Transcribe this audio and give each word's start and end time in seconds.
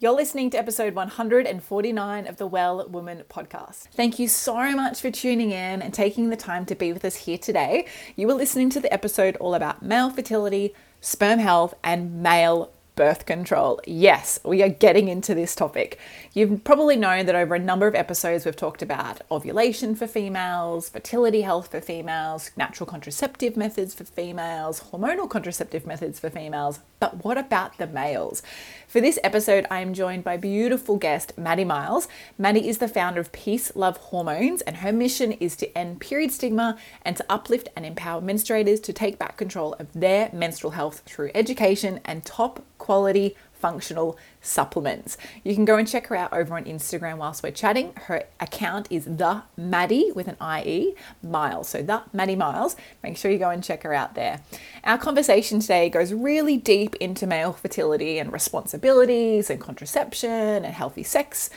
You're 0.00 0.12
listening 0.12 0.50
to 0.50 0.56
episode 0.56 0.94
149 0.94 2.26
of 2.28 2.36
the 2.36 2.46
Well 2.46 2.88
Woman 2.88 3.24
podcast. 3.28 3.88
Thank 3.90 4.20
you 4.20 4.28
so 4.28 4.54
much 4.76 5.00
for 5.00 5.10
tuning 5.10 5.50
in 5.50 5.82
and 5.82 5.92
taking 5.92 6.30
the 6.30 6.36
time 6.36 6.64
to 6.66 6.76
be 6.76 6.92
with 6.92 7.04
us 7.04 7.16
here 7.16 7.36
today. 7.36 7.84
You 8.14 8.28
were 8.28 8.34
listening 8.34 8.70
to 8.70 8.80
the 8.80 8.92
episode 8.92 9.36
all 9.38 9.54
about 9.54 9.82
male 9.82 10.10
fertility, 10.10 10.72
sperm 11.00 11.40
health, 11.40 11.74
and 11.82 12.22
male 12.22 12.70
birth 12.98 13.26
control. 13.26 13.80
Yes, 13.86 14.40
we 14.44 14.60
are 14.60 14.68
getting 14.68 15.06
into 15.06 15.32
this 15.32 15.54
topic. 15.54 16.00
You've 16.34 16.64
probably 16.64 16.96
known 16.96 17.26
that 17.26 17.36
over 17.36 17.54
a 17.54 17.60
number 17.60 17.86
of 17.86 17.94
episodes 17.94 18.44
we've 18.44 18.56
talked 18.56 18.82
about 18.82 19.20
ovulation 19.30 19.94
for 19.94 20.08
females, 20.08 20.88
fertility 20.88 21.42
health 21.42 21.70
for 21.70 21.80
females, 21.80 22.50
natural 22.56 22.88
contraceptive 22.88 23.56
methods 23.56 23.94
for 23.94 24.02
females, 24.02 24.82
hormonal 24.90 25.30
contraceptive 25.30 25.86
methods 25.86 26.18
for 26.18 26.28
females. 26.28 26.80
But 26.98 27.24
what 27.24 27.38
about 27.38 27.78
the 27.78 27.86
males? 27.86 28.42
For 28.88 29.00
this 29.00 29.20
episode, 29.22 29.64
I 29.70 29.78
am 29.78 29.94
joined 29.94 30.24
by 30.24 30.36
beautiful 30.36 30.96
guest 30.96 31.38
Maddie 31.38 31.64
Miles. 31.64 32.08
Maddie 32.36 32.68
is 32.68 32.78
the 32.78 32.88
founder 32.88 33.20
of 33.20 33.30
Peace 33.30 33.70
Love 33.76 33.96
Hormones, 33.98 34.62
and 34.62 34.78
her 34.78 34.92
mission 34.92 35.30
is 35.30 35.54
to 35.56 35.78
end 35.78 36.00
period 36.00 36.32
stigma 36.32 36.76
and 37.02 37.16
to 37.16 37.24
uplift 37.28 37.68
and 37.76 37.86
empower 37.86 38.20
menstruators 38.20 38.82
to 38.82 38.92
take 38.92 39.20
back 39.20 39.36
control 39.36 39.74
of 39.74 39.92
their 39.92 40.30
menstrual 40.32 40.72
health 40.72 41.04
through 41.06 41.30
education 41.36 42.00
and 42.04 42.24
top 42.24 42.64
quality 42.78 43.36
functional 43.58 44.16
supplements. 44.40 45.16
You 45.42 45.54
can 45.54 45.64
go 45.64 45.76
and 45.76 45.86
check 45.86 46.06
her 46.06 46.16
out 46.16 46.32
over 46.32 46.54
on 46.54 46.64
Instagram 46.64 47.18
whilst 47.18 47.42
we're 47.42 47.50
chatting. 47.50 47.92
Her 47.94 48.24
account 48.40 48.86
is 48.90 49.04
the 49.04 49.42
Maddie 49.56 50.12
with 50.12 50.28
an 50.28 50.36
IE 50.40 50.94
Miles. 51.22 51.68
So 51.68 51.82
the 51.82 52.02
Maddie 52.12 52.36
Miles. 52.36 52.76
Make 53.02 53.16
sure 53.16 53.30
you 53.30 53.38
go 53.38 53.50
and 53.50 53.62
check 53.62 53.82
her 53.82 53.92
out 53.92 54.14
there. 54.14 54.40
Our 54.84 54.98
conversation 54.98 55.60
today 55.60 55.90
goes 55.90 56.12
really 56.12 56.56
deep 56.56 56.94
into 56.96 57.26
male 57.26 57.52
fertility 57.52 58.18
and 58.18 58.32
responsibilities 58.32 59.50
and 59.50 59.60
contraception 59.60 60.30
and 60.64 60.66
healthy 60.66 61.02
sex. 61.02 61.50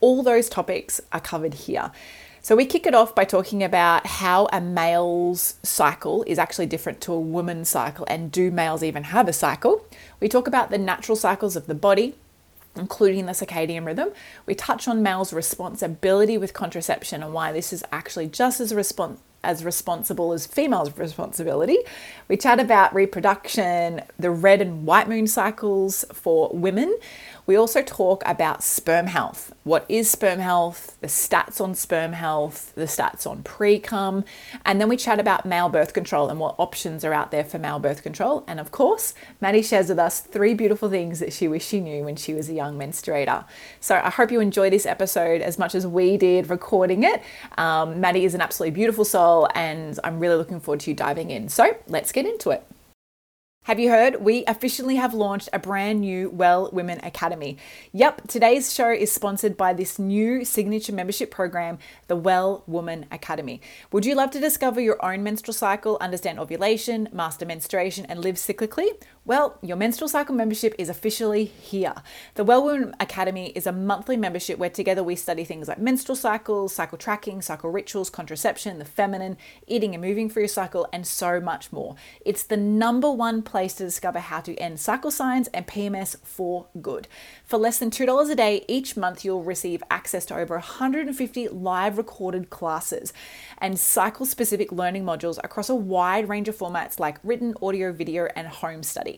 All 0.00 0.22
those 0.22 0.48
topics 0.48 1.00
are 1.12 1.20
covered 1.20 1.54
here. 1.54 1.92
So, 2.44 2.54
we 2.54 2.66
kick 2.66 2.84
it 2.84 2.94
off 2.94 3.14
by 3.14 3.24
talking 3.24 3.62
about 3.62 4.06
how 4.06 4.48
a 4.52 4.60
male's 4.60 5.54
cycle 5.62 6.24
is 6.26 6.38
actually 6.38 6.66
different 6.66 7.00
to 7.00 7.14
a 7.14 7.18
woman's 7.18 7.70
cycle, 7.70 8.04
and 8.06 8.30
do 8.30 8.50
males 8.50 8.82
even 8.82 9.04
have 9.04 9.28
a 9.28 9.32
cycle? 9.32 9.82
We 10.20 10.28
talk 10.28 10.46
about 10.46 10.68
the 10.68 10.76
natural 10.76 11.16
cycles 11.16 11.56
of 11.56 11.66
the 11.66 11.74
body, 11.74 12.16
including 12.76 13.24
the 13.24 13.32
circadian 13.32 13.86
rhythm. 13.86 14.10
We 14.44 14.54
touch 14.54 14.86
on 14.86 15.02
males' 15.02 15.32
responsibility 15.32 16.36
with 16.36 16.52
contraception 16.52 17.22
and 17.22 17.32
why 17.32 17.50
this 17.50 17.72
is 17.72 17.82
actually 17.90 18.26
just 18.26 18.60
as 18.60 18.74
respons- 18.74 19.20
as 19.42 19.64
responsible 19.64 20.34
as 20.34 20.46
females' 20.46 20.94
responsibility. 20.98 21.78
We 22.28 22.36
chat 22.36 22.60
about 22.60 22.94
reproduction, 22.94 24.02
the 24.18 24.30
red 24.30 24.60
and 24.60 24.84
white 24.84 25.08
moon 25.08 25.28
cycles 25.28 26.04
for 26.12 26.50
women. 26.52 26.94
We 27.46 27.56
also 27.56 27.82
talk 27.82 28.22
about 28.24 28.62
sperm 28.62 29.06
health. 29.06 29.52
What 29.64 29.84
is 29.86 30.10
sperm 30.10 30.38
health? 30.38 30.96
The 31.02 31.08
stats 31.08 31.60
on 31.60 31.74
sperm 31.74 32.12
health, 32.12 32.72
the 32.74 32.84
stats 32.84 33.26
on 33.26 33.42
pre 33.42 33.78
cum, 33.78 34.24
and 34.64 34.80
then 34.80 34.88
we 34.88 34.96
chat 34.96 35.20
about 35.20 35.44
male 35.44 35.68
birth 35.68 35.92
control 35.92 36.30
and 36.30 36.40
what 36.40 36.54
options 36.58 37.04
are 37.04 37.12
out 37.12 37.30
there 37.30 37.44
for 37.44 37.58
male 37.58 37.78
birth 37.78 38.02
control. 38.02 38.44
And 38.48 38.58
of 38.58 38.70
course, 38.70 39.12
Maddie 39.42 39.62
shares 39.62 39.90
with 39.90 39.98
us 39.98 40.20
three 40.20 40.54
beautiful 40.54 40.88
things 40.88 41.20
that 41.20 41.34
she 41.34 41.46
wished 41.46 41.68
she 41.68 41.80
knew 41.80 42.02
when 42.02 42.16
she 42.16 42.32
was 42.32 42.48
a 42.48 42.54
young 42.54 42.78
menstruator. 42.78 43.44
So 43.78 43.96
I 43.96 44.08
hope 44.08 44.32
you 44.32 44.40
enjoy 44.40 44.70
this 44.70 44.86
episode 44.86 45.42
as 45.42 45.58
much 45.58 45.74
as 45.74 45.86
we 45.86 46.16
did 46.16 46.48
recording 46.48 47.04
it. 47.04 47.22
Um, 47.58 48.00
Maddie 48.00 48.24
is 48.24 48.34
an 48.34 48.40
absolutely 48.40 48.74
beautiful 48.74 49.04
soul, 49.04 49.48
and 49.54 49.98
I'm 50.02 50.18
really 50.18 50.36
looking 50.36 50.60
forward 50.60 50.80
to 50.80 50.90
you 50.90 50.96
diving 50.96 51.30
in. 51.30 51.50
So 51.50 51.76
let's 51.88 52.10
get 52.10 52.24
into 52.24 52.50
it. 52.50 52.66
Have 53.64 53.80
you 53.80 53.88
heard? 53.88 54.20
We 54.20 54.44
officially 54.44 54.96
have 54.96 55.14
launched 55.14 55.48
a 55.50 55.58
brand 55.58 56.02
new 56.02 56.28
Well 56.28 56.68
Woman 56.70 57.00
Academy. 57.02 57.56
Yep, 57.92 58.28
today's 58.28 58.74
show 58.74 58.90
is 58.90 59.10
sponsored 59.10 59.56
by 59.56 59.72
this 59.72 59.98
new 59.98 60.44
signature 60.44 60.92
membership 60.92 61.30
program, 61.30 61.78
the 62.06 62.14
Well 62.14 62.62
Woman 62.66 63.06
Academy. 63.10 63.62
Would 63.90 64.04
you 64.04 64.16
love 64.16 64.32
to 64.32 64.38
discover 64.38 64.82
your 64.82 65.02
own 65.02 65.22
menstrual 65.22 65.54
cycle, 65.54 65.96
understand 65.98 66.38
ovulation, 66.38 67.08
master 67.10 67.46
menstruation, 67.46 68.04
and 68.04 68.20
live 68.20 68.34
cyclically? 68.34 69.02
Well, 69.26 69.56
your 69.62 69.78
menstrual 69.78 70.10
cycle 70.10 70.34
membership 70.34 70.74
is 70.78 70.90
officially 70.90 71.46
here. 71.46 71.94
The 72.34 72.44
Well 72.44 72.62
Woman 72.62 72.94
Academy 73.00 73.52
is 73.54 73.66
a 73.66 73.72
monthly 73.72 74.18
membership 74.18 74.58
where 74.58 74.68
together 74.68 75.02
we 75.02 75.16
study 75.16 75.44
things 75.44 75.66
like 75.66 75.78
menstrual 75.78 76.16
cycles, 76.16 76.74
cycle 76.74 76.98
tracking, 76.98 77.40
cycle 77.40 77.70
rituals, 77.70 78.10
contraception, 78.10 78.78
the 78.78 78.84
feminine, 78.84 79.38
eating 79.66 79.94
and 79.94 80.04
moving 80.04 80.28
for 80.28 80.40
your 80.40 80.48
cycle, 80.48 80.86
and 80.92 81.06
so 81.06 81.40
much 81.40 81.72
more. 81.72 81.96
It's 82.22 82.42
the 82.42 82.58
number 82.58 83.10
one 83.10 83.40
place 83.40 83.72
to 83.76 83.84
discover 83.84 84.18
how 84.18 84.42
to 84.42 84.54
end 84.56 84.78
cycle 84.78 85.10
signs 85.10 85.48
and 85.54 85.66
PMS 85.66 86.18
for 86.22 86.66
good. 86.82 87.08
For 87.46 87.56
less 87.56 87.78
than 87.78 87.90
$2 87.90 88.30
a 88.30 88.34
day 88.34 88.62
each 88.68 88.94
month, 88.94 89.24
you'll 89.24 89.42
receive 89.42 89.82
access 89.90 90.26
to 90.26 90.36
over 90.36 90.56
150 90.56 91.48
live 91.48 91.96
recorded 91.96 92.50
classes 92.50 93.14
and 93.56 93.78
cycle 93.78 94.26
specific 94.26 94.70
learning 94.70 95.04
modules 95.04 95.38
across 95.42 95.70
a 95.70 95.74
wide 95.74 96.28
range 96.28 96.46
of 96.46 96.58
formats 96.58 97.00
like 97.00 97.16
written, 97.24 97.54
audio, 97.62 97.90
video, 97.90 98.28
and 98.36 98.48
home 98.48 98.82
study. 98.82 99.13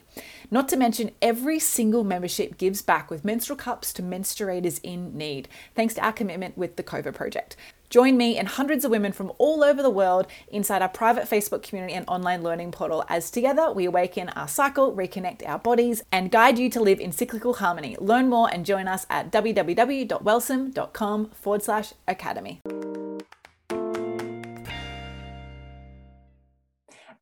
Not 0.51 0.69
to 0.69 0.77
mention, 0.77 1.11
every 1.21 1.59
single 1.59 2.05
membership 2.05 2.59
gives 2.59 2.83
back 2.83 3.11
with 3.11 3.25
menstrual 3.25 3.57
cups 3.57 3.93
to 3.95 4.03
menstruators 4.03 4.81
in 4.83 5.17
need, 5.17 5.49
thanks 5.75 5.95
to 5.95 6.05
our 6.05 6.12
commitment 6.12 6.57
with 6.57 6.77
the 6.77 6.83
COVA 6.83 7.12
Project. 7.12 7.57
Join 7.89 8.17
me 8.17 8.37
and 8.37 8.49
hundreds 8.49 8.84
of 8.84 8.91
women 8.91 9.12
from 9.12 9.33
all 9.39 9.62
over 9.62 9.83
the 9.83 9.91
world 9.91 10.27
inside 10.49 10.83
our 10.83 10.89
private 10.89 11.25
Facebook 11.25 11.62
community 11.62 11.95
and 11.95 12.07
online 12.09 12.43
learning 12.43 12.73
portal 12.73 13.05
as 13.09 13.31
together 13.31 13.73
we 13.73 13.84
awaken 13.84 14.29
our 14.31 14.49
cycle, 14.49 14.93
reconnect 14.93 15.47
our 15.47 15.59
bodies, 15.59 16.03
and 16.11 16.31
guide 16.31 16.59
you 16.59 16.69
to 16.71 16.81
live 16.81 17.01
in 17.01 17.13
cyclical 17.13 17.55
harmony. 17.55 17.97
Learn 18.01 18.28
more 18.28 18.53
and 18.53 18.67
join 18.67 18.89
us 18.89 19.07
at 19.09 19.31
www.wellsome.com 19.31 21.31
forward 21.31 21.63
slash 21.63 21.93
academy. 22.09 22.61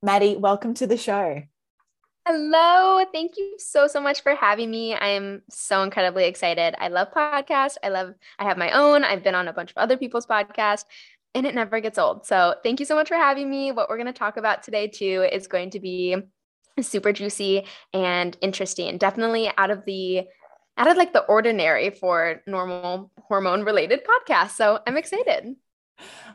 Maddie, 0.03 0.37
welcome 0.37 0.75
to 0.75 0.87
the 0.87 0.99
show. 0.99 1.45
Hello. 2.27 3.05
Thank 3.13 3.37
you 3.37 3.57
so, 3.59 3.87
so 3.87 4.01
much 4.01 4.23
for 4.23 4.35
having 4.35 4.71
me. 4.71 4.95
I 4.95 5.09
am 5.09 5.43
so 5.51 5.83
incredibly 5.83 6.25
excited. 6.25 6.75
I 6.79 6.89
love 6.89 7.09
podcasts. 7.13 7.77
I 7.85 7.91
love, 7.91 8.15
I 8.39 8.45
have 8.45 8.57
my 8.57 8.71
own. 8.71 9.05
I've 9.05 9.23
been 9.23 9.35
on 9.35 9.47
a 9.47 9.53
bunch 9.53 9.73
of 9.73 9.77
other 9.77 9.99
people's 9.99 10.27
podcasts 10.27 10.87
and 11.35 11.45
it 11.45 11.55
never 11.55 11.81
gets 11.81 11.99
old. 11.99 12.25
So 12.25 12.55
thank 12.63 12.81
you 12.81 12.87
so 12.87 12.95
much 12.95 13.09
for 13.09 13.17
having 13.17 13.51
me. 13.51 13.73
What 13.73 13.91
we're 13.91 13.99
going 13.99 14.07
to 14.07 14.15
talk 14.15 14.39
about 14.39 14.63
today, 14.63 14.89
too, 14.89 15.29
is 15.31 15.49
going 15.49 15.69
to 15.71 15.81
be 15.81 16.17
super 16.81 17.13
juicy 17.13 17.67
and 17.93 18.35
interesting. 18.41 18.97
Definitely 18.97 19.51
out 19.59 19.71
of 19.71 19.85
the, 19.85 20.23
out 20.79 20.91
of 20.91 20.97
like 20.97 21.13
the 21.13 21.25
ordinary 21.25 21.91
for 21.91 22.41
normal 22.47 23.13
hormone 23.29 23.65
related 23.65 24.01
podcasts. 24.03 24.53
So 24.53 24.79
I'm 24.87 24.97
excited. 24.97 25.57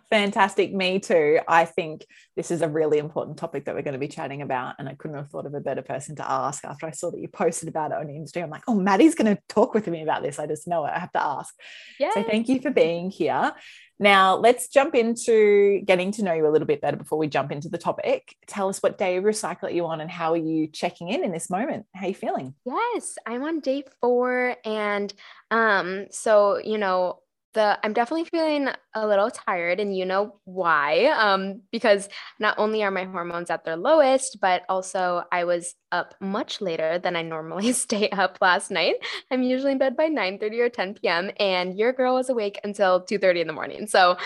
Fantastic. 0.10 0.74
Me 0.74 1.00
too. 1.00 1.40
I 1.48 1.66
think 1.66 2.06
this 2.36 2.50
is 2.50 2.62
a 2.62 2.70
really 2.70 2.98
important 2.98 3.38
topic 3.38 3.66
that 3.66 3.76
we're 3.76 3.84
going 3.84 3.94
to 3.94 4.00
be 4.00 4.08
chatting 4.08 4.42
about. 4.42 4.76
And 4.80 4.90
I 4.90 4.96
couldn't 4.96 5.18
have 5.18 5.30
thought 5.30 5.46
of 5.46 5.54
a 5.54 5.60
better 5.60 5.82
person 5.82 6.16
to 6.16 6.30
ask 6.30 6.66
after 6.66 6.88
I 6.88 6.92
saw 6.92 7.12
that 7.12 7.20
you 7.20 7.28
posted 7.28 7.70
about 7.70 7.92
it 7.92 7.98
on 7.98 8.08
Instagram. 8.08 8.46
I'm 8.46 8.50
like, 8.50 8.64
oh, 8.68 8.76
Maddie's 8.76 9.16
going 9.16 9.36
to 9.36 9.42
talk 9.50 9.74
with 9.74 9.88
me 9.88 10.02
about 10.02 10.24
this. 10.24 10.40
I 10.40 10.48
just 10.48 10.68
know 10.68 10.86
it. 10.86 10.92
I 10.96 11.00
have 11.00 11.12
to 11.12 11.22
ask. 11.22 11.54
Yeah. 12.00 12.12
So 12.14 12.24
thank 12.24 12.50
you 12.50 12.60
for 12.62 12.72
being 12.72 13.12
here. 13.12 13.54
Now, 14.02 14.38
let's 14.38 14.70
jump 14.70 14.96
into 14.96 15.82
getting 15.82 16.14
to 16.14 16.24
know 16.24 16.32
you 16.32 16.48
a 16.48 16.50
little 16.50 16.66
bit 16.66 16.80
better 16.80 16.96
before 16.96 17.18
we 17.18 17.28
jump 17.28 17.52
into 17.52 17.68
the 17.68 17.78
topic. 17.78 18.34
Tell 18.48 18.70
us 18.70 18.80
what 18.80 18.98
day 18.98 19.18
of 19.18 19.26
recycle 19.26 19.50
cycle 19.50 19.70
are 19.70 19.72
you 19.72 19.86
on 19.88 20.00
and 20.00 20.10
how 20.10 20.34
are 20.34 20.38
you 20.38 20.68
checking 20.68 21.10
in 21.10 21.24
in 21.24 21.32
this 21.32 21.50
moment? 21.50 21.86
How 21.94 22.06
are 22.06 22.10
you 22.10 22.16
feeling? 22.16 22.54
Yes, 22.66 23.18
I'm 23.26 23.44
on 23.44 23.60
day 23.60 23.84
four. 24.00 24.56
And 24.64 25.14
um, 25.52 26.06
so, 26.12 26.60
you 26.60 26.78
know, 26.78 27.20
the 27.54 27.80
I'm 27.84 27.94
definitely 27.94 28.26
feeling 28.26 28.70
a 28.96 29.08
little 29.08 29.30
tired 29.32 29.80
and 29.80 29.96
you 29.96 30.06
know 30.06 30.40
why 30.46 31.06
um 31.18 31.62
because 31.72 32.08
not 32.40 32.58
only 32.60 32.84
are 32.84 32.92
my 32.92 33.06
hormones 33.06 33.50
at 33.50 33.66
their 33.66 33.76
lowest 33.78 34.38
but 34.42 34.64
also 34.70 35.24
I 35.32 35.46
was 35.46 35.76
up 35.92 36.16
much 36.20 36.62
later 36.62 37.00
than 37.00 37.16
I 37.16 37.22
normally 37.22 37.72
stay 37.74 38.10
up 38.10 38.38
last 38.42 38.72
night. 38.72 38.96
I'm 39.32 39.44
usually 39.44 39.72
in 39.72 39.78
bed 39.78 39.96
by 39.96 40.08
9 40.08 40.40
30 40.40 40.60
or 40.62 40.70
10 40.70 40.96
p.m. 40.96 41.32
and 41.40 41.78
your 41.78 41.94
girl 41.94 42.16
was 42.16 42.30
awake 42.30 42.60
until 42.64 43.02
2 43.02 43.18
30 43.18 43.42
in 43.42 43.48
the 43.48 43.54
morning. 43.54 43.88
So, 43.88 44.18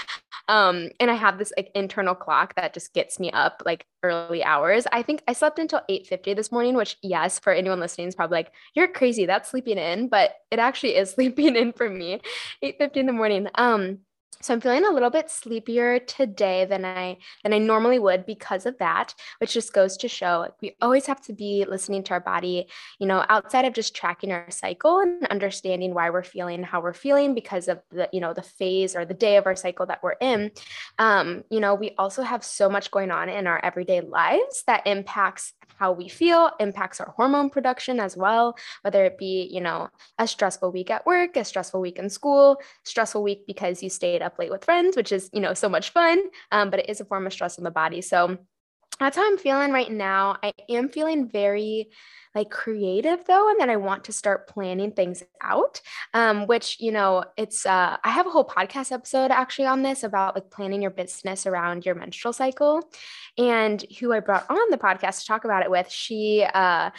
um, 0.48 0.89
and 1.00 1.10
I 1.10 1.15
have 1.15 1.38
this 1.38 1.54
like 1.57 1.71
internal 1.75 2.15
clock 2.15 2.56
that 2.56 2.74
just 2.74 2.94
gets 2.94 3.19
me 3.19 3.31
up 3.31 3.63
like 3.65 3.86
early 4.04 4.44
hours. 4.44 4.86
I 4.92 5.01
think 5.01 5.24
I 5.27 5.33
slept 5.33 5.60
until 5.60 5.81
8 5.88 6.07
50 6.07 6.33
this 6.33 6.51
morning, 6.51 6.75
which, 6.75 6.98
yes, 7.01 7.39
for 7.39 7.54
anyone 7.54 7.80
listening 7.80 8.07
is 8.07 8.15
probably 8.15 8.39
like, 8.39 8.51
you're 8.74 8.88
crazy. 8.88 9.25
That's 9.25 9.50
sleeping 9.50 9.77
in, 9.77 10.10
but 10.10 10.36
it 10.51 10.60
actually 10.60 10.95
is 10.95 11.12
sleeping 11.13 11.56
in 11.56 11.74
for 11.74 11.89
me 11.89 12.21
8 12.62 12.77
50 12.77 13.00
in 13.00 13.06
the 13.06 13.13
morning. 13.13 13.48
Um, 13.56 14.00
So 14.41 14.53
I'm 14.53 14.62
feeling 14.62 14.85
a 14.85 14.91
little 14.91 15.09
bit 15.09 15.30
sleepier 15.30 16.00
today 16.00 16.65
than 16.65 16.85
I 16.85 17.18
than 17.44 17.53
I 17.53 17.57
normally 17.57 18.00
would 18.00 18.25
because 18.25 18.65
of 18.65 18.77
that, 18.80 19.13
which 19.39 19.53
just 19.53 19.74
goes 19.74 19.97
to 19.97 20.07
show 20.07 20.47
we 20.62 20.75
always 20.81 21.06
have 21.06 21.21
to 21.21 21.33
be 21.33 21.65
listening 21.68 22.03
to 22.03 22.13
our 22.13 22.19
body, 22.19 22.68
you 23.00 23.07
know, 23.07 23.25
outside 23.30 23.65
of 23.65 23.74
just 23.74 23.95
tracking 23.95 24.31
our 24.31 24.50
cycle 24.50 25.00
and 25.00 25.25
understanding 25.27 25.94
why 25.94 26.09
we're 26.09 26.24
feeling 26.24 26.63
how 26.63 26.81
we're 26.81 26.94
feeling 26.94 27.35
because 27.35 27.68
of 27.68 27.81
the, 27.91 28.09
you 28.12 28.19
know, 28.19 28.33
the 28.33 28.41
phase 28.41 28.95
or 28.95 29.06
the 29.06 29.13
day 29.13 29.38
of 29.38 29.45
our 29.45 29.56
cycle 29.56 29.85
that 29.85 30.01
we're 30.03 30.15
in. 30.21 30.51
Um, 31.00 31.44
you 31.50 31.59
know, 31.59 31.75
we 31.75 31.91
also 31.97 32.24
have 32.24 32.44
so 32.44 32.69
much 32.69 32.91
going 32.91 33.12
on 33.12 33.29
in 33.29 33.47
our 33.47 33.59
everyday 33.63 34.01
lives 34.01 34.63
that 34.68 34.88
impacts 34.88 35.53
how 35.78 35.92
we 35.92 36.08
feel, 36.08 36.52
impacts 36.60 37.00
our 37.00 37.14
hormone 37.16 37.50
production 37.50 38.00
as 38.00 38.16
well, 38.18 38.56
whether 38.81 39.06
it 39.06 39.18
be, 39.18 39.50
you 39.52 39.62
know, 39.62 39.90
a 40.18 40.28
stressful 40.28 40.72
week 40.72 40.90
at 40.90 41.06
work, 41.06 41.36
a 41.36 41.44
stressful 41.44 41.81
week 41.81 41.98
in 41.98 42.10
school, 42.10 42.58
stressful 42.84 43.24
week 43.24 43.46
because 43.48 43.84
you 43.84 43.90
stayed 43.90 44.22
up 44.22 44.38
late 44.40 44.52
with 44.52 44.66
friends, 44.66 44.96
which 44.96 45.12
is, 45.12 45.30
you 45.34 45.40
know, 45.40 45.54
so 45.54 45.70
much 45.70 45.92
fun, 45.92 46.22
um, 46.52 46.70
but 46.70 46.80
it 46.80 46.90
is 46.90 47.02
a 47.02 47.06
form 47.06 47.25
of 47.25 47.34
stress 47.34 47.58
on 47.58 47.64
the 47.64 47.72
body. 47.72 48.02
So 48.02 48.38
that's 49.00 49.18
how 49.18 49.25
I'm 49.25 49.38
feeling 49.38 49.72
right 49.72 49.92
now. 49.92 50.38
I 50.44 50.54
am 50.69 50.90
feeling 50.90 51.28
very 51.28 51.90
like 52.36 52.50
creative 52.50 53.25
though, 53.25 53.50
and 53.50 53.60
then 53.60 53.69
I 53.69 53.75
want 53.75 54.06
to 54.06 54.13
start 54.13 54.48
planning 54.48 54.92
things 54.92 55.24
out. 55.42 55.81
Um, 56.13 56.48
which 56.48 56.78
you 56.80 56.92
know, 56.92 57.24
it's 57.38 57.66
uh, 57.66 57.98
I 58.04 58.10
have 58.10 58.28
a 58.28 58.30
whole 58.30 58.45
podcast 58.45 58.92
episode 58.92 59.31
actually 59.31 59.68
on 59.68 59.84
this 59.84 60.04
about 60.04 60.36
like 60.36 60.50
planning 60.50 60.81
your 60.81 60.92
business 60.92 61.45
around 61.45 61.86
your 61.86 61.95
menstrual 61.95 62.34
cycle, 62.34 62.81
and 63.38 63.84
who 64.00 64.13
I 64.13 64.19
brought 64.19 64.50
on 64.50 64.69
the 64.69 64.78
podcast 64.78 65.22
to 65.22 65.25
talk 65.28 65.46
about 65.46 65.63
it 65.63 65.72
with, 65.72 65.89
she 65.89 66.46
uh 66.54 66.92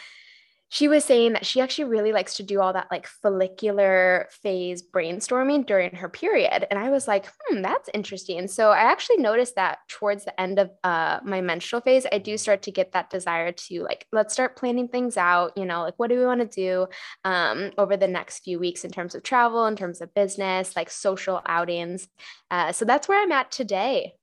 she 0.74 0.88
was 0.88 1.04
saying 1.04 1.34
that 1.34 1.46
she 1.46 1.60
actually 1.60 1.84
really 1.84 2.10
likes 2.10 2.34
to 2.34 2.42
do 2.42 2.60
all 2.60 2.72
that 2.72 2.88
like 2.90 3.06
follicular 3.06 4.26
phase 4.42 4.82
brainstorming 4.82 5.64
during 5.64 5.94
her 5.94 6.08
period. 6.08 6.66
And 6.68 6.80
I 6.80 6.90
was 6.90 7.06
like, 7.06 7.26
hmm, 7.46 7.62
that's 7.62 7.88
interesting. 7.94 8.48
So 8.48 8.70
I 8.70 8.78
actually 8.78 9.18
noticed 9.18 9.54
that 9.54 9.78
towards 9.86 10.24
the 10.24 10.40
end 10.40 10.58
of 10.58 10.72
uh, 10.82 11.20
my 11.22 11.40
menstrual 11.40 11.80
phase, 11.80 12.08
I 12.10 12.18
do 12.18 12.36
start 12.36 12.62
to 12.62 12.72
get 12.72 12.90
that 12.90 13.08
desire 13.08 13.52
to 13.52 13.82
like, 13.84 14.08
let's 14.10 14.32
start 14.32 14.56
planning 14.56 14.88
things 14.88 15.16
out. 15.16 15.52
You 15.56 15.64
know, 15.64 15.82
like 15.82 15.94
what 15.96 16.10
do 16.10 16.18
we 16.18 16.26
want 16.26 16.40
to 16.40 16.48
do 16.48 16.88
um, 17.24 17.70
over 17.78 17.96
the 17.96 18.08
next 18.08 18.40
few 18.40 18.58
weeks 18.58 18.84
in 18.84 18.90
terms 18.90 19.14
of 19.14 19.22
travel, 19.22 19.66
in 19.66 19.76
terms 19.76 20.00
of 20.00 20.12
business, 20.12 20.74
like 20.74 20.90
social 20.90 21.40
outings. 21.46 22.08
Uh, 22.50 22.72
so 22.72 22.84
that's 22.84 23.06
where 23.06 23.22
I'm 23.22 23.30
at 23.30 23.52
today. 23.52 24.14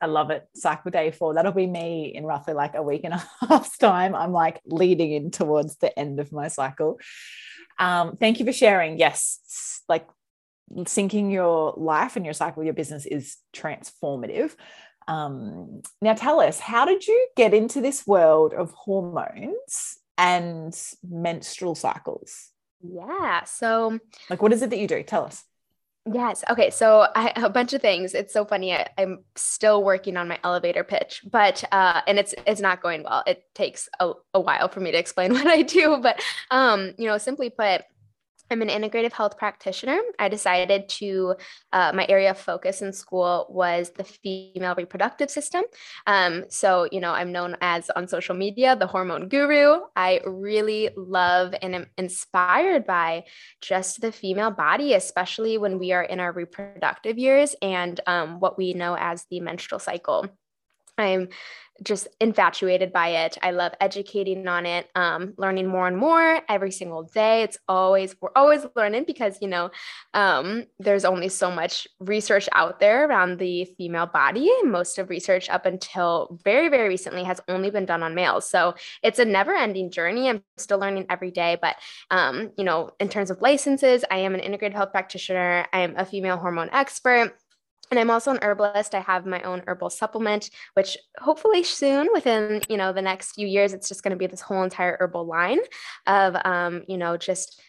I 0.00 0.06
love 0.06 0.30
it. 0.30 0.48
Cycle 0.54 0.90
day 0.90 1.10
four. 1.10 1.34
That'll 1.34 1.52
be 1.52 1.66
me 1.66 2.12
in 2.14 2.24
roughly 2.24 2.54
like 2.54 2.74
a 2.74 2.82
week 2.82 3.02
and 3.04 3.14
a 3.14 3.24
half's 3.48 3.76
time. 3.76 4.14
I'm 4.14 4.32
like 4.32 4.60
leading 4.64 5.12
in 5.12 5.30
towards 5.30 5.76
the 5.76 5.96
end 5.98 6.20
of 6.20 6.32
my 6.32 6.48
cycle. 6.48 6.98
Um, 7.78 8.16
thank 8.16 8.38
you 8.38 8.46
for 8.46 8.52
sharing. 8.52 8.98
Yes, 8.98 9.82
like 9.88 10.06
syncing 10.72 11.32
your 11.32 11.74
life 11.76 12.16
and 12.16 12.24
your 12.24 12.34
cycle, 12.34 12.64
your 12.64 12.74
business 12.74 13.06
is 13.06 13.36
transformative. 13.54 14.54
Um, 15.08 15.82
now, 16.00 16.14
tell 16.14 16.40
us, 16.40 16.60
how 16.60 16.84
did 16.84 17.06
you 17.06 17.28
get 17.36 17.52
into 17.52 17.80
this 17.80 18.06
world 18.06 18.54
of 18.54 18.70
hormones 18.72 19.98
and 20.16 20.78
menstrual 21.08 21.74
cycles? 21.74 22.50
Yeah. 22.82 23.44
So, 23.44 23.98
like, 24.28 24.40
what 24.40 24.52
is 24.52 24.62
it 24.62 24.70
that 24.70 24.78
you 24.78 24.86
do? 24.86 25.02
Tell 25.02 25.24
us. 25.24 25.44
Yes. 26.12 26.42
Okay. 26.50 26.70
So 26.70 27.06
I, 27.14 27.32
a 27.36 27.48
bunch 27.48 27.72
of 27.72 27.80
things. 27.80 28.14
It's 28.14 28.32
so 28.32 28.44
funny. 28.44 28.72
I, 28.72 28.88
am 28.98 29.22
still 29.36 29.84
working 29.84 30.16
on 30.16 30.28
my 30.28 30.38
elevator 30.42 30.82
pitch, 30.82 31.22
but 31.30 31.62
uh, 31.72 32.00
and 32.06 32.18
it's 32.18 32.34
it's 32.46 32.60
not 32.60 32.82
going 32.82 33.04
well. 33.04 33.22
It 33.26 33.44
takes 33.54 33.88
a, 34.00 34.12
a 34.34 34.40
while 34.40 34.68
for 34.68 34.80
me 34.80 34.90
to 34.90 34.98
explain 34.98 35.32
what 35.34 35.46
I 35.46 35.62
do. 35.62 35.98
But 36.02 36.20
um, 36.50 36.94
you 36.98 37.06
know, 37.06 37.18
simply 37.18 37.50
put, 37.50 37.82
I'm 38.50 38.62
an 38.62 38.68
integrative 38.68 39.12
health 39.12 39.38
practitioner. 39.38 40.00
I 40.18 40.28
decided 40.28 40.88
to, 41.00 41.36
uh, 41.72 41.92
my 41.94 42.04
area 42.08 42.30
of 42.30 42.38
focus 42.38 42.82
in 42.82 42.92
school 42.92 43.46
was 43.48 43.90
the 43.90 44.02
female 44.02 44.74
reproductive 44.74 45.30
system. 45.30 45.62
Um, 46.06 46.44
so, 46.48 46.88
you 46.90 47.00
know, 47.00 47.12
I'm 47.12 47.30
known 47.30 47.56
as 47.60 47.90
on 47.90 48.08
social 48.08 48.34
media 48.34 48.74
the 48.74 48.88
hormone 48.88 49.28
guru. 49.28 49.82
I 49.94 50.20
really 50.26 50.90
love 50.96 51.54
and 51.62 51.74
am 51.76 51.86
inspired 51.96 52.86
by 52.86 53.24
just 53.60 54.00
the 54.00 54.10
female 54.10 54.50
body, 54.50 54.94
especially 54.94 55.56
when 55.56 55.78
we 55.78 55.92
are 55.92 56.02
in 56.02 56.18
our 56.18 56.32
reproductive 56.32 57.18
years 57.18 57.54
and 57.62 58.00
um, 58.06 58.40
what 58.40 58.58
we 58.58 58.74
know 58.74 58.96
as 58.98 59.26
the 59.30 59.40
menstrual 59.40 59.78
cycle. 59.78 60.26
I'm 61.00 61.28
just 61.82 62.08
infatuated 62.20 62.92
by 62.92 63.08
it. 63.08 63.38
I 63.42 63.52
love 63.52 63.72
educating 63.80 64.46
on 64.46 64.66
it, 64.66 64.88
um, 64.94 65.34
learning 65.38 65.66
more 65.66 65.86
and 65.86 65.96
more 65.96 66.40
every 66.48 66.70
single 66.70 67.04
day. 67.04 67.42
It's 67.42 67.58
always, 67.68 68.14
we're 68.20 68.30
always 68.36 68.66
learning 68.76 69.04
because, 69.06 69.38
you 69.40 69.48
know, 69.48 69.70
um, 70.12 70.64
there's 70.78 71.04
only 71.04 71.28
so 71.28 71.50
much 71.50 71.88
research 71.98 72.48
out 72.52 72.80
there 72.80 73.08
around 73.08 73.38
the 73.38 73.64
female 73.78 74.06
body. 74.06 74.50
Most 74.62 74.98
of 74.98 75.08
research 75.08 75.48
up 75.48 75.64
until 75.64 76.38
very, 76.44 76.68
very 76.68 76.88
recently 76.88 77.24
has 77.24 77.40
only 77.48 77.70
been 77.70 77.86
done 77.86 78.02
on 78.02 78.14
males. 78.14 78.48
So 78.48 78.74
it's 79.02 79.18
a 79.18 79.24
never 79.24 79.54
ending 79.54 79.90
journey. 79.90 80.28
I'm 80.28 80.42
still 80.58 80.78
learning 80.78 81.06
every 81.08 81.30
day. 81.30 81.56
But, 81.60 81.76
um, 82.10 82.50
you 82.58 82.64
know, 82.64 82.90
in 83.00 83.08
terms 83.08 83.30
of 83.30 83.40
licenses, 83.40 84.04
I 84.10 84.18
am 84.18 84.34
an 84.34 84.40
integrated 84.40 84.76
health 84.76 84.92
practitioner, 84.92 85.66
I 85.72 85.80
am 85.80 85.94
a 85.96 86.04
female 86.04 86.36
hormone 86.36 86.68
expert. 86.72 87.38
And 87.90 87.98
I'm 87.98 88.10
also 88.10 88.30
an 88.30 88.38
herbalist. 88.42 88.94
I 88.94 89.00
have 89.00 89.26
my 89.26 89.42
own 89.42 89.62
herbal 89.66 89.90
supplement, 89.90 90.50
which 90.74 90.96
hopefully 91.18 91.64
soon, 91.64 92.08
within 92.12 92.62
you 92.68 92.76
know 92.76 92.92
the 92.92 93.02
next 93.02 93.32
few 93.32 93.46
years, 93.46 93.72
it's 93.72 93.88
just 93.88 94.02
going 94.02 94.12
to 94.12 94.16
be 94.16 94.26
this 94.26 94.40
whole 94.40 94.62
entire 94.62 94.96
herbal 95.00 95.26
line 95.26 95.58
of 96.06 96.36
um, 96.44 96.84
you 96.86 96.96
know 96.96 97.16
just 97.16 97.60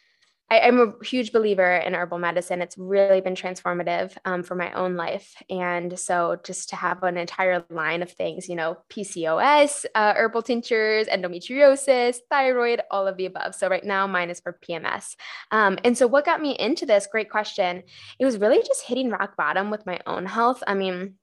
I, 0.52 0.68
am 0.68 0.80
a 0.82 1.06
huge 1.06 1.32
believer 1.32 1.78
in 1.78 1.94
herbal 1.94 2.20
medicine. 2.20 2.62
It's 2.62 2.78
really 2.78 3.22
been 3.22 3.36
transformative 3.36 4.18
um, 4.26 4.44
for 4.44 4.56
my 4.56 4.70
own 4.74 4.98
life. 4.98 5.34
And 5.50 5.98
so 5.98 6.42
just 6.44 6.68
to 6.70 6.76
have 6.76 7.04
an 7.04 7.16
entire 7.16 7.64
line 7.70 8.02
of 8.02 8.12
things, 8.12 8.50
you 8.50 8.56
know, 8.56 8.78
PCOS, 8.90 9.86
uh, 9.96 10.14
herbal 10.14 10.42
tinctures, 10.42 11.08
endometriosis, 11.08 12.18
thyroid, 12.30 12.82
all 12.92 13.08
of 13.08 13.16
the 13.16 13.28
above. 13.28 13.56
So 13.56 13.70
right 13.70 13.84
now 13.84 14.06
mine 14.08 14.30
is 14.30 14.42
for 14.42 14.60
PMS. 14.68 15.16
Um, 15.52 15.80
and 15.86 15.98
so 15.98 16.06
what 16.06 16.26
got 16.26 16.42
me 16.42 16.52
into 16.60 16.86
this? 16.86 17.08
Great 17.10 17.30
question. 17.30 17.84
It 18.20 18.26
was 18.26 18.38
really 18.38 18.62
just 18.62 18.84
hitting 18.84 19.10
rock 19.10 19.38
bottom 19.38 19.70
with 19.70 19.86
my 19.86 20.02
own 20.06 20.26
health. 20.26 20.62
I 20.68 20.74
mean, 20.74 21.16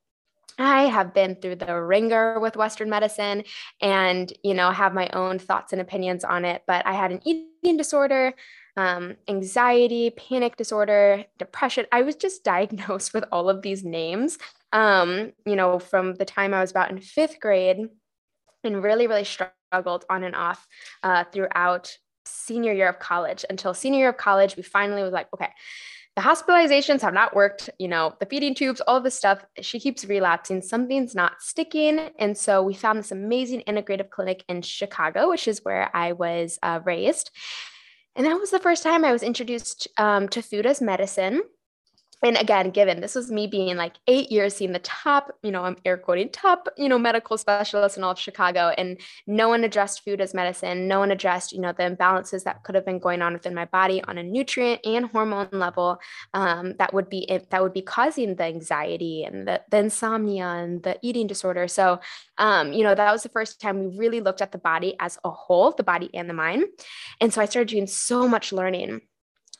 I 0.58 0.84
have 0.84 1.14
been 1.14 1.36
through 1.36 1.56
the 1.56 1.80
ringer 1.80 2.40
with 2.40 2.56
Western 2.56 2.90
medicine 2.90 3.44
and, 3.80 4.32
you 4.42 4.54
know, 4.54 4.70
have 4.70 4.92
my 4.92 5.08
own 5.10 5.38
thoughts 5.38 5.72
and 5.72 5.80
opinions 5.80 6.24
on 6.24 6.44
it. 6.44 6.62
But 6.66 6.84
I 6.84 6.94
had 6.94 7.12
an 7.12 7.20
eating 7.24 7.76
disorder, 7.76 8.34
um, 8.78 9.16
anxiety, 9.26 10.10
panic 10.10 10.56
disorder, 10.56 11.24
depression. 11.36 11.84
I 11.90 12.02
was 12.02 12.14
just 12.14 12.44
diagnosed 12.54 13.12
with 13.12 13.24
all 13.32 13.50
of 13.50 13.60
these 13.60 13.84
names, 13.84 14.38
um, 14.72 15.32
you 15.44 15.56
know, 15.56 15.80
from 15.80 16.14
the 16.14 16.24
time 16.24 16.54
I 16.54 16.60
was 16.60 16.70
about 16.70 16.90
in 16.90 17.00
fifth 17.00 17.40
grade 17.40 17.88
and 18.62 18.82
really, 18.82 19.08
really 19.08 19.24
struggled 19.24 20.04
on 20.08 20.22
and 20.22 20.36
off 20.36 20.66
uh, 21.02 21.24
throughout 21.24 21.98
senior 22.24 22.72
year 22.72 22.88
of 22.88 23.00
college 23.00 23.44
until 23.50 23.74
senior 23.74 23.98
year 23.98 24.10
of 24.10 24.16
college. 24.16 24.56
We 24.56 24.62
finally 24.62 25.02
was 25.02 25.12
like, 25.12 25.26
okay, 25.34 25.50
the 26.14 26.22
hospitalizations 26.22 27.00
have 27.00 27.14
not 27.14 27.34
worked, 27.34 27.70
you 27.80 27.88
know, 27.88 28.14
the 28.20 28.26
feeding 28.26 28.54
tubes, 28.54 28.80
all 28.82 29.00
this 29.00 29.14
stuff. 29.14 29.44
She 29.60 29.80
keeps 29.80 30.04
relapsing. 30.04 30.62
Something's 30.62 31.16
not 31.16 31.40
sticking. 31.40 31.98
And 32.18 32.38
so 32.38 32.62
we 32.62 32.74
found 32.74 32.98
this 32.98 33.12
amazing 33.12 33.62
integrative 33.66 34.10
clinic 34.10 34.44
in 34.48 34.62
Chicago, 34.62 35.30
which 35.30 35.48
is 35.48 35.64
where 35.64 35.90
I 35.96 36.12
was 36.12 36.58
uh, 36.62 36.80
raised. 36.84 37.30
And 38.18 38.26
that 38.26 38.40
was 38.40 38.50
the 38.50 38.58
first 38.58 38.82
time 38.82 39.04
I 39.04 39.12
was 39.12 39.22
introduced 39.22 39.86
um, 39.96 40.28
to 40.30 40.42
food 40.42 40.66
as 40.66 40.82
medicine 40.82 41.40
and 42.22 42.36
again, 42.36 42.70
given 42.70 43.00
this 43.00 43.14
was 43.14 43.30
me 43.30 43.46
being 43.46 43.76
like 43.76 43.94
eight 44.08 44.32
years 44.32 44.56
seeing 44.56 44.72
the 44.72 44.80
top, 44.80 45.32
you 45.42 45.52
know, 45.52 45.64
I'm 45.64 45.76
air 45.84 45.96
quoting 45.96 46.30
top, 46.30 46.68
you 46.76 46.88
know, 46.88 46.98
medical 46.98 47.38
specialist 47.38 47.96
in 47.96 48.02
all 48.02 48.12
of 48.12 48.18
Chicago, 48.18 48.72
and 48.76 49.00
no 49.26 49.48
one 49.48 49.62
addressed 49.62 50.04
food 50.04 50.20
as 50.20 50.34
medicine. 50.34 50.88
No 50.88 50.98
one 50.98 51.12
addressed, 51.12 51.52
you 51.52 51.60
know, 51.60 51.72
the 51.72 51.84
imbalances 51.84 52.42
that 52.44 52.64
could 52.64 52.74
have 52.74 52.84
been 52.84 52.98
going 52.98 53.22
on 53.22 53.34
within 53.34 53.54
my 53.54 53.66
body 53.66 54.02
on 54.04 54.18
a 54.18 54.22
nutrient 54.22 54.84
and 54.84 55.06
hormone 55.06 55.48
level 55.52 56.00
um, 56.34 56.74
that 56.78 56.92
would 56.92 57.08
be 57.08 57.26
that 57.50 57.62
would 57.62 57.72
be 57.72 57.82
causing 57.82 58.34
the 58.34 58.44
anxiety 58.44 59.24
and 59.24 59.46
the, 59.46 59.62
the 59.70 59.78
insomnia 59.78 60.46
and 60.46 60.82
the 60.82 60.98
eating 61.02 61.28
disorder. 61.28 61.68
So, 61.68 62.00
um, 62.38 62.72
you 62.72 62.82
know, 62.82 62.94
that 62.94 63.12
was 63.12 63.22
the 63.22 63.28
first 63.28 63.60
time 63.60 63.78
we 63.78 63.96
really 63.96 64.20
looked 64.20 64.42
at 64.42 64.50
the 64.50 64.58
body 64.58 64.96
as 64.98 65.18
a 65.24 65.30
whole, 65.30 65.72
the 65.72 65.84
body 65.84 66.10
and 66.14 66.28
the 66.28 66.34
mind. 66.34 66.64
And 67.20 67.32
so 67.32 67.40
I 67.40 67.44
started 67.44 67.68
doing 67.68 67.86
so 67.86 68.26
much 68.26 68.52
learning 68.52 69.02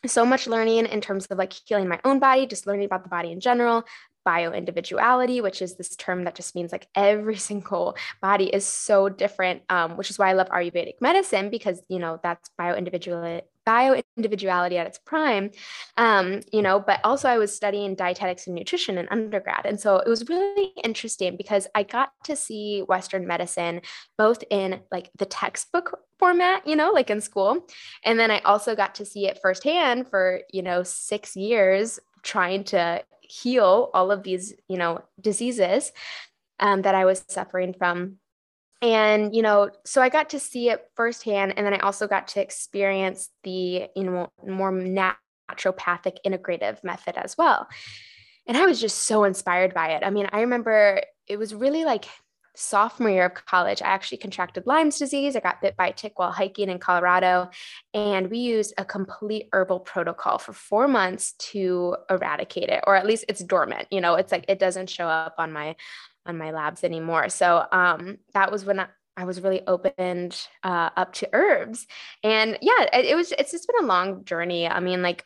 so 0.06 0.24
much 0.24 0.46
learning 0.46 0.86
in 0.86 1.00
terms 1.00 1.26
of 1.26 1.38
like 1.38 1.52
healing 1.52 1.88
my 1.88 2.00
own 2.04 2.18
body, 2.18 2.46
just 2.46 2.66
learning 2.66 2.86
about 2.86 3.02
the 3.02 3.08
body 3.08 3.32
in 3.32 3.40
general, 3.40 3.84
bio 4.24 4.52
individuality, 4.52 5.40
which 5.40 5.62
is 5.62 5.76
this 5.76 5.96
term 5.96 6.24
that 6.24 6.34
just 6.34 6.54
means 6.54 6.70
like 6.70 6.86
every 6.94 7.36
single 7.50 7.96
body 8.20 8.44
is 8.46 8.66
so 8.66 9.08
different, 9.08 9.62
um, 9.70 9.96
which 9.96 10.10
is 10.10 10.18
why 10.18 10.28
I 10.28 10.34
love 10.34 10.48
Ayurvedic 10.48 11.00
medicine 11.00 11.50
because 11.50 11.82
you 11.88 11.98
know 11.98 12.20
that's 12.22 12.50
bio 12.58 12.74
individual 12.74 13.40
bio 13.68 14.00
individuality 14.16 14.78
at 14.78 14.86
its 14.86 14.98
prime, 15.04 15.50
um, 15.98 16.40
you 16.50 16.62
know. 16.62 16.80
But 16.80 17.00
also, 17.04 17.28
I 17.28 17.36
was 17.36 17.54
studying 17.54 17.94
dietetics 17.94 18.46
and 18.46 18.56
nutrition 18.56 18.96
in 18.96 19.06
undergrad, 19.10 19.66
and 19.66 19.78
so 19.78 19.98
it 19.98 20.08
was 20.08 20.26
really 20.26 20.72
interesting 20.82 21.36
because 21.36 21.66
I 21.74 21.82
got 21.82 22.12
to 22.24 22.34
see 22.34 22.80
Western 22.80 23.26
medicine 23.26 23.82
both 24.16 24.42
in 24.48 24.80
like 24.90 25.10
the 25.18 25.26
textbook 25.26 25.98
format, 26.18 26.66
you 26.66 26.76
know, 26.76 26.92
like 26.92 27.10
in 27.10 27.20
school, 27.20 27.66
and 28.04 28.18
then 28.18 28.30
I 28.30 28.38
also 28.40 28.74
got 28.74 28.94
to 28.94 29.04
see 29.04 29.26
it 29.26 29.38
firsthand 29.42 30.08
for 30.08 30.40
you 30.50 30.62
know 30.62 30.82
six 30.82 31.36
years 31.36 32.00
trying 32.22 32.64
to 32.64 33.04
heal 33.20 33.90
all 33.92 34.10
of 34.10 34.22
these, 34.22 34.54
you 34.68 34.78
know, 34.78 35.02
diseases 35.20 35.92
um, 36.58 36.82
that 36.82 36.94
I 36.94 37.04
was 37.04 37.22
suffering 37.28 37.74
from. 37.74 38.16
And, 38.80 39.34
you 39.34 39.42
know, 39.42 39.70
so 39.84 40.00
I 40.00 40.08
got 40.08 40.30
to 40.30 40.40
see 40.40 40.70
it 40.70 40.88
firsthand. 40.94 41.54
And 41.56 41.66
then 41.66 41.74
I 41.74 41.78
also 41.78 42.06
got 42.06 42.28
to 42.28 42.40
experience 42.40 43.28
the, 43.42 43.88
you 43.96 44.04
know, 44.04 44.30
more 44.46 44.70
naturopathic 44.70 46.18
integrative 46.24 46.84
method 46.84 47.16
as 47.16 47.36
well. 47.36 47.66
And 48.46 48.56
I 48.56 48.66
was 48.66 48.80
just 48.80 48.98
so 48.98 49.24
inspired 49.24 49.74
by 49.74 49.90
it. 49.90 50.04
I 50.04 50.10
mean, 50.10 50.28
I 50.32 50.40
remember 50.40 51.02
it 51.26 51.38
was 51.38 51.54
really 51.54 51.84
like 51.84 52.06
sophomore 52.58 53.10
year 53.10 53.26
of 53.26 53.34
college, 53.46 53.80
I 53.80 53.86
actually 53.86 54.18
contracted 54.18 54.66
Lyme's 54.66 54.98
disease. 54.98 55.36
I 55.36 55.40
got 55.40 55.60
bit 55.60 55.76
by 55.76 55.88
a 55.88 55.92
tick 55.92 56.18
while 56.18 56.32
hiking 56.32 56.68
in 56.68 56.78
Colorado. 56.78 57.50
And 57.94 58.30
we 58.30 58.38
used 58.38 58.74
a 58.76 58.84
complete 58.84 59.48
herbal 59.52 59.80
protocol 59.80 60.38
for 60.38 60.52
four 60.52 60.88
months 60.88 61.32
to 61.52 61.96
eradicate 62.10 62.68
it, 62.68 62.82
or 62.86 62.96
at 62.96 63.06
least 63.06 63.26
it's 63.28 63.44
dormant. 63.44 63.86
You 63.90 64.00
know, 64.00 64.16
it's 64.16 64.32
like 64.32 64.44
it 64.48 64.58
doesn't 64.58 64.90
show 64.90 65.06
up 65.06 65.36
on 65.38 65.52
my 65.52 65.76
on 66.28 66.38
my 66.38 66.52
labs 66.52 66.84
anymore. 66.84 67.28
So 67.30 67.64
um, 67.72 68.18
that 68.34 68.52
was 68.52 68.64
when 68.64 68.80
I, 68.80 68.86
I 69.16 69.24
was 69.24 69.40
really 69.40 69.66
opened 69.66 70.40
uh, 70.62 70.90
up 70.96 71.12
to 71.14 71.28
herbs. 71.32 71.86
And 72.22 72.56
yeah, 72.62 72.86
it, 72.92 73.06
it 73.06 73.16
was, 73.16 73.32
it's 73.32 73.50
just 73.50 73.66
been 73.66 73.84
a 73.84 73.88
long 73.88 74.24
journey. 74.24 74.68
I 74.68 74.78
mean, 74.78 75.02
like 75.02 75.24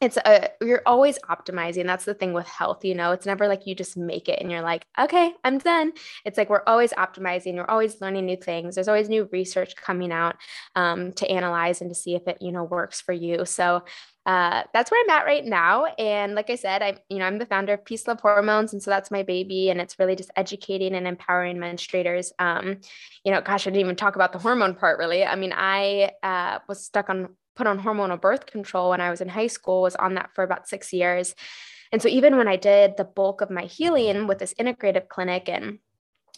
it's 0.00 0.16
a 0.16 0.48
you're 0.60 0.82
always 0.86 1.18
optimizing 1.28 1.84
that's 1.84 2.04
the 2.04 2.14
thing 2.14 2.32
with 2.32 2.46
health 2.46 2.84
you 2.84 2.94
know 2.94 3.10
it's 3.10 3.26
never 3.26 3.48
like 3.48 3.66
you 3.66 3.74
just 3.74 3.96
make 3.96 4.28
it 4.28 4.38
and 4.40 4.50
you're 4.50 4.62
like 4.62 4.86
okay 4.98 5.32
i'm 5.44 5.58
done 5.58 5.92
it's 6.24 6.38
like 6.38 6.48
we're 6.48 6.62
always 6.66 6.92
optimizing 6.92 7.54
we're 7.54 7.64
always 7.64 8.00
learning 8.00 8.24
new 8.24 8.36
things 8.36 8.74
there's 8.74 8.88
always 8.88 9.08
new 9.08 9.28
research 9.32 9.74
coming 9.76 10.12
out 10.12 10.36
um, 10.76 11.12
to 11.12 11.28
analyze 11.28 11.80
and 11.80 11.90
to 11.90 11.94
see 11.94 12.14
if 12.14 12.26
it 12.28 12.38
you 12.40 12.52
know 12.52 12.64
works 12.64 13.00
for 13.00 13.12
you 13.12 13.44
so 13.44 13.82
uh, 14.26 14.62
that's 14.74 14.90
where 14.90 15.02
I'm 15.02 15.18
at 15.18 15.24
right 15.24 15.44
now. 15.44 15.86
And 15.98 16.34
like 16.34 16.50
I 16.50 16.56
said, 16.56 16.82
I'm, 16.82 16.98
you 17.08 17.16
know, 17.16 17.24
I'm 17.24 17.38
the 17.38 17.46
founder 17.46 17.72
of 17.72 17.84
Peace 17.86 18.06
Love 18.06 18.20
Hormones. 18.20 18.74
And 18.74 18.82
so 18.82 18.90
that's 18.90 19.10
my 19.10 19.22
baby. 19.22 19.70
And 19.70 19.80
it's 19.80 19.98
really 19.98 20.16
just 20.16 20.30
educating 20.36 20.94
and 20.94 21.06
empowering 21.06 21.56
menstruators. 21.56 22.30
Um, 22.38 22.76
you 23.24 23.32
know, 23.32 23.40
gosh, 23.40 23.66
I 23.66 23.70
didn't 23.70 23.80
even 23.80 23.96
talk 23.96 24.16
about 24.16 24.34
the 24.34 24.38
hormone 24.38 24.74
part 24.74 24.98
really. 24.98 25.24
I 25.24 25.34
mean, 25.34 25.54
I 25.56 26.10
uh, 26.22 26.58
was 26.68 26.84
stuck 26.84 27.08
on 27.08 27.30
put 27.58 27.66
on 27.66 27.80
hormonal 27.80 28.20
birth 28.20 28.46
control 28.46 28.90
when 28.90 29.00
I 29.00 29.10
was 29.10 29.20
in 29.20 29.28
high 29.28 29.48
school, 29.48 29.82
was 29.82 29.96
on 29.96 30.14
that 30.14 30.30
for 30.34 30.44
about 30.44 30.68
six 30.68 30.92
years. 30.92 31.34
And 31.90 32.00
so 32.00 32.08
even 32.08 32.36
when 32.36 32.46
I 32.46 32.56
did 32.56 32.96
the 32.96 33.04
bulk 33.04 33.40
of 33.40 33.50
my 33.50 33.64
healing 33.64 34.28
with 34.28 34.38
this 34.38 34.54
integrative 34.54 35.08
clinic 35.08 35.48
and 35.48 35.80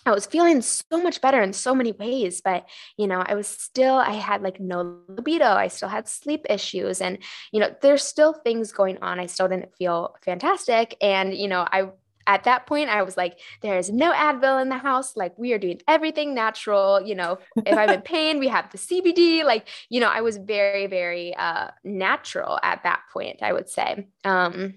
I 0.07 0.13
was 0.13 0.25
feeling 0.25 0.63
so 0.63 1.03
much 1.03 1.21
better 1.21 1.43
in 1.43 1.53
so 1.53 1.75
many 1.75 1.93
ways, 1.93 2.41
but 2.41 2.67
you 2.97 3.07
know, 3.07 3.23
I 3.25 3.35
was 3.35 3.47
still, 3.47 3.97
I 3.97 4.13
had 4.13 4.43
like 4.43 4.59
no 4.59 5.01
libido. 5.09 5.45
I 5.45 5.69
still 5.69 5.91
had 5.91 6.09
sleep 6.09 6.47
issues. 6.49 7.03
And, 7.03 7.19
you 7.53 7.61
know, 7.61 7.75
there's 7.83 8.03
still 8.03 8.33
things 8.33 8.73
going 8.73 8.97
on. 9.03 9.21
I 9.21 9.27
still 9.27 9.49
didn't 9.49 9.77
feel 9.77 10.17
fantastic. 10.25 10.97
And, 11.03 11.35
you 11.35 11.49
know, 11.49 11.67
I 11.71 11.91
at 12.31 12.45
that 12.45 12.65
point 12.65 12.89
i 12.89 13.03
was 13.03 13.17
like 13.17 13.39
there's 13.61 13.91
no 13.91 14.13
advil 14.13 14.63
in 14.63 14.69
the 14.69 14.79
house 14.79 15.17
like 15.17 15.37
we 15.37 15.53
are 15.53 15.59
doing 15.59 15.81
everything 15.89 16.33
natural 16.33 17.03
you 17.03 17.15
know 17.15 17.39
if 17.67 17.77
i'm 17.77 17.91
in 17.91 18.01
pain 18.15 18.39
we 18.39 18.47
have 18.47 18.71
the 18.71 18.79
cbd 18.79 19.43
like 19.45 19.67
you 19.89 19.99
know 20.01 20.09
i 20.09 20.21
was 20.21 20.37
very 20.37 20.87
very 20.87 21.35
uh, 21.35 21.69
natural 21.83 22.59
at 22.63 22.83
that 22.85 23.01
point 23.13 23.39
i 23.43 23.53
would 23.53 23.69
say 23.69 24.07
um, 24.25 24.75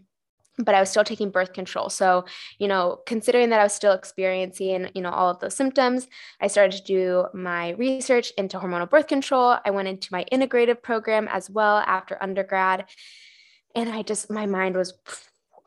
but 0.60 0.76
I 0.76 0.80
was 0.80 0.92
still 0.92 1.04
taking 1.04 1.32
birth 1.32 1.52
control. 1.52 1.90
So, 1.90 2.26
you 2.60 2.68
know, 2.68 3.00
considering 3.08 3.50
that 3.50 3.60
I 3.60 3.64
was 3.64 3.74
still 3.74 3.94
experiencing, 3.94 4.88
you 4.94 5.02
know, 5.02 5.10
all 5.10 5.32
of 5.32 5.40
those 5.40 5.56
symptoms, 5.56 6.08
I 6.40 6.46
started 6.46 6.78
to 6.78 6.84
do 6.84 7.26
my 7.34 7.72
research 7.72 8.32
into 8.38 8.60
hormonal 8.60 8.88
birth 8.88 9.08
control. 9.08 9.58
I 9.66 9.72
went 9.72 9.88
into 9.88 10.10
my 10.12 10.26
integrative 10.32 10.84
program 10.84 11.28
as 11.28 11.50
well 11.50 11.78
after 11.78 12.22
undergrad. 12.22 12.86
And 13.76 13.90
I 13.90 14.04
just, 14.04 14.30
my 14.30 14.46
mind 14.46 14.76
was 14.76 14.94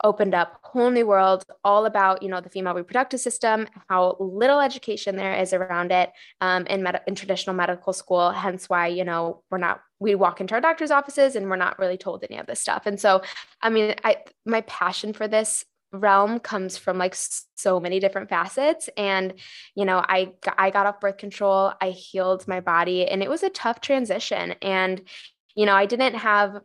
opened 0.03 0.33
up 0.35 0.59
whole 0.63 0.89
new 0.89 1.07
world 1.07 1.43
all 1.63 1.85
about 1.85 2.21
you 2.21 2.29
know 2.29 2.41
the 2.41 2.49
female 2.49 2.73
reproductive 2.73 3.19
system 3.19 3.67
how 3.89 4.15
little 4.19 4.59
education 4.59 5.15
there 5.15 5.33
is 5.33 5.53
around 5.53 5.91
it 5.91 6.11
um, 6.41 6.65
in, 6.67 6.83
med- 6.83 7.01
in 7.07 7.15
traditional 7.15 7.55
medical 7.55 7.93
school 7.93 8.31
hence 8.31 8.69
why 8.69 8.87
you 8.87 9.03
know 9.03 9.41
we're 9.49 9.57
not 9.57 9.81
we 9.99 10.15
walk 10.15 10.41
into 10.41 10.53
our 10.53 10.61
doctor's 10.61 10.91
offices 10.91 11.35
and 11.35 11.49
we're 11.49 11.55
not 11.55 11.79
really 11.79 11.97
told 11.97 12.23
any 12.23 12.39
of 12.39 12.47
this 12.47 12.59
stuff. 12.59 12.83
And 12.85 12.99
so 12.99 13.21
i 13.61 13.69
mean 13.69 13.95
i 14.03 14.17
my 14.45 14.61
passion 14.61 15.13
for 15.13 15.27
this 15.27 15.65
realm 15.93 16.39
comes 16.39 16.77
from 16.77 16.97
like 16.97 17.15
so 17.15 17.79
many 17.79 17.99
different 17.99 18.29
facets. 18.29 18.89
And 18.97 19.33
you 19.75 19.85
know 19.85 19.97
i 19.97 20.33
i 20.57 20.69
got 20.69 20.85
off 20.85 20.99
birth 20.99 21.17
control 21.17 21.73
i 21.81 21.89
healed 21.89 22.47
my 22.47 22.59
body 22.59 23.07
and 23.07 23.23
it 23.23 23.29
was 23.29 23.43
a 23.43 23.49
tough 23.49 23.81
transition. 23.81 24.55
And 24.61 25.01
you 25.55 25.65
know 25.65 25.75
i 25.75 25.85
didn't 25.85 26.15
have 26.15 26.61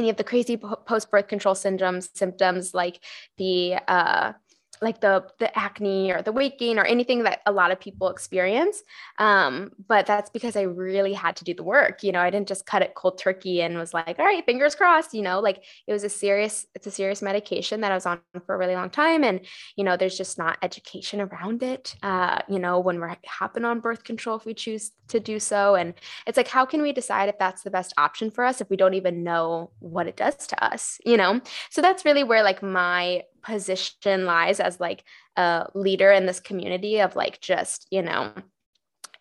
any 0.00 0.10
of 0.10 0.16
the 0.16 0.24
crazy 0.24 0.56
post 0.56 1.10
birth 1.10 1.28
control 1.28 1.54
syndromes 1.54 2.08
symptoms 2.14 2.74
like 2.74 3.00
the 3.36 3.76
uh, 3.86 4.32
like 4.82 5.00
the 5.00 5.24
the 5.38 5.56
acne 5.58 6.12
or 6.12 6.22
the 6.22 6.32
weight 6.32 6.58
gain 6.58 6.78
or 6.78 6.84
anything 6.84 7.24
that 7.24 7.40
a 7.46 7.52
lot 7.52 7.70
of 7.70 7.80
people 7.80 8.08
experience. 8.08 8.82
Um, 9.18 9.72
but 9.88 10.06
that's 10.06 10.30
because 10.30 10.56
i 10.56 10.62
really 10.62 11.12
had 11.12 11.36
to 11.36 11.44
do 11.44 11.54
the 11.54 11.62
work 11.62 12.02
you 12.02 12.12
know 12.12 12.20
i 12.20 12.30
didn't 12.30 12.48
just 12.48 12.66
cut 12.66 12.82
it 12.82 12.94
cold 12.94 13.18
turkey 13.18 13.60
and 13.62 13.76
was 13.76 13.92
like 13.92 14.18
all 14.18 14.24
right 14.24 14.44
fingers 14.44 14.74
crossed 14.74 15.14
you 15.14 15.22
know 15.22 15.40
like 15.40 15.62
it 15.86 15.92
was 15.92 16.04
a 16.04 16.08
serious 16.08 16.66
it's 16.74 16.86
a 16.86 16.90
serious 16.90 17.22
medication 17.22 17.80
that 17.80 17.92
i 17.92 17.94
was 17.94 18.06
on 18.06 18.20
for 18.46 18.54
a 18.54 18.58
really 18.58 18.74
long 18.74 18.90
time. 18.90 19.24
And 19.24 19.40
you 19.76 19.84
know 19.84 19.96
there's 19.96 20.16
just 20.16 20.38
not 20.38 20.58
education 20.62 21.20
around 21.20 21.62
it 21.62 21.94
uh, 22.02 22.40
you 22.48 22.58
know 22.58 22.80
when 22.80 23.00
we're 23.00 23.16
hopping 23.26 23.64
on 23.64 23.80
birth 23.80 24.04
control 24.04 24.36
if 24.36 24.44
we 24.44 24.54
choose 24.54 24.92
to 25.08 25.20
do 25.20 25.40
so. 25.40 25.74
And 25.74 25.94
it's 26.26 26.36
like 26.36 26.48
how 26.48 26.64
can 26.64 26.82
we 26.82 26.92
decide 26.92 27.28
if 27.28 27.38
that's 27.38 27.62
the 27.62 27.70
best 27.70 27.92
option 27.96 28.30
for 28.30 28.44
us 28.44 28.60
if 28.60 28.70
we 28.70 28.76
don't 28.76 28.94
even 28.94 29.24
know 29.24 29.70
what 29.80 30.06
it 30.06 30.16
does 30.16 30.46
to 30.48 30.64
us 30.64 30.98
you 31.04 31.16
know? 31.16 31.40
So 31.70 31.82
that's 31.82 32.04
really 32.04 32.24
where 32.24 32.42
like 32.42 32.62
my 32.62 33.24
position 33.42 34.24
lies 34.24 34.60
as 34.60 34.80
like 34.80 35.04
a 35.36 35.66
leader 35.74 36.10
in 36.10 36.26
this 36.26 36.40
community 36.40 37.00
of 37.00 37.16
like 37.16 37.40
just 37.40 37.86
you 37.90 38.02
know 38.02 38.32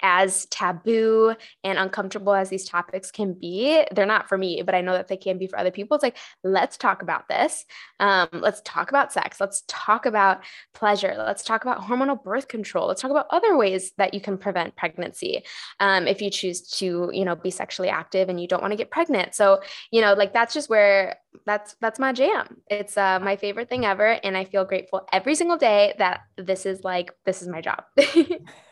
as 0.01 0.46
taboo 0.48 1.36
and 1.63 1.77
uncomfortable 1.77 2.34
as 2.34 2.50
these 2.50 2.65
topics 2.65 3.12
can 3.12 3.34
be, 3.34 3.84
they're 3.91 4.06
not 4.06 4.29
for 4.29 4.38
me, 4.38 4.62
but 4.62 4.75
I 4.75 4.82
know 4.82 4.94
that 4.94 5.08
they 5.08 5.18
can 5.18 5.38
be 5.38 5.48
for 5.48 5.58
other 5.58 5.72
people. 5.72 5.96
It's 5.96 6.03
like, 6.03 6.18
let's 6.44 6.77
talk 6.77 7.01
about 7.01 7.27
this. 7.27 7.65
Um, 8.00 8.29
let's 8.32 8.62
talk 8.63 8.89
about 8.89 9.12
sex. 9.12 9.39
Let's 9.39 9.63
talk 9.68 10.06
about 10.06 10.41
pleasure. 10.74 11.15
Let's 11.18 11.44
talk 11.44 11.63
about 11.63 11.82
hormonal 11.82 12.24
birth 12.24 12.48
control. 12.48 12.88
Let's 12.88 13.01
talk 13.01 13.12
about 13.12 13.27
other 13.29 13.58
ways 13.58 13.91
that 13.98 14.13
you 14.13 14.22
can 14.22 14.38
prevent 14.38 14.75
pregnancy 14.75 15.44
um, 15.79 16.08
if 16.08 16.22
you 16.22 16.29
choose 16.29 16.62
to, 16.77 17.10
you 17.13 17.25
know, 17.25 17.36
be 17.36 17.51
sexually 17.51 17.89
active 17.89 18.29
and 18.29 18.39
you 18.39 18.48
don't 18.48 18.62
want 18.62 18.72
to 18.72 18.77
get 18.77 18.91
pregnant. 18.91 19.36
So, 19.36 19.62
you 19.91 20.01
know, 20.01 20.13
like 20.13 20.34
that's 20.34 20.53
just 20.53 20.70
where 20.70 21.18
that's 21.46 21.75
that's 21.82 22.00
my 22.00 22.13
jam. 22.13 22.58
It's 22.68 22.98
uh, 22.98 23.20
my 23.20 23.36
favorite 23.36 23.70
thing 23.70 23.86
ever, 23.86 24.08
and 24.24 24.36
I 24.36 24.46
feel 24.46 24.65
grateful 24.65 25.08
every 25.12 25.36
single 25.36 25.58
day 25.58 25.94
that 25.98 26.22
this 26.38 26.65
is 26.65 26.84
like 26.84 27.12
this 27.25 27.41
is 27.41 27.48
my 27.48 27.62
job. 27.62 27.84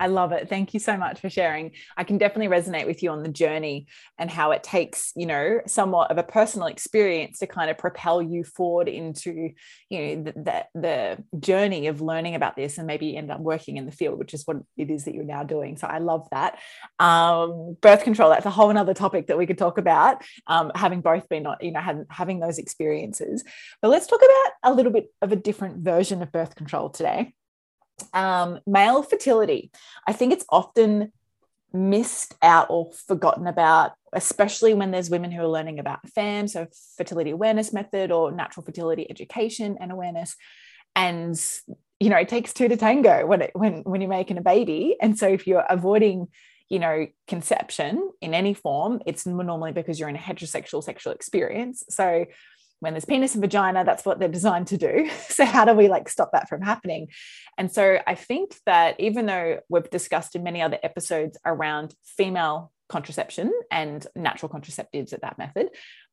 I 0.00 0.06
love 0.08 0.32
it. 0.32 0.48
Thank 0.48 0.74
you 0.74 0.80
so 0.80 0.96
much 0.96 1.20
for 1.20 1.30
sharing. 1.30 1.72
I 1.96 2.04
can 2.04 2.18
definitely 2.18 2.54
resonate 2.54 2.86
with 2.86 3.02
you 3.02 3.10
on 3.10 3.22
the 3.22 3.28
journey 3.28 3.86
and 4.18 4.30
how 4.30 4.50
it 4.50 4.62
takes, 4.62 5.12
you 5.14 5.26
know, 5.26 5.60
somewhat 5.66 6.10
of 6.10 6.18
a 6.18 6.22
personal 6.22 6.66
experience 6.66 7.38
to 7.38 7.46
kind 7.46 7.70
of 7.70 7.78
propel 7.78 8.20
you 8.20 8.44
forward 8.44 8.88
into, 8.88 9.50
you 9.88 9.98
know, 10.16 10.22
the, 10.24 10.32
the, 10.32 10.80
the 10.80 11.38
journey 11.38 11.86
of 11.86 12.00
learning 12.00 12.34
about 12.34 12.56
this 12.56 12.78
and 12.78 12.86
maybe 12.86 13.16
end 13.16 13.30
up 13.30 13.40
working 13.40 13.76
in 13.76 13.86
the 13.86 13.92
field, 13.92 14.18
which 14.18 14.34
is 14.34 14.46
what 14.46 14.58
it 14.76 14.90
is 14.90 15.04
that 15.04 15.14
you're 15.14 15.24
now 15.24 15.42
doing. 15.44 15.76
So 15.76 15.86
I 15.86 15.98
love 15.98 16.26
that. 16.32 16.58
Um, 16.98 17.76
birth 17.80 18.02
control, 18.02 18.30
that's 18.30 18.46
a 18.46 18.50
whole 18.50 18.70
another 18.70 18.94
topic 18.94 19.28
that 19.28 19.38
we 19.38 19.46
could 19.46 19.58
talk 19.58 19.78
about, 19.78 20.22
um, 20.46 20.72
having 20.74 21.00
both 21.00 21.28
been, 21.28 21.46
you 21.60 21.72
know, 21.72 21.80
having, 21.80 22.06
having 22.10 22.40
those 22.40 22.58
experiences. 22.58 23.44
But 23.80 23.88
let's 23.88 24.06
talk 24.06 24.20
about 24.20 24.72
a 24.72 24.74
little 24.74 24.92
bit 24.92 25.12
of 25.20 25.32
a 25.32 25.36
different 25.36 25.78
version 25.78 26.22
of 26.22 26.32
birth 26.32 26.54
control 26.54 26.90
today 26.90 27.34
um, 28.12 28.60
male 28.66 29.02
fertility. 29.02 29.70
I 30.06 30.12
think 30.12 30.32
it's 30.32 30.44
often 30.48 31.12
missed 31.72 32.34
out 32.42 32.66
or 32.70 32.92
forgotten 33.06 33.46
about, 33.46 33.92
especially 34.12 34.74
when 34.74 34.90
there's 34.90 35.10
women 35.10 35.30
who 35.30 35.42
are 35.42 35.48
learning 35.48 35.78
about 35.78 36.06
FAM, 36.08 36.48
so 36.48 36.66
fertility 36.96 37.30
awareness 37.30 37.72
method 37.72 38.10
or 38.12 38.30
natural 38.30 38.64
fertility 38.64 39.06
education 39.10 39.78
and 39.80 39.90
awareness. 39.90 40.36
And 40.94 41.40
you 41.98 42.10
know, 42.10 42.16
it 42.16 42.28
takes 42.28 42.52
two 42.52 42.68
to 42.68 42.76
tango 42.76 43.26
when 43.26 43.42
it 43.42 43.50
when 43.54 43.82
when 43.84 44.00
you're 44.00 44.10
making 44.10 44.38
a 44.38 44.42
baby. 44.42 44.96
And 45.00 45.16
so 45.18 45.28
if 45.28 45.46
you're 45.46 45.64
avoiding 45.68 46.28
you 46.72 46.78
know, 46.78 47.06
conception 47.28 48.10
in 48.22 48.32
any 48.32 48.54
form, 48.54 49.02
it's 49.04 49.26
normally 49.26 49.72
because 49.72 50.00
you're 50.00 50.08
in 50.08 50.16
a 50.16 50.18
heterosexual 50.18 50.82
sexual 50.82 51.12
experience. 51.12 51.84
So 51.90 52.24
when 52.82 52.94
there's 52.94 53.04
penis 53.04 53.34
and 53.34 53.42
vagina 53.42 53.84
that's 53.84 54.04
what 54.04 54.18
they're 54.18 54.28
designed 54.28 54.66
to 54.66 54.76
do. 54.76 55.08
So 55.28 55.44
how 55.46 55.64
do 55.64 55.72
we 55.72 55.88
like 55.88 56.08
stop 56.08 56.32
that 56.32 56.48
from 56.48 56.60
happening? 56.60 57.08
And 57.56 57.70
so 57.72 57.98
i 58.06 58.14
think 58.14 58.56
that 58.66 58.98
even 58.98 59.26
though 59.26 59.60
we've 59.68 59.88
discussed 59.88 60.34
in 60.34 60.42
many 60.42 60.60
other 60.60 60.78
episodes 60.82 61.38
around 61.46 61.94
female 62.04 62.72
contraception 62.88 63.52
and 63.70 64.06
natural 64.16 64.50
contraceptives 64.50 65.12
at 65.12 65.22
that 65.22 65.38
method 65.38 65.68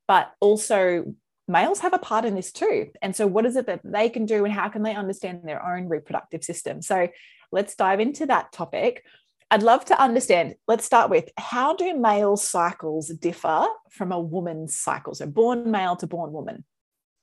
but 0.08 0.32
also 0.40 1.06
males 1.50 1.80
have 1.80 1.94
a 1.94 2.00
part 2.00 2.26
in 2.26 2.36
this 2.36 2.52
too. 2.52 2.88
And 3.02 3.16
so 3.16 3.28
what 3.28 3.46
is 3.46 3.56
it 3.56 3.66
that 3.66 3.82
they 3.84 4.10
can 4.10 4.26
do 4.26 4.46
and 4.46 4.54
how 4.54 4.70
can 4.70 4.84
they 4.84 4.96
understand 4.96 5.42
their 5.44 5.66
own 5.66 5.90
reproductive 5.90 6.44
system? 6.44 6.82
So 6.82 7.10
let's 7.52 7.76
dive 7.76 8.00
into 8.00 8.28
that 8.28 8.52
topic 8.52 9.04
I'd 9.52 9.64
love 9.64 9.86
to 9.86 10.00
understand. 10.00 10.56
Let's 10.68 10.86
start 10.86 11.10
with 11.10 11.30
how 11.38 11.76
do 11.76 11.98
male 11.98 12.38
cycles 12.38 13.10
differ 13.10 13.66
from 13.90 14.12
a 14.12 14.20
woman's 14.20 14.76
cycle? 14.76 15.16
So, 15.16 15.26
born 15.26 15.72
male 15.72 15.96
to 15.98 16.08
born 16.08 16.32
woman. 16.32 16.64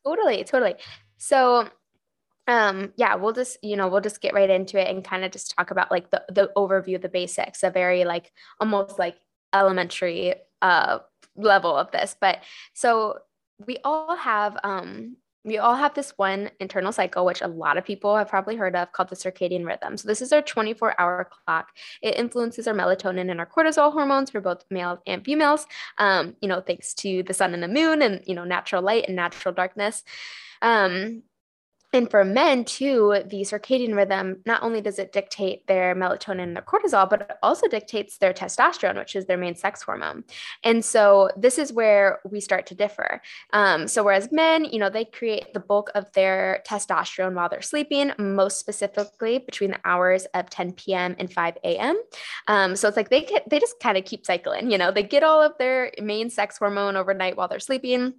Totally, 0.04 0.44
totally. 0.44 0.74
So 1.18 1.68
um 2.48 2.92
yeah 2.96 3.14
we'll 3.14 3.32
just 3.32 3.58
you 3.62 3.76
know 3.76 3.88
we'll 3.88 4.00
just 4.00 4.20
get 4.20 4.34
right 4.34 4.50
into 4.50 4.80
it 4.80 4.88
and 4.88 5.04
kind 5.04 5.24
of 5.24 5.32
just 5.32 5.54
talk 5.56 5.70
about 5.70 5.90
like 5.90 6.10
the 6.10 6.22
the 6.28 6.50
overview 6.56 7.00
the 7.00 7.08
basics 7.08 7.62
a 7.62 7.70
very 7.70 8.04
like 8.04 8.32
almost 8.60 8.98
like 8.98 9.16
elementary 9.52 10.34
uh 10.62 10.98
level 11.36 11.74
of 11.76 11.90
this 11.90 12.16
but 12.20 12.38
so 12.72 13.18
we 13.66 13.78
all 13.84 14.16
have 14.16 14.56
um 14.62 15.16
we 15.46 15.58
all 15.58 15.76
have 15.76 15.94
this 15.94 16.12
one 16.16 16.50
internal 16.58 16.90
cycle, 16.90 17.24
which 17.24 17.40
a 17.40 17.46
lot 17.46 17.78
of 17.78 17.84
people 17.84 18.16
have 18.16 18.28
probably 18.28 18.56
heard 18.56 18.74
of, 18.74 18.90
called 18.90 19.08
the 19.08 19.16
circadian 19.16 19.64
rhythm. 19.64 19.96
So, 19.96 20.08
this 20.08 20.20
is 20.20 20.32
our 20.32 20.42
24 20.42 21.00
hour 21.00 21.30
clock. 21.30 21.68
It 22.02 22.16
influences 22.16 22.66
our 22.66 22.74
melatonin 22.74 23.30
and 23.30 23.38
our 23.38 23.46
cortisol 23.46 23.92
hormones 23.92 24.30
for 24.30 24.40
both 24.40 24.64
males 24.70 24.98
and 25.06 25.24
females, 25.24 25.66
um, 25.98 26.34
you 26.42 26.48
know, 26.48 26.60
thanks 26.60 26.92
to 26.94 27.22
the 27.22 27.32
sun 27.32 27.54
and 27.54 27.62
the 27.62 27.68
moon 27.68 28.02
and, 28.02 28.22
you 28.26 28.34
know, 28.34 28.44
natural 28.44 28.82
light 28.82 29.04
and 29.06 29.14
natural 29.14 29.54
darkness. 29.54 30.02
Um, 30.62 31.22
and 31.92 32.10
for 32.10 32.24
men 32.24 32.64
too, 32.64 33.22
the 33.26 33.42
circadian 33.42 33.94
rhythm 33.94 34.42
not 34.44 34.62
only 34.62 34.80
does 34.80 34.98
it 34.98 35.12
dictate 35.12 35.66
their 35.66 35.94
melatonin 35.94 36.42
and 36.42 36.56
their 36.56 36.62
cortisol, 36.62 37.08
but 37.08 37.22
it 37.22 37.30
also 37.42 37.68
dictates 37.68 38.18
their 38.18 38.32
testosterone, 38.32 38.96
which 38.96 39.16
is 39.16 39.26
their 39.26 39.36
main 39.36 39.54
sex 39.54 39.82
hormone. 39.82 40.24
And 40.64 40.84
so 40.84 41.30
this 41.36 41.58
is 41.58 41.72
where 41.72 42.20
we 42.28 42.40
start 42.40 42.66
to 42.66 42.74
differ. 42.74 43.22
Um, 43.52 43.88
so 43.88 44.02
whereas 44.02 44.32
men, 44.32 44.64
you 44.64 44.78
know, 44.78 44.90
they 44.90 45.04
create 45.04 45.54
the 45.54 45.60
bulk 45.60 45.90
of 45.94 46.12
their 46.12 46.62
testosterone 46.68 47.34
while 47.34 47.48
they're 47.48 47.62
sleeping, 47.62 48.12
most 48.18 48.58
specifically 48.58 49.38
between 49.38 49.70
the 49.70 49.80
hours 49.84 50.26
of 50.34 50.50
10 50.50 50.72
p.m. 50.72 51.16
and 51.18 51.32
5 51.32 51.58
a.m. 51.64 52.00
Um, 52.48 52.76
so 52.76 52.88
it's 52.88 52.96
like 52.96 53.10
they 53.10 53.22
get, 53.22 53.48
they 53.48 53.60
just 53.60 53.78
kind 53.80 53.96
of 53.96 54.04
keep 54.04 54.26
cycling. 54.26 54.70
You 54.70 54.78
know, 54.78 54.90
they 54.90 55.02
get 55.02 55.22
all 55.22 55.40
of 55.40 55.56
their 55.58 55.92
main 56.02 56.30
sex 56.30 56.58
hormone 56.58 56.96
overnight 56.96 57.36
while 57.36 57.48
they're 57.48 57.60
sleeping 57.60 58.14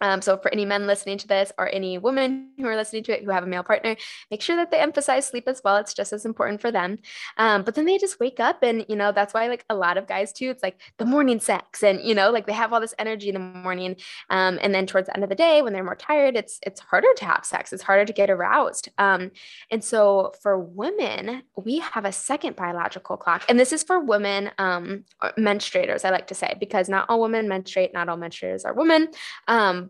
um, 0.00 0.20
so, 0.20 0.36
for 0.36 0.52
any 0.52 0.64
men 0.64 0.86
listening 0.86 1.18
to 1.18 1.28
this 1.28 1.52
or 1.58 1.68
any 1.68 1.98
women 1.98 2.50
who 2.58 2.66
are 2.66 2.76
listening 2.76 3.02
to 3.04 3.16
it 3.16 3.24
who 3.24 3.30
have 3.30 3.44
a 3.44 3.46
male 3.46 3.62
partner, 3.62 3.96
make 4.30 4.42
sure 4.42 4.56
that 4.56 4.70
they 4.70 4.78
emphasize 4.78 5.26
sleep 5.26 5.44
as 5.46 5.62
well. 5.64 5.76
It's 5.76 5.94
just 5.94 6.12
as 6.12 6.24
important 6.24 6.60
for 6.60 6.70
them. 6.70 6.98
Um, 7.38 7.62
but 7.62 7.74
then 7.74 7.86
they 7.86 7.98
just 7.98 8.20
wake 8.20 8.40
up, 8.40 8.62
and 8.62 8.84
you 8.88 8.96
know, 8.96 9.12
that's 9.12 9.32
why, 9.32 9.48
like, 9.48 9.64
a 9.70 9.74
lot 9.74 9.96
of 9.96 10.06
guys 10.06 10.32
too, 10.32 10.50
it's 10.50 10.62
like 10.62 10.80
the 10.98 11.06
morning 11.06 11.40
sex, 11.40 11.82
and 11.82 12.00
you 12.00 12.14
know, 12.14 12.30
like 12.30 12.46
they 12.46 12.52
have 12.52 12.72
all 12.72 12.80
this 12.80 12.94
energy 12.98 13.28
in 13.28 13.34
the 13.34 13.40
morning. 13.40 13.96
Um, 14.30 14.58
and 14.62 14.74
then 14.74 14.86
towards 14.86 15.06
the 15.06 15.14
end 15.14 15.24
of 15.24 15.30
the 15.30 15.36
day, 15.36 15.62
when 15.62 15.72
they're 15.72 15.84
more 15.84 15.96
tired, 15.96 16.36
it's 16.36 16.58
it's 16.62 16.80
harder 16.80 17.12
to 17.16 17.24
have 17.24 17.44
sex, 17.44 17.72
it's 17.72 17.82
harder 17.82 18.04
to 18.04 18.12
get 18.12 18.30
aroused. 18.30 18.90
Um, 18.98 19.30
and 19.70 19.82
so, 19.82 20.32
for 20.42 20.58
women, 20.58 21.42
we 21.56 21.78
have 21.78 22.04
a 22.04 22.12
second 22.12 22.56
biological 22.56 23.16
clock, 23.16 23.44
and 23.48 23.58
this 23.58 23.72
is 23.72 23.82
for 23.82 23.98
women, 24.00 24.50
um, 24.58 25.04
menstruators, 25.38 26.04
I 26.04 26.10
like 26.10 26.26
to 26.28 26.34
say, 26.34 26.54
because 26.60 26.88
not 26.88 27.06
all 27.08 27.20
women 27.20 27.48
menstruate, 27.48 27.94
not 27.94 28.08
all 28.08 28.18
menstruators 28.18 28.64
are 28.64 28.74
women. 28.74 29.08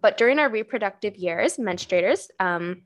But 0.00 0.16
during 0.16 0.38
our 0.38 0.48
reproductive 0.48 1.16
years, 1.16 1.56
menstruators, 1.56 2.28
um, 2.40 2.82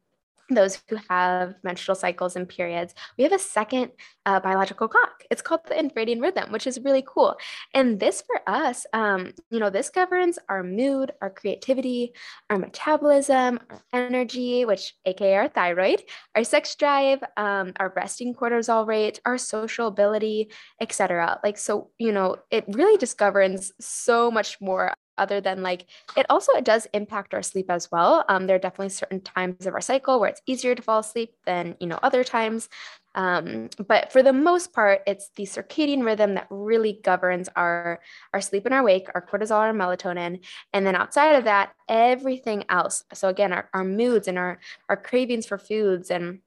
those 0.51 0.83
who 0.89 0.97
have 1.09 1.55
menstrual 1.63 1.95
cycles 1.95 2.37
and 2.37 2.49
periods, 2.49 2.95
we 3.17 3.25
have 3.25 3.33
a 3.33 3.39
second 3.39 3.93
uh, 4.27 4.41
biological 4.41 4.89
clock. 4.89 5.25
It's 5.31 5.43
called 5.43 5.61
the 5.67 5.75
infradian 5.75 6.21
rhythm, 6.21 6.53
which 6.53 6.67
is 6.67 6.81
really 6.81 7.05
cool. 7.07 7.37
And 7.73 7.99
this 8.01 8.23
for 8.23 8.41
us, 8.47 8.87
um, 8.93 9.33
you 9.51 9.61
know, 9.61 9.71
this 9.71 9.91
governs 9.91 10.39
our 10.49 10.63
mood, 10.63 11.13
our 11.23 11.31
creativity, 11.31 12.13
our 12.49 12.59
metabolism, 12.59 13.61
our 13.71 14.07
energy, 14.07 14.65
which 14.65 14.95
aka 15.05 15.37
our 15.37 15.49
thyroid, 15.49 16.03
our 16.35 16.45
sex 16.45 16.75
drive, 16.75 17.23
um, 17.37 17.73
our 17.79 17.93
resting 17.95 18.35
cortisol 18.35 18.87
rate, 18.87 19.21
our 19.25 19.39
social 19.39 19.87
ability, 19.87 20.51
etc. 20.81 21.39
Like 21.43 21.59
so, 21.59 21.91
you 21.99 22.13
know, 22.13 22.37
it 22.51 22.65
really 22.69 22.99
just 22.99 23.19
governs 23.19 23.73
so 23.81 24.31
much 24.31 24.61
more 24.61 24.93
other 25.21 25.41
than 25.41 25.63
like 25.63 25.87
it 26.17 26.27
also 26.29 26.53
it 26.55 26.65
does 26.65 26.89
impact 26.93 27.35
our 27.35 27.43
sleep 27.43 27.71
as 27.71 27.91
well. 27.93 28.25
Um, 28.29 28.47
there 28.47 28.57
are 28.57 28.61
definitely 28.61 28.89
certain 28.89 29.21
times 29.21 29.67
of 29.67 29.75
our 29.75 29.81
cycle 29.81 30.19
where 30.19 30.31
it's 30.31 30.43
easier 30.47 30.75
to 30.75 30.83
fall 30.83 31.01
asleep 31.01 31.35
than 31.47 31.77
you 31.79 31.87
know 31.87 32.01
other 32.03 32.25
times. 32.25 32.69
Um, 33.15 33.71
but 33.89 34.13
for 34.13 34.23
the 34.23 34.33
most 34.33 34.73
part 34.73 35.03
it's 35.07 35.31
the 35.37 35.43
circadian 35.43 36.05
rhythm 36.05 36.35
that 36.35 36.47
really 36.49 37.01
governs 37.03 37.49
our 37.57 38.01
our 38.33 38.41
sleep 38.41 38.65
and 38.67 38.75
our 38.75 38.83
wake 38.83 39.09
our 39.15 39.25
cortisol 39.25 39.59
our 39.59 39.73
melatonin. 39.73 40.41
And 40.73 40.87
then 40.87 40.97
outside 40.97 41.35
of 41.35 41.45
that 41.45 41.75
everything 41.89 42.65
else. 42.69 43.05
So 43.13 43.29
again 43.29 43.53
our, 43.53 43.69
our 43.75 43.85
moods 43.85 44.27
and 44.27 44.39
our 44.39 44.59
our 44.89 44.97
cravings 44.97 45.47
for 45.47 45.59
foods 45.59 46.11
and 46.11 46.41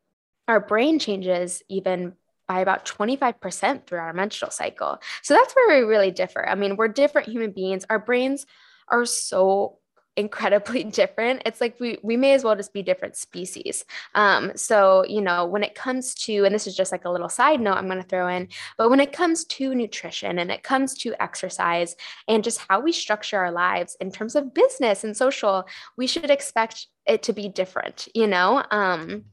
our 0.47 0.59
brain 0.59 0.99
changes 0.99 1.63
even 1.69 2.13
by 2.47 2.59
about 2.59 2.85
25% 2.85 3.87
through 3.87 3.99
our 3.99 4.13
menstrual 4.13 4.51
cycle. 4.51 4.99
So 5.21 5.33
that's 5.33 5.53
where 5.53 5.79
we 5.79 5.87
really 5.87 6.11
differ. 6.11 6.47
I 6.47 6.55
mean, 6.55 6.75
we're 6.75 6.87
different 6.87 7.29
human 7.29 7.51
beings. 7.51 7.85
Our 7.89 7.99
brains 7.99 8.45
are 8.89 9.05
so 9.05 9.79
incredibly 10.15 10.83
different 11.01 11.41
it's 11.45 11.59
like 11.59 11.79
we 11.79 11.97
we 12.03 12.15
may 12.15 12.33
as 12.33 12.43
well 12.43 12.55
just 12.55 12.73
be 12.73 12.83
different 12.83 13.15
species 13.15 13.85
um 14.15 14.51
so 14.55 15.03
you 15.07 15.21
know 15.21 15.45
when 15.45 15.63
it 15.63 15.75
comes 15.75 16.13
to 16.13 16.45
and 16.45 16.53
this 16.53 16.67
is 16.67 16.75
just 16.75 16.91
like 16.91 17.05
a 17.05 17.09
little 17.09 17.29
side 17.29 17.59
note 17.59 17.77
i'm 17.77 17.87
going 17.87 18.01
to 18.01 18.07
throw 18.07 18.27
in 18.27 18.47
but 18.77 18.89
when 18.89 18.99
it 18.99 19.11
comes 19.11 19.43
to 19.45 19.73
nutrition 19.73 20.39
and 20.39 20.51
it 20.51 20.63
comes 20.63 20.93
to 20.93 21.19
exercise 21.21 21.95
and 22.27 22.43
just 22.43 22.61
how 22.69 22.79
we 22.79 22.91
structure 22.91 23.37
our 23.37 23.51
lives 23.51 23.97
in 23.99 24.11
terms 24.11 24.35
of 24.35 24.53
business 24.53 25.03
and 25.03 25.17
social 25.17 25.65
we 25.97 26.05
should 26.05 26.29
expect 26.29 26.87
it 27.05 27.23
to 27.23 27.33
be 27.33 27.49
different 27.49 28.07
you 28.13 28.27
know 28.27 28.63
um 28.71 29.25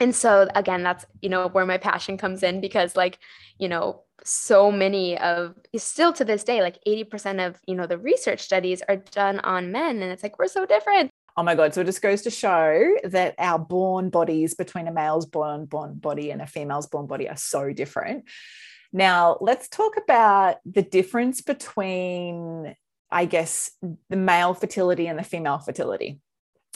and 0.00 0.14
so 0.14 0.48
again 0.54 0.82
that's 0.82 1.04
you 1.20 1.28
know 1.28 1.48
where 1.48 1.66
my 1.66 1.78
passion 1.78 2.16
comes 2.16 2.42
in 2.42 2.60
because 2.60 2.96
like 2.96 3.18
you 3.58 3.68
know 3.68 4.02
so 4.24 4.70
many 4.70 5.18
of 5.18 5.54
still 5.76 6.12
to 6.12 6.24
this 6.24 6.44
day 6.44 6.62
like 6.62 6.78
80% 6.86 7.44
of 7.44 7.60
you 7.66 7.74
know 7.74 7.86
the 7.86 7.98
research 7.98 8.40
studies 8.40 8.82
are 8.88 8.96
done 8.96 9.40
on 9.40 9.72
men 9.72 10.00
and 10.00 10.12
it's 10.12 10.22
like 10.22 10.38
we're 10.38 10.48
so 10.48 10.64
different 10.64 11.10
Oh 11.36 11.42
my 11.42 11.54
God. 11.54 11.72
So 11.72 11.80
it 11.80 11.84
just 11.84 12.02
goes 12.02 12.22
to 12.22 12.30
show 12.30 12.94
that 13.04 13.34
our 13.38 13.58
born 13.58 14.10
bodies 14.10 14.54
between 14.54 14.86
a 14.86 14.92
male's 14.92 15.24
born, 15.24 15.64
born 15.64 15.94
body 15.94 16.30
and 16.30 16.42
a 16.42 16.46
female's 16.46 16.86
born 16.86 17.06
body 17.06 17.28
are 17.28 17.36
so 17.36 17.72
different. 17.72 18.24
Now, 18.92 19.38
let's 19.40 19.68
talk 19.68 19.96
about 19.96 20.56
the 20.66 20.82
difference 20.82 21.40
between, 21.40 22.76
I 23.10 23.24
guess, 23.24 23.70
the 24.10 24.16
male 24.16 24.52
fertility 24.52 25.06
and 25.06 25.18
the 25.18 25.22
female 25.22 25.58
fertility 25.58 26.20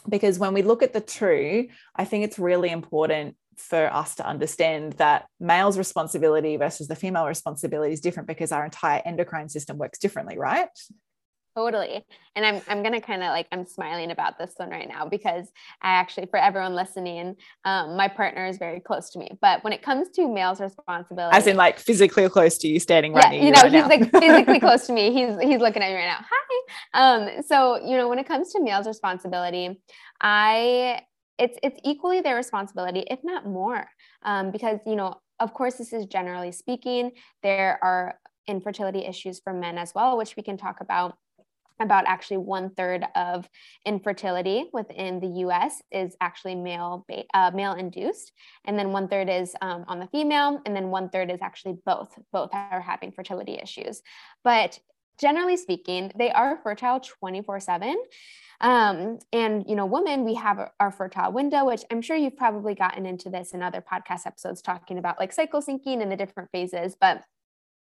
because 0.09 0.39
when 0.39 0.55
we 0.55 0.63
look 0.63 0.83
at 0.83 0.93
the 0.93 1.01
two, 1.01 1.69
I 1.95 2.05
think 2.05 2.25
it's 2.25 2.39
really 2.39 2.71
important 2.71 3.37
for 3.57 3.93
us 3.93 4.17
to 4.17 4.27
understand 4.27 4.95
that 4.95 5.27
male's 5.41 5.79
responsibility 5.79 6.57
versus 6.57 6.89
the 6.89 6.97
female 6.97 7.27
responsibility 7.27 7.93
is 7.93 8.01
different 8.01 8.29
because 8.29 8.53
our 8.53 8.65
entire 8.65 9.01
endocrine 9.05 9.49
system 9.49 9.79
works 9.79 9.99
differently, 9.99 10.37
right? 10.39 10.69
Totally. 11.57 12.05
And 12.35 12.45
I'm 12.45 12.61
I'm 12.69 12.83
gonna 12.83 13.01
kind 13.01 13.23
of 13.23 13.31
like 13.31 13.47
I'm 13.51 13.65
smiling 13.65 14.11
about 14.11 14.39
this 14.39 14.53
one 14.59 14.69
right 14.69 14.87
now 14.87 15.09
because 15.09 15.51
I 15.81 15.93
actually 15.93 16.27
for 16.27 16.39
everyone 16.39 16.75
listening, 16.75 17.35
um, 17.65 17.97
my 17.97 18.09
partner 18.09 18.45
is 18.47 18.59
very 18.59 18.79
close 18.79 19.09
to 19.11 19.19
me. 19.19 19.31
But 19.41 19.65
when 19.65 19.73
it 19.73 19.81
comes 19.81 20.11
to 20.11 20.29
male's 20.29 20.61
responsibility, 20.61 21.35
as 21.35 21.47
in 21.47 21.57
like 21.57 21.79
physically 21.79 22.29
close 22.29 22.59
to 22.59 22.69
you, 22.69 22.79
standing 22.79 23.15
right 23.15 23.33
yeah, 23.33 23.43
you, 23.43 23.51
know, 23.53 23.63
right 23.63 23.73
he's 23.73 23.83
now. 23.83 23.89
like 23.89 24.11
physically 24.11 24.61
close 24.67 24.87
to 24.87 24.93
me. 24.93 25.15
He's 25.15 25.41
he's 25.41 25.61
looking 25.61 25.83
at 25.83 25.89
me 25.89 25.95
right 25.95 26.05
now. 26.05 26.19
Hi. 26.31 26.63
Um, 26.93 27.43
so 27.43 27.83
you 27.83 27.97
know, 27.97 28.09
when 28.11 28.19
it 28.19 28.29
comes 28.29 28.53
to 28.53 28.63
male's 28.63 28.87
responsibility, 28.87 29.81
I 30.21 31.01
it's 31.39 31.57
it's 31.63 31.81
equally 31.85 32.21
their 32.21 32.37
responsibility, 32.37 33.05
if 33.11 33.21
not 33.25 33.47
more, 33.47 33.89
um, 34.25 34.51
because 34.51 34.79
you 34.87 34.97
know, 34.97 35.15
of 35.41 35.55
course, 35.55 35.77
this 35.77 35.95
is 35.95 36.05
generally 36.05 36.53
speaking. 36.53 37.13
There 37.43 37.79
are 37.83 38.19
infertility 38.47 39.07
issues 39.07 39.41
for 39.41 39.55
men 39.55 39.79
as 39.79 39.95
well, 39.95 40.19
which 40.19 40.37
we 40.37 40.43
can 40.43 40.59
talk 40.59 40.83
about 40.83 41.17
about 41.81 42.05
actually 42.07 42.39
one 42.39 42.71
third 42.71 43.05
of 43.15 43.49
infertility 43.85 44.65
within 44.73 45.21
the 45.21 45.41
U.S. 45.41 45.83
is 45.91 46.17
actually 46.21 46.55
male 46.55 47.07
uh, 47.35 47.51
male 47.55 47.75
induced, 47.75 48.33
and 48.65 48.79
then 48.79 48.93
one 48.93 49.09
third 49.09 49.29
is 49.29 49.55
um, 49.61 49.85
on 49.89 49.99
the 49.99 50.07
female, 50.09 50.61
and 50.65 50.75
then 50.75 50.91
one 50.91 51.09
third 51.09 51.31
is 51.31 51.41
actually 51.43 51.79
both. 51.85 52.19
Both 52.33 52.51
are 52.53 52.81
having 52.81 53.13
fertility 53.13 53.55
issues, 53.55 54.03
but 54.45 54.79
generally 55.19 55.57
speaking, 55.57 56.13
they 56.17 56.31
are 56.31 56.61
fertile 56.63 57.01
24 57.01 57.61
seven. 57.61 57.97
Um, 58.61 59.19
and 59.33 59.65
you 59.69 59.77
know, 59.77 59.87
women, 59.87 60.25
we 60.25 60.35
have 60.35 60.71
our 60.81 60.91
fertile 60.91 61.33
window, 61.33 61.67
which 61.67 61.83
I'm 61.91 62.03
sure 62.03 62.17
you've 62.17 62.37
probably 62.37 62.75
gotten 62.75 63.05
into 63.05 63.29
this 63.29 63.53
in 63.53 63.63
other 63.63 63.83
podcast 63.83 64.27
episodes 64.27 64.63
talking 64.63 64.99
about 64.99 65.19
like 65.19 65.33
cycle 65.33 65.61
syncing 65.61 66.01
and 66.01 66.11
the 66.11 66.17
different 66.17 66.51
phases, 66.51 66.97
but 66.99 67.23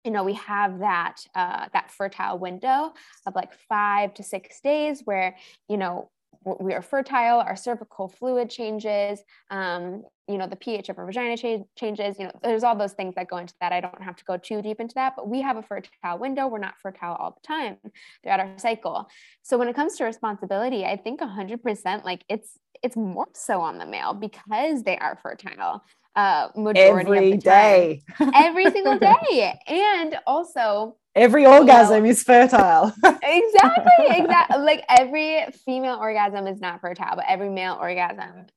you 0.03 0.11
know 0.11 0.23
we 0.23 0.33
have 0.33 0.79
that 0.79 1.17
uh, 1.35 1.67
that 1.73 1.91
fertile 1.91 2.37
window 2.37 2.93
of 3.25 3.35
like 3.35 3.53
five 3.53 4.13
to 4.15 4.23
six 4.23 4.59
days 4.61 5.01
where 5.05 5.35
you 5.69 5.77
know 5.77 6.09
we 6.43 6.73
are 6.73 6.81
fertile 6.81 7.39
our 7.39 7.55
cervical 7.55 8.07
fluid 8.07 8.49
changes 8.49 9.21
um, 9.51 10.03
you 10.27 10.37
know 10.37 10.47
the 10.47 10.55
ph 10.55 10.89
of 10.89 10.97
our 10.97 11.05
vagina 11.05 11.37
cha- 11.37 11.63
changes 11.77 12.17
you 12.17 12.25
know 12.25 12.31
there's 12.41 12.63
all 12.63 12.75
those 12.75 12.93
things 12.93 13.13
that 13.15 13.27
go 13.27 13.37
into 13.37 13.53
that. 13.61 13.71
I 13.71 13.79
don't 13.79 14.01
have 14.01 14.15
to 14.15 14.23
go 14.23 14.37
too 14.37 14.61
deep 14.61 14.79
into 14.79 14.95
that 14.95 15.13
but 15.15 15.29
we 15.29 15.41
have 15.41 15.57
a 15.57 15.61
fertile 15.61 16.17
window. 16.17 16.47
We're 16.47 16.57
not 16.59 16.79
fertile 16.81 17.15
all 17.15 17.31
the 17.31 17.47
time 17.47 17.77
throughout 18.23 18.39
our 18.39 18.57
cycle. 18.57 19.07
So 19.43 19.57
when 19.57 19.67
it 19.67 19.75
comes 19.75 19.97
to 19.97 20.05
responsibility 20.05 20.85
i 20.85 20.95
think 20.95 21.19
100% 21.21 22.05
like 22.05 22.23
it's 22.27 22.57
it's 22.83 22.95
more 22.95 23.27
so 23.33 23.61
on 23.61 23.77
the 23.77 23.85
male 23.85 24.13
because 24.13 24.83
they 24.83 24.97
are 24.97 25.17
fertile 25.21 25.83
uh 26.15 26.49
majority 26.55 27.09
every 27.09 27.31
of 27.33 27.39
the 27.39 27.43
day. 27.43 28.01
time, 28.17 28.31
every 28.35 28.69
single 28.69 28.99
day 29.29 29.59
and 29.67 30.19
also 30.27 30.97
every 31.15 31.45
orgasm 31.45 32.05
is 32.05 32.23
fertile. 32.23 32.93
exactly, 33.23 34.05
exactly. 34.09 34.57
Like 34.59 34.83
every 34.89 35.45
female 35.65 35.97
orgasm 35.97 36.47
is 36.47 36.59
not 36.59 36.81
fertile, 36.81 37.15
but 37.15 37.25
every 37.27 37.49
male 37.49 37.77
orgasm 37.79 38.47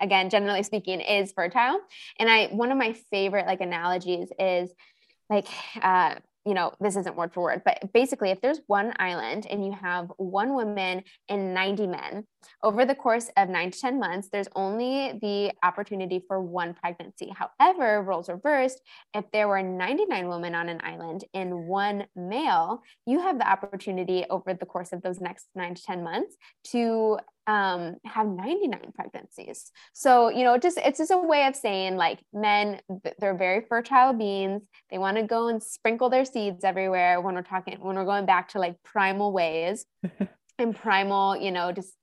again 0.00 0.30
generally 0.30 0.62
speaking 0.62 0.98
is 0.98 1.30
fertile 1.32 1.78
and 2.18 2.30
i 2.30 2.46
one 2.46 2.72
of 2.72 2.78
my 2.78 2.94
favorite 3.10 3.46
like 3.46 3.60
analogies 3.60 4.28
is 4.38 4.72
like 5.28 5.46
uh 5.82 6.14
you 6.48 6.54
know, 6.54 6.72
this 6.80 6.96
isn't 6.96 7.14
word 7.14 7.34
for 7.34 7.42
word, 7.42 7.60
but 7.62 7.92
basically, 7.92 8.30
if 8.30 8.40
there's 8.40 8.62
one 8.68 8.94
island 8.98 9.46
and 9.50 9.66
you 9.66 9.72
have 9.72 10.10
one 10.16 10.54
woman 10.54 11.02
and 11.28 11.52
90 11.52 11.86
men, 11.88 12.26
over 12.62 12.84
the 12.84 12.94
course 12.94 13.30
of 13.36 13.48
nine 13.48 13.70
to 13.70 13.80
10 13.80 13.98
months, 13.98 14.28
there's 14.30 14.48
only 14.54 15.18
the 15.20 15.52
opportunity 15.62 16.22
for 16.26 16.40
one 16.40 16.74
pregnancy. 16.74 17.32
However, 17.34 18.02
roles 18.02 18.28
reversed, 18.28 18.80
if 19.14 19.24
there 19.32 19.48
were 19.48 19.62
99 19.62 20.28
women 20.28 20.54
on 20.54 20.68
an 20.68 20.80
island 20.82 21.24
and 21.34 21.66
one 21.66 22.06
male, 22.16 22.82
you 23.06 23.20
have 23.20 23.38
the 23.38 23.48
opportunity 23.48 24.24
over 24.30 24.54
the 24.54 24.66
course 24.66 24.92
of 24.92 25.02
those 25.02 25.20
next 25.20 25.46
nine 25.54 25.74
to 25.74 25.82
10 25.82 26.02
months 26.02 26.36
to 26.72 27.18
um, 27.46 27.96
have 28.04 28.26
99 28.26 28.92
pregnancies. 28.94 29.72
So, 29.94 30.28
you 30.28 30.44
know, 30.44 30.58
just 30.58 30.78
it's 30.78 30.98
just 30.98 31.10
a 31.10 31.16
way 31.16 31.46
of 31.46 31.56
saying 31.56 31.96
like 31.96 32.20
men, 32.32 32.80
they're 33.18 33.36
very 33.36 33.64
fertile 33.66 34.12
beings. 34.12 34.62
They 34.90 34.98
want 34.98 35.16
to 35.16 35.22
go 35.22 35.48
and 35.48 35.62
sprinkle 35.62 36.10
their 36.10 36.26
seeds 36.26 36.62
everywhere 36.62 37.20
when 37.22 37.34
we're 37.34 37.42
talking, 37.42 37.78
when 37.80 37.96
we're 37.96 38.04
going 38.04 38.26
back 38.26 38.50
to 38.50 38.58
like 38.58 38.76
primal 38.82 39.32
ways 39.32 39.86
and 40.58 40.76
primal, 40.76 41.36
you 41.36 41.50
know, 41.50 41.72
just 41.72 41.94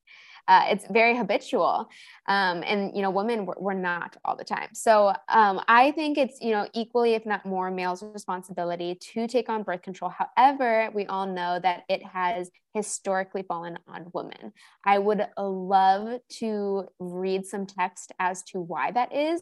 uh, 0.47 0.65
it's 0.69 0.85
very 0.89 1.17
habitual. 1.17 1.89
Um, 2.27 2.63
and 2.65 2.95
you 2.95 3.01
know 3.01 3.09
women 3.09 3.45
were, 3.45 3.75
not 3.75 4.15
all 4.23 4.37
the 4.37 4.43
time. 4.45 4.69
So 4.73 5.13
um, 5.27 5.59
i 5.67 5.91
think 5.91 6.17
it's 6.17 6.39
you 6.41 6.51
know 6.51 6.65
equally 6.73 7.13
if 7.13 7.25
not 7.25 7.45
more 7.45 7.69
males 7.69 8.01
responsibility 8.01 8.95
to 9.13 9.27
take 9.27 9.49
on 9.49 9.63
birth 9.63 9.81
control. 9.81 10.11
However 10.11 10.89
we 10.93 11.05
all 11.07 11.27
know 11.27 11.59
that 11.59 11.83
it 11.89 12.01
has 12.03 12.49
historically 12.73 13.43
fallen 13.43 13.77
on 13.87 14.07
women. 14.13 14.53
I 14.83 14.97
would 14.97 15.27
love 15.37 16.19
to 16.39 16.87
read 16.99 17.45
some 17.45 17.65
text 17.65 18.13
as 18.19 18.43
to 18.43 18.61
why 18.61 18.91
that 18.91 19.13
is. 19.13 19.41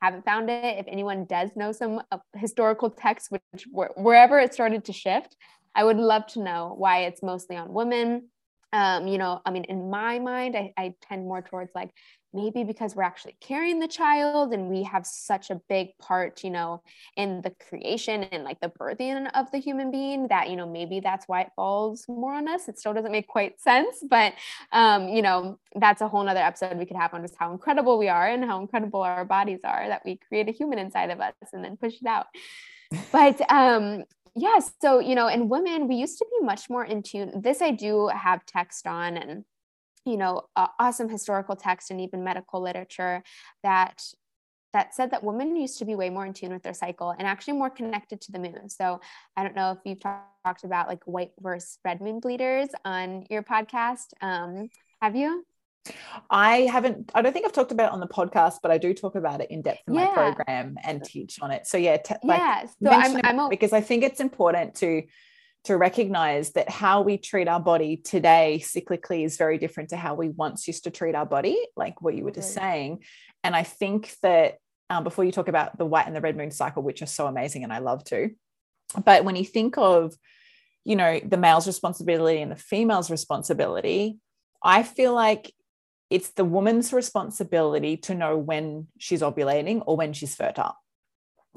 Haven't 0.00 0.24
found 0.24 0.48
it. 0.50 0.78
If 0.78 0.86
anyone 0.88 1.26
does 1.26 1.50
know 1.56 1.72
some 1.72 2.02
uh, 2.10 2.18
historical 2.36 2.90
text 2.90 3.30
which 3.30 3.66
wherever 3.70 4.38
it 4.38 4.54
started 4.54 4.84
to 4.84 4.92
shift 4.92 5.36
i 5.74 5.84
would 5.84 5.96
love 5.96 6.26
to 6.26 6.42
know 6.42 6.74
why 6.76 7.00
it's 7.04 7.22
mostly 7.22 7.56
on 7.56 7.72
women 7.72 8.28
um, 8.72 9.06
you 9.06 9.18
know, 9.18 9.40
I 9.44 9.50
mean, 9.50 9.64
in 9.64 9.90
my 9.90 10.18
mind, 10.18 10.56
I, 10.56 10.72
I 10.76 10.94
tend 11.02 11.24
more 11.24 11.42
towards 11.42 11.70
like 11.74 11.90
maybe 12.34 12.64
because 12.64 12.96
we're 12.96 13.02
actually 13.02 13.36
carrying 13.40 13.78
the 13.78 13.88
child 13.88 14.52
and 14.52 14.68
we 14.68 14.82
have 14.82 15.06
such 15.06 15.50
a 15.50 15.60
big 15.68 15.88
part, 15.98 16.42
you 16.42 16.50
know, 16.50 16.82
in 17.16 17.42
the 17.42 17.52
creation 17.68 18.24
and 18.24 18.44
like 18.44 18.58
the 18.60 18.70
birthing 18.70 19.30
of 19.34 19.50
the 19.50 19.58
human 19.58 19.90
being 19.90 20.28
that, 20.28 20.48
you 20.48 20.56
know, 20.56 20.66
maybe 20.66 21.00
that's 21.00 21.28
why 21.28 21.42
it 21.42 21.50
falls 21.54 22.06
more 22.08 22.34
on 22.34 22.48
us. 22.48 22.68
It 22.68 22.78
still 22.78 22.94
doesn't 22.94 23.12
make 23.12 23.28
quite 23.28 23.60
sense, 23.60 24.02
but, 24.08 24.32
um, 24.72 25.08
you 25.08 25.20
know, 25.20 25.58
that's 25.76 26.00
a 26.00 26.08
whole 26.08 26.24
nother 26.24 26.40
episode 26.40 26.78
we 26.78 26.86
could 26.86 26.96
have 26.96 27.12
on 27.12 27.22
just 27.22 27.36
how 27.36 27.52
incredible 27.52 27.98
we 27.98 28.08
are 28.08 28.26
and 28.26 28.44
how 28.44 28.60
incredible 28.60 29.02
our 29.02 29.24
bodies 29.24 29.60
are 29.64 29.86
that 29.88 30.02
we 30.04 30.18
create 30.28 30.48
a 30.48 30.52
human 30.52 30.78
inside 30.78 31.10
of 31.10 31.20
us 31.20 31.34
and 31.52 31.62
then 31.62 31.76
push 31.76 31.94
it 32.00 32.06
out. 32.06 32.26
But 33.10 33.40
um, 33.50 34.04
yes 34.34 34.72
so 34.80 34.98
you 34.98 35.14
know 35.14 35.28
in 35.28 35.48
women 35.48 35.88
we 35.88 35.94
used 35.94 36.18
to 36.18 36.26
be 36.38 36.44
much 36.44 36.70
more 36.70 36.84
in 36.84 37.02
tune 37.02 37.40
this 37.42 37.60
i 37.60 37.70
do 37.70 38.08
have 38.08 38.44
text 38.46 38.86
on 38.86 39.16
and 39.16 39.44
you 40.04 40.16
know 40.16 40.42
uh, 40.56 40.68
awesome 40.78 41.08
historical 41.08 41.56
text 41.56 41.90
and 41.90 42.00
even 42.00 42.24
medical 42.24 42.60
literature 42.60 43.22
that 43.62 44.02
that 44.72 44.94
said 44.94 45.10
that 45.10 45.22
women 45.22 45.54
used 45.54 45.78
to 45.78 45.84
be 45.84 45.94
way 45.94 46.08
more 46.08 46.24
in 46.24 46.32
tune 46.32 46.50
with 46.50 46.62
their 46.62 46.72
cycle 46.72 47.10
and 47.10 47.28
actually 47.28 47.52
more 47.52 47.68
connected 47.68 48.22
to 48.22 48.32
the 48.32 48.38
moon. 48.38 48.68
So 48.68 49.00
i 49.36 49.42
don't 49.42 49.54
know 49.54 49.72
if 49.72 49.78
you've 49.84 50.00
talked 50.00 50.64
about 50.64 50.88
like 50.88 51.04
white 51.04 51.32
versus 51.40 51.78
red 51.84 52.00
moon 52.00 52.20
bleeders 52.20 52.68
on 52.84 53.26
your 53.28 53.42
podcast 53.42 54.06
um, 54.22 54.68
have 55.00 55.14
you 55.14 55.44
I 56.30 56.58
haven't, 56.60 57.10
I 57.14 57.22
don't 57.22 57.32
think 57.32 57.44
I've 57.44 57.52
talked 57.52 57.72
about 57.72 57.86
it 57.86 57.92
on 57.92 58.00
the 58.00 58.06
podcast, 58.06 58.56
but 58.62 58.70
I 58.70 58.78
do 58.78 58.94
talk 58.94 59.14
about 59.16 59.40
it 59.40 59.50
in 59.50 59.62
depth 59.62 59.82
in 59.88 59.94
yeah. 59.94 60.06
my 60.06 60.12
program 60.12 60.76
and 60.84 61.02
teach 61.02 61.40
on 61.42 61.50
it. 61.50 61.66
So 61.66 61.76
yeah, 61.76 61.96
t- 61.96 62.14
like 62.22 62.38
yeah. 62.38 62.66
So 62.82 62.90
I'm, 62.90 63.20
I'm 63.24 63.48
because 63.48 63.72
I 63.72 63.80
think 63.80 64.04
it's 64.04 64.20
important 64.20 64.76
to 64.76 65.02
to 65.64 65.76
recognize 65.76 66.50
that 66.52 66.68
how 66.68 67.02
we 67.02 67.16
treat 67.16 67.46
our 67.46 67.60
body 67.60 67.96
today 67.96 68.60
cyclically 68.64 69.24
is 69.24 69.36
very 69.36 69.58
different 69.58 69.90
to 69.90 69.96
how 69.96 70.14
we 70.14 70.28
once 70.28 70.66
used 70.66 70.84
to 70.84 70.90
treat 70.90 71.14
our 71.14 71.26
body, 71.26 71.56
like 71.76 72.02
what 72.02 72.14
you 72.14 72.24
were 72.24 72.32
just 72.32 72.52
saying. 72.52 73.04
And 73.44 73.54
I 73.54 73.62
think 73.62 74.14
that 74.22 74.56
um, 74.90 75.04
before 75.04 75.24
you 75.24 75.30
talk 75.30 75.46
about 75.46 75.78
the 75.78 75.86
white 75.86 76.06
and 76.06 76.16
the 76.16 76.20
red 76.20 76.36
moon 76.36 76.50
cycle, 76.50 76.82
which 76.82 77.00
are 77.00 77.06
so 77.06 77.28
amazing 77.28 77.62
and 77.62 77.72
I 77.72 77.78
love 77.78 78.02
to, 78.06 78.30
but 79.04 79.24
when 79.24 79.36
you 79.36 79.44
think 79.44 79.78
of, 79.78 80.14
you 80.84 80.96
know, 80.96 81.20
the 81.24 81.36
male's 81.36 81.68
responsibility 81.68 82.40
and 82.42 82.50
the 82.50 82.56
female's 82.56 83.10
responsibility, 83.10 84.18
I 84.64 84.82
feel 84.82 85.14
like 85.14 85.54
it's 86.12 86.28
the 86.28 86.44
woman's 86.44 86.92
responsibility 86.92 87.96
to 87.96 88.14
know 88.14 88.36
when 88.36 88.86
she's 88.98 89.22
ovulating 89.22 89.82
or 89.86 89.96
when 89.96 90.12
she's 90.12 90.34
fertile. 90.34 90.76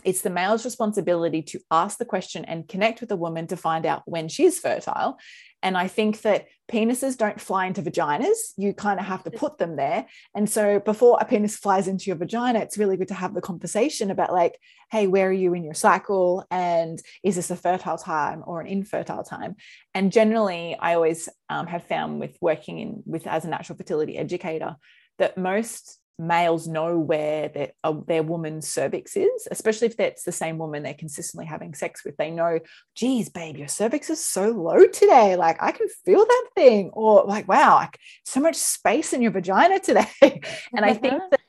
It's 0.04 0.22
the 0.22 0.30
male's 0.30 0.66
responsibility 0.66 1.42
to 1.44 1.60
ask 1.72 1.98
the 1.98 2.06
question 2.06 2.46
and 2.46 2.68
connect 2.68 3.00
with 3.00 3.10
the 3.10 3.16
woman 3.16 3.48
to 3.48 3.58
find 3.58 3.86
out 3.86 4.04
when 4.06 4.28
she's 4.28 4.60
fertile. 4.60 5.18
And 5.64 5.76
I 5.76 5.88
think 5.88 6.22
that 6.22 6.46
penises 6.72 7.18
don't 7.18 7.42
fly 7.42 7.66
into 7.66 7.82
vaginas. 7.82 8.54
You 8.56 8.74
kind 8.74 9.00
of 9.00 9.06
have 9.08 9.24
to 9.24 9.32
put 9.32 9.58
them 9.58 9.78
there. 9.78 10.06
And 10.36 10.48
so 10.48 10.80
before 10.80 11.18
a 11.20 11.26
penis 11.26 11.58
flies 11.58 11.88
into 11.88 12.06
your 12.06 12.18
vagina, 12.18 12.60
it's 12.60 12.78
really 12.78 12.98
good 12.98 13.08
to 13.08 13.16
have 13.16 13.34
the 13.34 13.42
conversation 13.42 14.12
about, 14.12 14.32
like, 14.32 14.60
hey, 14.92 15.08
where 15.08 15.30
are 15.30 15.34
you 15.34 15.56
in 15.56 15.64
your 15.64 15.74
cycle? 15.74 16.46
And 16.52 17.02
is 17.24 17.36
this 17.36 17.50
a 17.50 17.56
fertile 17.56 17.98
time 17.98 18.44
or 18.46 18.62
an 18.62 18.68
infertile 18.68 19.24
time? 19.24 19.56
And 19.96 20.12
generally, 20.12 20.78
I 20.80 20.94
always 20.94 21.30
um, 21.50 21.66
have 21.66 21.86
found 21.86 22.20
with 22.20 22.38
working 22.42 22.78
in 22.78 23.02
with 23.08 23.26
as 23.26 23.46
a 23.46 23.50
natural 23.50 23.78
fertility 23.78 24.18
educator 24.18 24.76
that 25.18 25.36
most 25.36 26.00
males 26.18 26.68
know 26.68 26.98
where 26.98 27.50
their, 27.50 27.72
uh, 27.84 27.94
their 28.08 28.24
woman's 28.24 28.68
cervix 28.68 29.18
is, 29.18 29.48
especially 29.52 29.88
if 29.88 29.98
that's 29.98 30.24
the 30.24 30.32
same 30.32 30.58
woman 30.58 30.84
they're 30.84 30.94
consistently 30.94 31.46
having 31.46 31.74
sex 31.74 32.06
with. 32.06 32.16
They 32.18 32.32
know, 32.32 32.60
geez, 32.96 33.30
babe, 33.30 33.58
your 33.58 33.68
cervix 33.68 34.10
is 34.10 34.24
so 34.24 34.52
low 34.52 34.86
today. 34.88 35.36
Like 35.36 35.62
I 35.62 35.72
can 35.72 35.88
feel 36.06 36.26
that 36.26 36.48
thing. 36.56 36.92
Or 36.94 37.26
like, 37.26 37.48
wow, 37.48 37.76
like 37.76 38.00
so 38.24 38.40
much 38.40 38.56
space 38.56 39.14
in 39.14 39.22
your 39.22 39.32
vagina 39.32 39.80
today. 39.80 40.08
and 40.22 40.86
I 40.86 40.94
think 40.94 41.16
mm-hmm. 41.16 41.30
that 41.32 41.42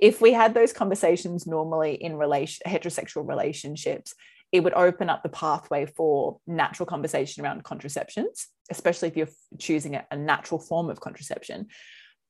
if 0.00 0.20
we 0.20 0.32
had 0.32 0.54
those 0.54 0.72
conversations 0.72 1.46
normally 1.46 1.94
in 1.94 2.16
relation 2.16 2.62
heterosexual 2.66 3.28
relationships, 3.28 4.14
it 4.50 4.60
would 4.60 4.74
open 4.74 5.10
up 5.10 5.22
the 5.22 5.28
pathway 5.28 5.86
for 5.86 6.38
natural 6.46 6.86
conversation 6.86 7.44
around 7.44 7.64
contraceptions, 7.64 8.48
especially 8.70 9.08
if 9.08 9.16
you're 9.16 9.28
choosing 9.58 9.94
a, 9.94 10.06
a 10.10 10.16
natural 10.16 10.58
form 10.58 10.88
of 10.88 11.00
contraception. 11.00 11.66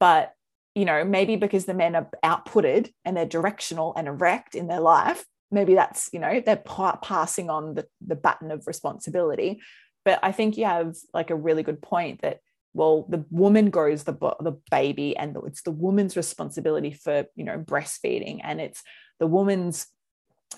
But 0.01 0.33
you 0.79 0.85
know, 0.85 1.05
maybe 1.05 1.35
because 1.35 1.65
the 1.65 1.75
men 1.75 1.97
are 1.97 2.09
outputted 2.25 2.93
and 3.05 3.17
they're 3.17 3.27
directional 3.27 3.93
and 3.97 4.07
erect 4.07 4.55
in 4.55 4.69
their 4.69 4.79
life, 4.79 5.25
maybe 5.51 5.75
that's, 5.75 6.09
you 6.13 6.21
know, 6.21 6.41
they're 6.41 6.55
pa- 6.55 7.01
passing 7.03 7.51
on 7.51 7.75
the, 7.75 7.85
the 8.07 8.15
baton 8.15 8.53
of 8.53 8.65
responsibility. 8.69 9.61
But 10.05 10.21
I 10.23 10.31
think 10.31 10.57
you 10.57 10.67
have 10.67 10.95
like 11.13 11.31
a 11.31 11.35
really 11.35 11.65
good 11.65 11.83
point 11.83 12.23
that, 12.23 12.39
well, 12.75 13.07
the 13.09 13.25
woman 13.29 13.71
grows 13.71 14.05
the, 14.05 14.13
the 14.13 14.57
baby 14.71 15.17
and 15.17 15.37
it's 15.47 15.63
the 15.63 15.73
woman's 15.73 16.17
responsibility 16.17 16.93
for, 16.93 17.27
you 17.35 17.45
know, 17.45 17.59
breastfeeding 17.59 18.39
and 18.45 18.61
it's 18.61 18.85
the 19.19 19.27
woman's 19.27 19.89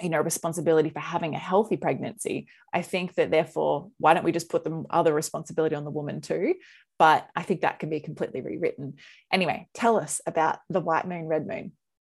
you 0.00 0.08
know 0.08 0.20
responsibility 0.20 0.88
for 0.88 1.00
having 1.00 1.34
a 1.34 1.38
healthy 1.38 1.76
pregnancy 1.76 2.46
i 2.72 2.80
think 2.80 3.14
that 3.16 3.30
therefore 3.30 3.90
why 3.98 4.14
don't 4.14 4.24
we 4.24 4.30
just 4.30 4.48
put 4.48 4.62
the 4.62 4.84
other 4.90 5.12
responsibility 5.12 5.74
on 5.74 5.84
the 5.84 5.90
woman 5.90 6.20
too 6.20 6.54
but 7.00 7.30
I 7.34 7.44
think 7.44 7.62
that 7.62 7.78
can 7.78 7.88
be 7.88 7.98
completely 7.98 8.42
rewritten. 8.42 8.96
Anyway, 9.32 9.68
tell 9.72 9.96
us 9.96 10.20
about 10.26 10.58
the 10.68 10.80
white 10.80 11.08
moon, 11.08 11.28
red 11.28 11.46
moon. 11.46 11.72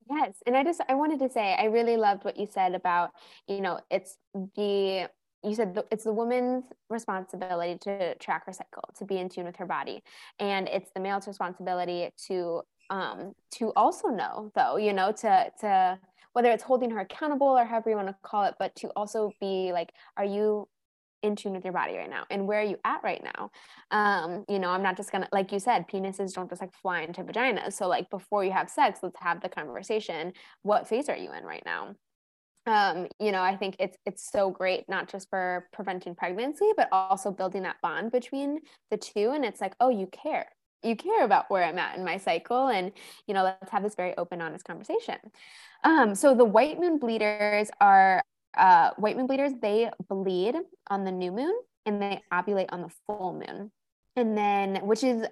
Yes. 0.08 0.36
And 0.46 0.56
I 0.56 0.62
just, 0.62 0.80
I 0.88 0.94
wanted 0.94 1.18
to 1.18 1.28
say, 1.28 1.56
I 1.58 1.64
really 1.64 1.96
loved 1.96 2.24
what 2.24 2.36
you 2.36 2.46
said 2.48 2.76
about, 2.76 3.10
you 3.48 3.60
know, 3.60 3.80
it's 3.90 4.16
the, 4.32 5.10
you 5.42 5.54
said 5.56 5.76
it's 5.90 6.04
the 6.04 6.12
woman's 6.12 6.66
responsibility 6.88 7.76
to 7.78 8.14
track 8.18 8.46
her 8.46 8.52
cycle, 8.52 8.84
to 8.98 9.04
be 9.04 9.18
in 9.18 9.28
tune 9.28 9.46
with 9.46 9.56
her 9.56 9.66
body. 9.66 10.04
And 10.38 10.68
it's 10.68 10.92
the 10.94 11.00
male's 11.00 11.26
responsibility 11.26 12.10
to, 12.28 12.62
um, 12.88 13.32
to 13.56 13.72
also 13.74 14.06
know 14.10 14.52
though, 14.54 14.76
you 14.76 14.92
know, 14.92 15.10
to, 15.10 15.50
to, 15.62 15.98
whether 16.36 16.50
it's 16.50 16.62
holding 16.62 16.90
her 16.90 17.00
accountable 17.00 17.46
or 17.46 17.64
however 17.64 17.88
you 17.88 17.96
want 17.96 18.08
to 18.08 18.16
call 18.22 18.44
it, 18.44 18.56
but 18.58 18.76
to 18.76 18.88
also 18.88 19.32
be 19.40 19.72
like, 19.72 19.90
are 20.18 20.24
you 20.26 20.68
in 21.22 21.34
tune 21.34 21.54
with 21.54 21.64
your 21.64 21.72
body 21.72 21.96
right 21.96 22.10
now? 22.10 22.24
And 22.30 22.46
where 22.46 22.60
are 22.60 22.70
you 22.72 22.76
at 22.84 23.02
right 23.02 23.24
now? 23.24 23.50
Um 23.90 24.44
you 24.46 24.58
know 24.58 24.68
i'm 24.68 24.82
not 24.82 24.98
just 24.98 25.10
gonna 25.10 25.28
like 25.32 25.50
you 25.50 25.58
said 25.58 25.88
penises 25.88 26.34
don't 26.34 26.50
just 26.50 26.60
like 26.60 26.74
fly 26.74 27.00
into 27.00 27.24
vaginas. 27.24 27.72
So 27.72 27.88
like 27.88 28.10
before 28.10 28.44
you 28.44 28.52
have 28.52 28.68
sex 28.68 29.00
let's 29.02 29.18
have 29.18 29.40
the 29.40 29.48
conversation 29.48 30.34
what 30.60 30.86
phase 30.86 31.08
are 31.08 31.16
you 31.16 31.32
in 31.32 31.42
right 31.42 31.62
now? 31.64 31.94
Um, 32.66 33.06
you 33.18 33.32
know, 33.32 33.42
I 33.42 33.56
think 33.56 33.76
it's 33.78 33.96
it's 34.04 34.30
so 34.30 34.50
great 34.50 34.84
not 34.88 35.08
just 35.08 35.30
for 35.30 35.68
preventing 35.72 36.14
pregnancy, 36.16 36.70
but 36.76 36.88
also 36.92 37.30
building 37.30 37.62
that 37.62 37.76
bond 37.80 38.12
between 38.12 38.58
the 38.90 38.98
two. 38.98 39.30
And 39.30 39.44
it's 39.44 39.60
like, 39.60 39.74
oh, 39.80 39.88
you 39.88 40.08
care, 40.08 40.48
you 40.82 40.96
care 40.96 41.24
about 41.24 41.50
where 41.50 41.64
I'm 41.64 41.78
at 41.78 41.96
in 41.96 42.04
my 42.04 42.18
cycle, 42.18 42.68
and 42.68 42.92
you 43.26 43.34
know, 43.34 43.42
let's 43.42 43.70
have 43.70 43.82
this 43.82 43.94
very 43.94 44.16
open, 44.16 44.40
honest 44.40 44.64
conversation. 44.64 45.16
Um, 45.84 46.14
so 46.14 46.34
the 46.34 46.44
white 46.44 46.78
moon 46.78 46.98
bleeders 46.98 47.70
are 47.80 48.22
uh, 48.56 48.90
white 48.96 49.16
moon 49.16 49.26
bleeders, 49.26 49.52
they 49.60 49.90
bleed 50.08 50.56
on 50.88 51.04
the 51.04 51.12
new 51.12 51.30
moon 51.30 51.54
and 51.84 52.00
they 52.00 52.22
ovulate 52.32 52.68
on 52.70 52.82
the 52.82 52.90
full 53.06 53.32
moon. 53.32 53.70
And 54.16 54.36
then, 54.36 54.76
which 54.86 55.04
is 55.04 55.26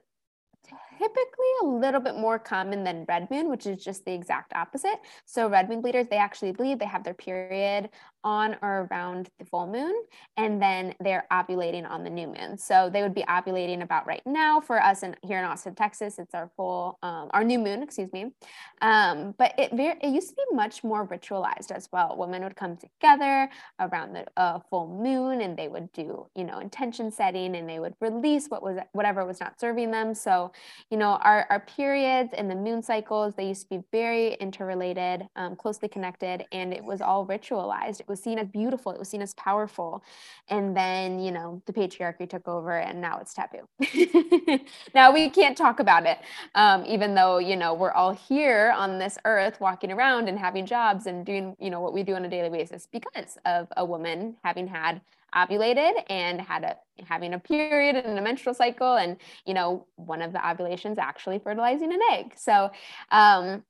typically 0.99 1.53
a 1.63 1.67
little 1.67 2.01
bit 2.01 2.17
more 2.17 2.39
common 2.39 2.85
than 2.85 3.05
red 3.09 3.31
moon, 3.31 3.49
which 3.49 3.67
is 3.67 3.83
just 3.83 4.05
the 4.05 4.13
exact 4.13 4.53
opposite. 4.55 5.01
So 5.25 5.49
red 5.49 5.69
moon 5.69 5.81
bleeders, 5.81 6.07
they 6.09 6.17
actually 6.17 6.53
bleed, 6.53 6.79
they 6.79 6.87
have 6.87 7.05
their 7.05 7.15
period 7.15 7.89
on 8.25 8.57
or 8.63 8.89
around 8.91 9.29
the 9.39 9.45
full 9.45 9.67
moon, 9.67 9.95
and 10.37 10.61
then 10.61 10.95
they're 11.01 11.27
ovulating 11.31 11.89
on 11.89 12.03
the 12.03 12.11
new 12.11 12.27
moon. 12.27 12.59
So 12.59 12.91
they 12.91 13.03
would 13.03 13.15
be 13.15 13.23
ovulating 13.23 13.83
about 13.83 14.07
right 14.07 14.23
now 14.27 14.61
for 14.61 14.83
us 14.83 15.03
in, 15.03 15.15
here 15.23 15.39
in 15.39 15.45
Austin, 15.45 15.75
Texas. 15.75 16.19
It's 16.19 16.35
our 16.35 16.51
full, 16.57 16.99
um, 17.03 17.31
our 17.33 17.45
new 17.45 17.59
moon, 17.59 17.83
excuse 17.83 18.13
me. 18.13 18.33
Um, 18.81 19.35
but 19.39 19.53
it 19.59 19.73
very, 19.73 19.99
it 20.03 20.09
used 20.09 20.31
to 20.31 20.35
be 20.35 20.57
much 20.57 20.83
more 20.83 21.07
ritualized 21.07 21.71
as 21.71 21.89
well. 21.93 22.17
Women 22.17 22.43
would 22.43 22.57
come 22.57 22.77
together 22.77 23.51
around 23.81 24.15
the 24.15 24.25
uh, 24.37 24.61
full 24.71 24.89
moon, 24.89 25.43
and 25.43 25.57
they 25.57 25.69
would 25.69 25.93
do, 25.93 26.27
you 26.35 26.45
know, 26.45 26.59
intention 26.59 27.11
setting, 27.11 27.57
and 27.57 27.69
they 27.69 27.79
would 27.79 27.95
release 28.01 28.49
what 28.49 28.63
was 28.63 28.79
whatever 28.93 29.25
was 29.25 29.41
not 29.41 29.61
serving 29.61 29.91
them. 29.91 30.15
So, 30.15 30.53
you 30.91 30.97
know, 30.97 31.19
our 31.23 31.47
our 31.51 31.61
periods 31.61 32.33
and 32.37 32.51
the 32.51 32.55
moon 32.55 32.83
cycles 32.83 33.35
they 33.35 33.49
used 33.49 33.63
to 33.63 33.79
be 33.79 33.85
very 33.93 34.35
interrelated, 34.35 35.27
um, 35.37 35.57
closely 35.57 35.89
connected, 35.89 36.45
and 36.53 36.73
it 36.73 36.85
was 36.85 37.01
all 37.01 37.27
ritualized. 37.27 38.01
It 38.01 38.09
was 38.09 38.14
was 38.15 38.23
seen 38.23 38.39
as 38.39 38.49
beautiful 38.49 38.93
it 38.93 38.99
was 38.99 39.09
seen 39.09 39.23
as 39.23 39.35
powerful 39.35 40.05
and 40.49 40.77
then 40.77 41.19
you 41.19 41.33
know 41.33 41.61
the 41.67 41.73
patriarchy 41.73 42.29
took 42.29 42.47
over 42.47 42.79
and 42.79 43.01
now 43.01 43.19
it's 43.19 43.35
taboo. 43.35 43.67
Now 44.95 45.13
we 45.13 45.29
can't 45.31 45.59
talk 45.59 45.81
about 45.81 46.07
it 46.07 46.19
um, 46.55 46.85
even 46.87 47.15
though 47.15 47.39
you 47.39 47.57
know 47.57 47.75
we're 47.75 47.93
all 47.93 48.13
here 48.13 48.73
on 48.77 48.99
this 48.99 49.19
earth 49.25 49.61
walking 49.61 49.91
around 49.91 50.29
and 50.29 50.39
having 50.39 50.65
jobs 50.65 51.07
and 51.07 51.27
doing 51.27 51.57
you 51.59 51.71
know 51.71 51.81
what 51.81 51.93
we 51.93 52.05
do 52.05 52.15
on 52.15 52.25
a 52.25 52.31
daily 52.31 52.51
basis 52.51 52.87
because 52.93 53.37
of 53.45 53.67
a 53.77 53.85
woman 53.85 54.37
having 54.45 54.69
had 54.69 55.01
ovulated 55.35 55.93
and 56.09 56.41
had 56.41 56.63
a 56.63 56.77
having 57.05 57.35
a 57.35 57.39
period 57.39 57.97
and 57.97 58.17
a 58.19 58.23
menstrual 58.23 58.55
cycle 58.55 58.95
and 58.97 59.17
you 59.45 59.55
know 59.55 59.87
one 59.97 60.23
of 60.23 60.33
the 60.33 60.49
ovulations 60.49 60.99
actually 60.99 61.41
fertilizing 61.41 61.93
an 61.93 62.01
egg. 62.13 62.33
So 62.37 62.71
um 63.11 63.65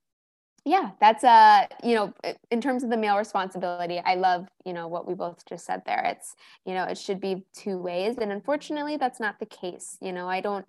yeah 0.64 0.90
that's 1.00 1.24
uh 1.24 1.66
you 1.82 1.94
know 1.94 2.12
in 2.50 2.60
terms 2.60 2.82
of 2.82 2.90
the 2.90 2.96
male 2.96 3.18
responsibility 3.18 4.00
i 4.04 4.14
love 4.14 4.48
you 4.64 4.72
know 4.72 4.88
what 4.88 5.06
we 5.06 5.14
both 5.14 5.44
just 5.46 5.66
said 5.66 5.82
there. 5.84 6.04
It's 6.06 6.36
you 6.64 6.74
know 6.74 6.84
it 6.84 6.98
should 6.98 7.20
be 7.20 7.44
two 7.52 7.78
ways 7.78 8.16
and 8.18 8.32
unfortunately 8.32 8.96
that's 8.96 9.20
not 9.20 9.38
the 9.38 9.46
case 9.46 9.98
you 10.00 10.12
know? 10.12 10.28
I 10.28 10.40
don't 10.40 10.66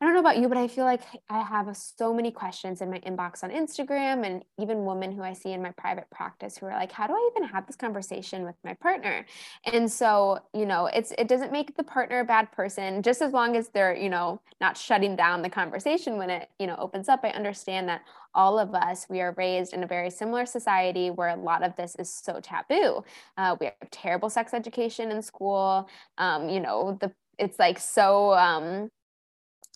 I 0.00 0.06
don't 0.06 0.14
know 0.14 0.20
about 0.20 0.38
you, 0.38 0.48
but 0.48 0.56
I 0.56 0.66
feel 0.66 0.86
like 0.86 1.02
I 1.28 1.42
have 1.42 1.76
so 1.76 2.14
many 2.14 2.30
questions 2.30 2.80
in 2.80 2.90
my 2.90 3.00
inbox 3.00 3.44
on 3.44 3.50
Instagram 3.50 4.24
and 4.24 4.42
even 4.58 4.86
women 4.86 5.12
who 5.12 5.22
I 5.22 5.34
see 5.34 5.52
in 5.52 5.60
my 5.60 5.72
private 5.72 6.08
practice 6.10 6.56
who 6.56 6.64
are 6.64 6.72
like, 6.72 6.90
how 6.90 7.06
do 7.06 7.12
I 7.12 7.30
even 7.36 7.46
have 7.46 7.66
this 7.66 7.76
conversation 7.76 8.44
with 8.44 8.54
my 8.64 8.72
partner? 8.72 9.26
And 9.70 9.92
so, 9.92 10.38
you 10.54 10.64
know, 10.64 10.86
it's 10.86 11.12
it 11.18 11.28
doesn't 11.28 11.52
make 11.52 11.76
the 11.76 11.84
partner 11.84 12.20
a 12.20 12.24
bad 12.24 12.50
person 12.50 13.02
just 13.02 13.20
as 13.20 13.34
long 13.34 13.56
as 13.56 13.68
they're, 13.68 13.94
you 13.94 14.08
know, 14.08 14.40
not 14.58 14.74
shutting 14.78 15.16
down 15.16 15.42
the 15.42 15.50
conversation 15.50 16.16
when 16.16 16.30
it, 16.30 16.48
you 16.58 16.66
know, 16.66 16.76
opens 16.78 17.10
up. 17.10 17.20
I 17.22 17.30
understand 17.30 17.86
that 17.90 18.00
all 18.34 18.58
of 18.58 18.74
us, 18.74 19.06
we 19.10 19.20
are 19.20 19.34
raised 19.36 19.74
in 19.74 19.82
a 19.82 19.86
very 19.86 20.08
similar 20.08 20.46
society 20.46 21.10
where 21.10 21.28
a 21.28 21.36
lot 21.36 21.62
of 21.62 21.76
this 21.76 21.94
is 21.98 22.10
so 22.10 22.40
taboo. 22.40 23.04
Uh, 23.36 23.54
we 23.60 23.66
have 23.66 23.90
terrible 23.90 24.30
sex 24.30 24.54
education 24.54 25.10
in 25.10 25.20
school. 25.20 25.90
Um, 26.16 26.48
you 26.48 26.60
know, 26.60 26.96
the 27.02 27.12
it's 27.38 27.58
like 27.58 27.78
so 27.78 28.32
um, 28.34 28.90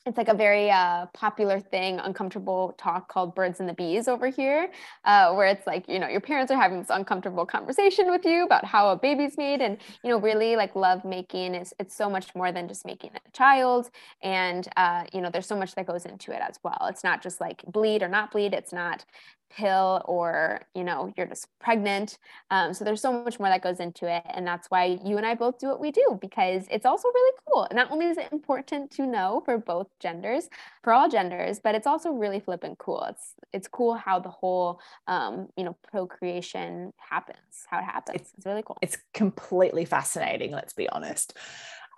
it's 0.07 0.19
like 0.19 0.29
a 0.29 0.35
very 0.35 0.71
uh, 0.71 1.07
popular 1.15 1.59
thing, 1.61 1.99
uncomfortable 1.99 2.75
talk 2.77 3.09
called 3.09 3.35
birds 3.35 3.61
and 3.61 3.69
the 3.69 3.73
bees 3.73 4.07
over 4.07 4.29
here, 4.29 4.71
uh, 5.05 5.33
where 5.33 5.47
it's 5.47 5.67
like, 5.67 5.89
you 5.89 5.99
know, 5.99 6.09
your 6.09 6.21
parents 6.21 6.53
are 6.53 6.61
having 6.61 6.79
this 6.79 6.91
uncomfortable 6.91 7.47
conversation 7.47 8.11
with 8.11 8.25
you 8.27 8.45
about 8.45 8.67
how 8.67 8.91
a 8.91 8.97
baby's 8.97 9.39
made. 9.39 9.63
And, 9.63 9.79
you 10.03 10.11
know, 10.11 10.19
really 10.19 10.57
like 10.57 10.77
love 10.77 11.05
making 11.07 11.55
is, 11.55 11.73
it's 11.79 11.97
so 11.97 12.11
much 12.11 12.35
more 12.35 12.53
than 12.53 12.69
just 12.69 12.85
making 12.85 13.13
a 13.15 13.31
child. 13.31 13.91
And, 14.23 14.69
uh, 14.77 15.05
you 15.13 15.23
know, 15.23 15.31
there's 15.31 15.47
so 15.47 15.57
much 15.57 15.75
that 15.75 15.87
goes 15.87 16.05
into 16.05 16.33
it 16.33 16.41
as 16.47 16.59
well. 16.63 16.87
It's 16.91 17.05
not 17.05 17.23
just 17.23 17.41
like 17.41 17.63
bleed 17.67 18.03
or 18.03 18.09
not 18.09 18.31
bleed. 18.31 18.53
It's 18.53 18.73
not 18.75 19.07
pill 19.55 20.03
or 20.07 20.61
you 20.75 20.85
know 20.85 21.13
you're 21.17 21.27
just 21.27 21.47
pregnant. 21.61 22.19
Um, 22.51 22.75
so 22.75 22.85
there's 22.85 23.01
so 23.01 23.13
much 23.13 23.39
more 23.39 23.49
that 23.49 23.63
goes 23.63 23.81
into 23.81 24.13
it 24.13 24.23
and 24.35 24.47
that's 24.47 24.71
why 24.71 24.99
you 25.05 25.17
and 25.17 25.27
i 25.27 25.35
both 25.35 25.59
do 25.59 25.69
what 25.69 25.81
we 25.81 25.91
do 25.91 26.19
because 26.21 26.67
it's 26.71 26.87
also 26.87 27.09
really 27.09 27.39
cool. 27.47 27.65
And 27.65 27.77
not 27.77 27.91
only 27.91 28.07
is 28.07 28.19
it 28.19 28.33
important 28.33 28.91
to 28.93 29.07
know 29.07 29.43
for 29.45 29.59
both 29.59 29.89
genders 30.01 30.49
for 30.83 30.93
all 30.93 31.09
genders 31.09 31.61
but 31.63 31.75
it's 31.75 31.87
also 31.87 32.11
really 32.11 32.41
flippant 32.41 32.79
cool. 32.79 33.05
It's 33.09 33.35
it's 33.53 33.69
cool 33.69 33.95
how 33.95 34.19
the 34.19 34.31
whole 34.31 34.81
um, 35.07 35.49
you 35.57 35.65
know 35.65 35.77
procreation 35.91 36.93
happens 36.97 37.39
how 37.69 37.79
it 37.79 37.85
happens. 37.85 38.21
It's, 38.21 38.33
it's 38.37 38.47
really 38.47 38.63
cool. 38.63 38.79
it's 38.83 38.99
completely 39.13 39.85
fascinating 39.85 40.51
let's 40.53 40.73
be 40.73 40.89
honest. 40.89 41.37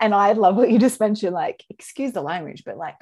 And 0.00 0.14
i 0.14 0.32
love 0.32 0.56
what 0.56 0.70
you 0.70 0.78
just 0.78 1.00
mentioned 1.00 1.32
like 1.32 1.64
excuse 1.70 2.12
the 2.12 2.20
language 2.20 2.64
but 2.64 2.76
like 2.76 2.96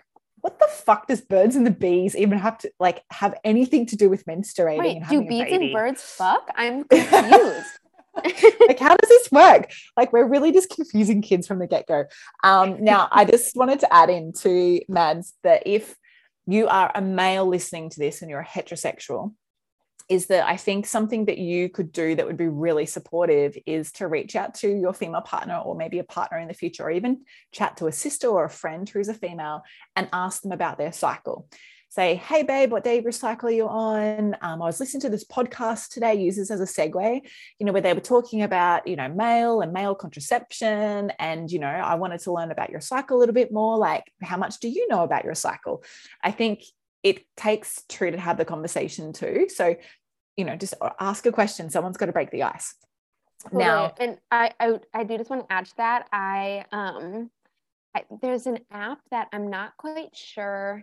what 0.45 0.59
the 0.59 0.67
fuck 0.67 1.07
does 1.07 1.23
birds 1.23 1.57
and 1.57 1.67
the 1.67 1.71
bees 1.71 2.15
even 2.15 2.37
have 2.37 2.59
to 2.59 2.71
like 2.79 3.03
have 3.11 3.35
anything 3.45 3.87
to 3.87 3.97
do 3.97 4.11
with 4.11 4.27
menstruating? 4.27 4.79
Wait, 4.79 5.09
do 5.09 5.25
bees 5.25 5.51
and 5.51 5.73
birds 5.73 6.03
fuck? 6.03 6.51
I'm 6.55 6.85
confused. 6.89 7.67
like 8.69 8.79
how 8.79 8.95
does 8.95 9.09
this 9.09 9.33
work 9.33 9.73
like 9.97 10.13
we're 10.13 10.29
really 10.29 10.53
just 10.53 10.71
confusing 10.71 11.21
kids 11.21 11.49
from 11.49 11.59
the 11.59 11.67
get-go 11.67 12.05
um 12.45 12.85
now 12.85 13.09
i 13.11 13.25
just 13.25 13.57
wanted 13.57 13.81
to 13.81 13.93
add 13.93 14.09
in 14.09 14.33
to 14.33 14.81
mads 14.89 15.35
that 15.43 15.65
if 15.67 15.97
you 16.47 16.69
are 16.69 16.93
a 16.95 17.03
male 17.03 17.45
listening 17.45 17.91
to 17.91 17.99
this 17.99 18.23
and 18.23 18.31
you're 18.31 18.39
a 18.39 18.47
heterosexual 18.47 19.35
is 20.09 20.27
that 20.27 20.47
I 20.47 20.57
think 20.57 20.87
something 20.87 21.25
that 21.27 21.39
you 21.39 21.69
could 21.69 21.93
do 21.93 22.15
that 22.15 22.27
would 22.27 22.37
be 22.37 22.49
really 22.49 22.87
supportive 22.87 23.57
is 23.67 23.91
to 23.93 24.07
reach 24.07 24.37
out 24.37 24.55
to 24.57 24.69
your 24.69 24.93
female 24.93 25.23
partner 25.23 25.57
or 25.57 25.75
maybe 25.75 25.99
a 25.99 26.05
partner 26.05 26.39
in 26.39 26.49
the 26.49 26.55
future, 26.55 26.85
or 26.85 26.91
even 26.91 27.23
chat 27.53 27.79
to 27.79 27.87
a 27.87 27.93
sister 27.93 28.29
or 28.29 28.45
a 28.45 28.51
friend 28.51 28.89
who's 28.89 29.09
a 29.09 29.15
female 29.15 29.63
and 29.97 30.09
ask 30.13 30.43
them 30.43 30.53
about 30.53 30.77
their 30.77 30.93
cycle. 30.93 31.49
Say, 31.89 32.17
hey, 32.17 32.43
babe, 32.43 32.73
what 32.73 32.83
day 32.83 32.99
of 32.99 33.05
your 33.05 33.13
cycle 33.13 33.49
are 33.49 33.53
you 33.53 33.69
on? 33.69 34.35
Um, 34.43 34.61
I 34.61 34.67
was 34.67 34.81
listening 34.81 35.03
to 35.03 35.11
this 35.11 35.25
podcast 35.25 35.91
today, 35.91 36.17
use 36.17 36.35
this 36.35 36.51
as 36.51 36.61
a 36.61 36.65
segue, 36.65 37.21
you 37.61 37.65
know, 37.65 37.73
where 37.73 37.83
they 37.83 37.93
were 37.93 38.01
talking 38.01 38.43
about, 38.43 38.89
you 38.89 38.97
know, 38.97 39.09
male 39.09 39.61
and 39.61 39.73
male 39.73 39.95
contraception. 39.95 41.13
And, 41.21 41.49
you 41.53 41.61
know, 41.61 41.69
I 41.69 41.95
wanted 41.95 42.19
to 42.23 42.33
learn 42.33 42.51
about 42.51 42.71
your 42.71 42.81
cycle 42.81 43.17
a 43.17 43.21
little 43.21 43.33
bit 43.33 43.53
more. 43.53 43.79
Like, 43.79 44.11
how 44.21 44.37
much 44.37 44.59
do 44.59 44.69
you 44.69 44.89
know 44.89 45.05
about 45.05 45.25
your 45.25 45.37
cycle? 45.37 45.85
I 46.21 46.33
think 46.33 46.65
it 47.05 47.25
takes 47.37 47.83
two 47.89 48.11
to 48.11 48.19
have 48.19 48.39
the 48.39 48.45
conversation 48.45 49.13
too. 49.13 49.47
So, 49.55 49.77
you 50.37 50.45
know, 50.45 50.57
just 50.57 50.75
ask 50.99 51.27
a 51.27 51.33
question. 51.33 51.71
Someone's 51.71 51.99
got 51.99 52.07
to 52.07 52.13
break 52.13 52.31
the 52.33 52.43
ice. 52.43 52.75
Now, 53.53 53.93
and 54.01 54.17
I, 54.31 54.53
I, 54.59 54.81
I 54.95 55.05
do 55.05 55.19
just 55.19 55.29
want 55.29 55.47
to 55.47 55.53
add 55.55 55.67
to 55.67 55.77
that. 55.77 56.09
I, 56.11 56.65
um, 56.73 57.31
I, 57.95 58.05
there's 58.23 58.47
an 58.47 58.61
app 58.73 59.01
that 59.11 59.29
I'm 59.33 59.51
not 59.51 59.77
quite 59.77 60.17
sure. 60.17 60.83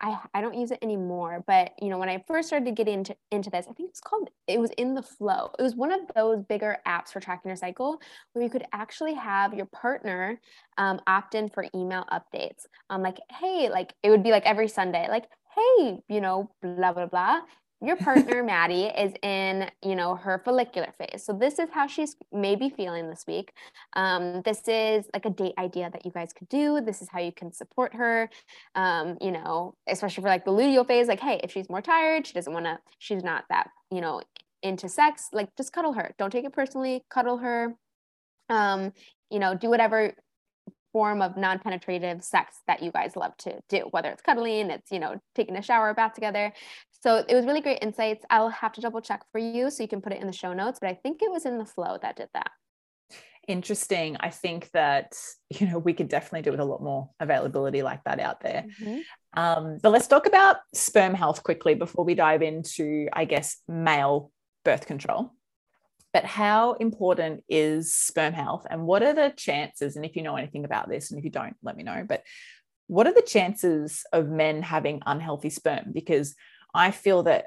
I, 0.00 0.16
I 0.32 0.40
don't 0.40 0.54
use 0.54 0.70
it 0.70 0.78
anymore, 0.80 1.42
but 1.44 1.72
you 1.82 1.88
know, 1.88 1.98
when 1.98 2.08
I 2.08 2.22
first 2.28 2.46
started 2.46 2.66
to 2.66 2.70
get 2.70 2.86
into, 2.86 3.16
into 3.32 3.50
this, 3.50 3.66
I 3.68 3.72
think 3.72 3.90
it's 3.90 4.00
called, 4.00 4.30
it 4.46 4.60
was 4.60 4.70
in 4.78 4.94
the 4.94 5.02
flow. 5.02 5.50
It 5.58 5.62
was 5.62 5.74
one 5.74 5.90
of 5.90 6.02
those 6.14 6.44
bigger 6.48 6.78
apps 6.86 7.08
for 7.08 7.18
tracking 7.18 7.48
your 7.48 7.56
cycle 7.56 8.00
where 8.32 8.44
you 8.44 8.48
could 8.48 8.64
actually 8.72 9.14
have 9.14 9.54
your 9.54 9.66
partner 9.66 10.40
um, 10.76 11.00
opt 11.08 11.34
in 11.34 11.48
for 11.48 11.66
email 11.74 12.06
updates. 12.12 12.66
Um, 12.90 13.02
like, 13.02 13.18
hey, 13.40 13.70
like 13.70 13.92
it 14.04 14.10
would 14.10 14.22
be 14.22 14.30
like 14.30 14.46
every 14.46 14.68
Sunday, 14.68 15.08
like, 15.08 15.24
hey, 15.56 16.00
you 16.08 16.20
know, 16.20 16.50
blah, 16.62 16.92
blah, 16.92 17.06
blah. 17.06 17.40
Your 17.80 17.96
partner, 17.96 18.42
Maddie, 18.42 18.86
is 18.86 19.12
in, 19.22 19.70
you 19.84 19.94
know, 19.94 20.16
her 20.16 20.42
follicular 20.44 20.92
phase. 20.98 21.24
So 21.24 21.32
this 21.32 21.60
is 21.60 21.68
how 21.72 21.86
she's 21.86 22.16
maybe 22.32 22.70
feeling 22.70 23.08
this 23.08 23.24
week. 23.28 23.52
Um, 23.94 24.42
this 24.44 24.66
is 24.66 25.06
like 25.14 25.26
a 25.26 25.30
date 25.30 25.54
idea 25.58 25.88
that 25.88 26.04
you 26.04 26.10
guys 26.10 26.32
could 26.32 26.48
do. 26.48 26.80
This 26.80 27.02
is 27.02 27.08
how 27.08 27.20
you 27.20 27.30
can 27.30 27.52
support 27.52 27.94
her. 27.94 28.30
Um, 28.74 29.16
you 29.20 29.30
know, 29.30 29.74
especially 29.88 30.22
for 30.22 30.28
like 30.28 30.44
the 30.44 30.50
luteal 30.50 30.86
phase, 30.86 31.06
like, 31.06 31.20
hey, 31.20 31.40
if 31.44 31.52
she's 31.52 31.70
more 31.70 31.80
tired, 31.80 32.26
she 32.26 32.32
doesn't 32.32 32.52
want 32.52 32.66
to, 32.66 32.78
she's 32.98 33.22
not 33.22 33.44
that, 33.48 33.70
you 33.92 34.00
know, 34.00 34.22
into 34.64 34.88
sex, 34.88 35.28
like 35.32 35.54
just 35.56 35.72
cuddle 35.72 35.92
her. 35.92 36.14
Don't 36.18 36.30
take 36.30 36.44
it 36.44 36.52
personally, 36.52 37.04
cuddle 37.08 37.38
her. 37.38 37.76
Um, 38.48 38.92
you 39.30 39.38
know, 39.38 39.54
do 39.54 39.68
whatever 39.70 40.14
form 40.98 41.22
of 41.22 41.36
non-penetrative 41.36 42.24
sex 42.24 42.56
that 42.66 42.82
you 42.82 42.90
guys 42.90 43.14
love 43.14 43.36
to 43.36 43.60
do 43.68 43.86
whether 43.92 44.10
it's 44.10 44.20
cuddling 44.20 44.68
it's 44.68 44.90
you 44.90 44.98
know 44.98 45.14
taking 45.36 45.54
a 45.54 45.62
shower 45.62 45.90
or 45.90 45.94
bath 45.94 46.12
together. 46.12 46.52
So 47.04 47.24
it 47.28 47.32
was 47.36 47.46
really 47.46 47.60
great 47.60 47.78
insights. 47.80 48.24
I'll 48.30 48.48
have 48.48 48.72
to 48.72 48.80
double 48.80 49.00
check 49.00 49.22
for 49.30 49.38
you 49.38 49.70
so 49.70 49.84
you 49.84 49.88
can 49.88 50.00
put 50.00 50.12
it 50.12 50.20
in 50.20 50.26
the 50.26 50.32
show 50.32 50.52
notes 50.52 50.80
but 50.80 50.88
i 50.88 50.94
think 50.94 51.22
it 51.22 51.30
was 51.30 51.46
in 51.46 51.56
the 51.58 51.64
flow 51.64 51.98
that 52.02 52.16
did 52.16 52.30
that. 52.34 52.50
Interesting. 53.46 54.16
I 54.18 54.30
think 54.30 54.70
that 54.72 55.16
you 55.50 55.68
know 55.68 55.78
we 55.78 55.92
could 55.92 56.08
definitely 56.08 56.42
do 56.42 56.50
with 56.50 56.60
a 56.66 56.70
lot 56.72 56.82
more 56.82 57.10
availability 57.20 57.82
like 57.82 58.02
that 58.02 58.18
out 58.18 58.40
there. 58.40 58.64
Mm-hmm. 58.82 58.98
um, 59.40 59.78
but 59.80 59.92
let's 59.92 60.08
talk 60.08 60.26
about 60.26 60.56
sperm 60.74 61.14
health 61.14 61.44
quickly 61.44 61.74
before 61.74 62.04
we 62.04 62.14
dive 62.16 62.42
into 62.42 63.06
i 63.12 63.24
guess 63.24 63.58
male 63.68 64.32
birth 64.64 64.86
control 64.86 65.32
but 66.12 66.24
how 66.24 66.72
important 66.74 67.44
is 67.48 67.94
sperm 67.94 68.32
health 68.32 68.66
and 68.70 68.86
what 68.86 69.02
are 69.02 69.12
the 69.12 69.32
chances? 69.36 69.96
And 69.96 70.04
if 70.04 70.16
you 70.16 70.22
know 70.22 70.36
anything 70.36 70.64
about 70.64 70.88
this, 70.88 71.10
and 71.10 71.18
if 71.18 71.24
you 71.24 71.30
don't, 71.30 71.56
let 71.62 71.76
me 71.76 71.82
know. 71.82 72.04
But 72.08 72.22
what 72.86 73.06
are 73.06 73.14
the 73.14 73.22
chances 73.22 74.04
of 74.12 74.28
men 74.28 74.62
having 74.62 75.02
unhealthy 75.04 75.50
sperm? 75.50 75.92
Because 75.92 76.34
I 76.74 76.90
feel 76.90 77.24
that 77.24 77.46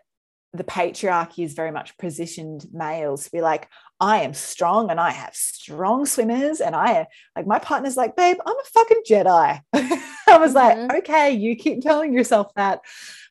the 0.53 0.63
patriarchy 0.63 1.45
is 1.45 1.53
very 1.53 1.71
much 1.71 1.97
positioned 1.97 2.65
males 2.71 3.23
to 3.23 3.31
be 3.31 3.41
like, 3.41 3.69
I 3.99 4.21
am 4.21 4.33
strong 4.33 4.91
and 4.91 4.99
I 4.99 5.11
have 5.11 5.33
strong 5.33 6.05
swimmers. 6.05 6.59
And 6.59 6.75
I 6.75 7.07
like 7.35 7.47
my 7.47 7.59
partner's 7.59 7.95
like, 7.95 8.15
babe, 8.15 8.37
I'm 8.45 8.55
a 8.57 8.63
fucking 8.73 9.03
Jedi. 9.07 9.61
I 9.73 10.37
was 10.37 10.53
mm-hmm. 10.53 10.87
like, 10.87 11.03
okay, 11.03 11.31
you 11.31 11.55
keep 11.55 11.81
telling 11.81 12.13
yourself 12.13 12.53
that. 12.55 12.81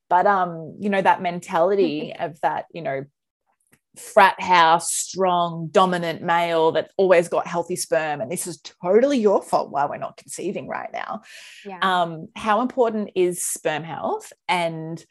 But 0.08 0.26
um, 0.26 0.76
you 0.80 0.88
know, 0.88 1.02
that 1.02 1.22
mentality 1.22 2.14
of 2.18 2.40
that, 2.40 2.66
you 2.72 2.82
know, 2.82 3.04
frat 4.00 4.40
house, 4.40 4.92
strong, 4.92 5.68
dominant 5.70 6.22
male 6.22 6.72
that 6.72 6.90
always 6.96 7.28
got 7.28 7.46
healthy 7.46 7.76
sperm. 7.76 8.20
And 8.20 8.30
this 8.30 8.46
is 8.46 8.60
totally 8.82 9.18
your 9.18 9.42
fault 9.42 9.70
why 9.70 9.86
we're 9.86 9.98
not 9.98 10.16
conceiving 10.16 10.66
right 10.66 10.90
now. 10.92 11.22
Yeah. 11.64 11.78
Um, 11.82 12.28
how 12.34 12.60
important 12.60 13.10
is 13.14 13.44
sperm 13.46 13.84
health? 13.84 14.32
And 14.48 15.04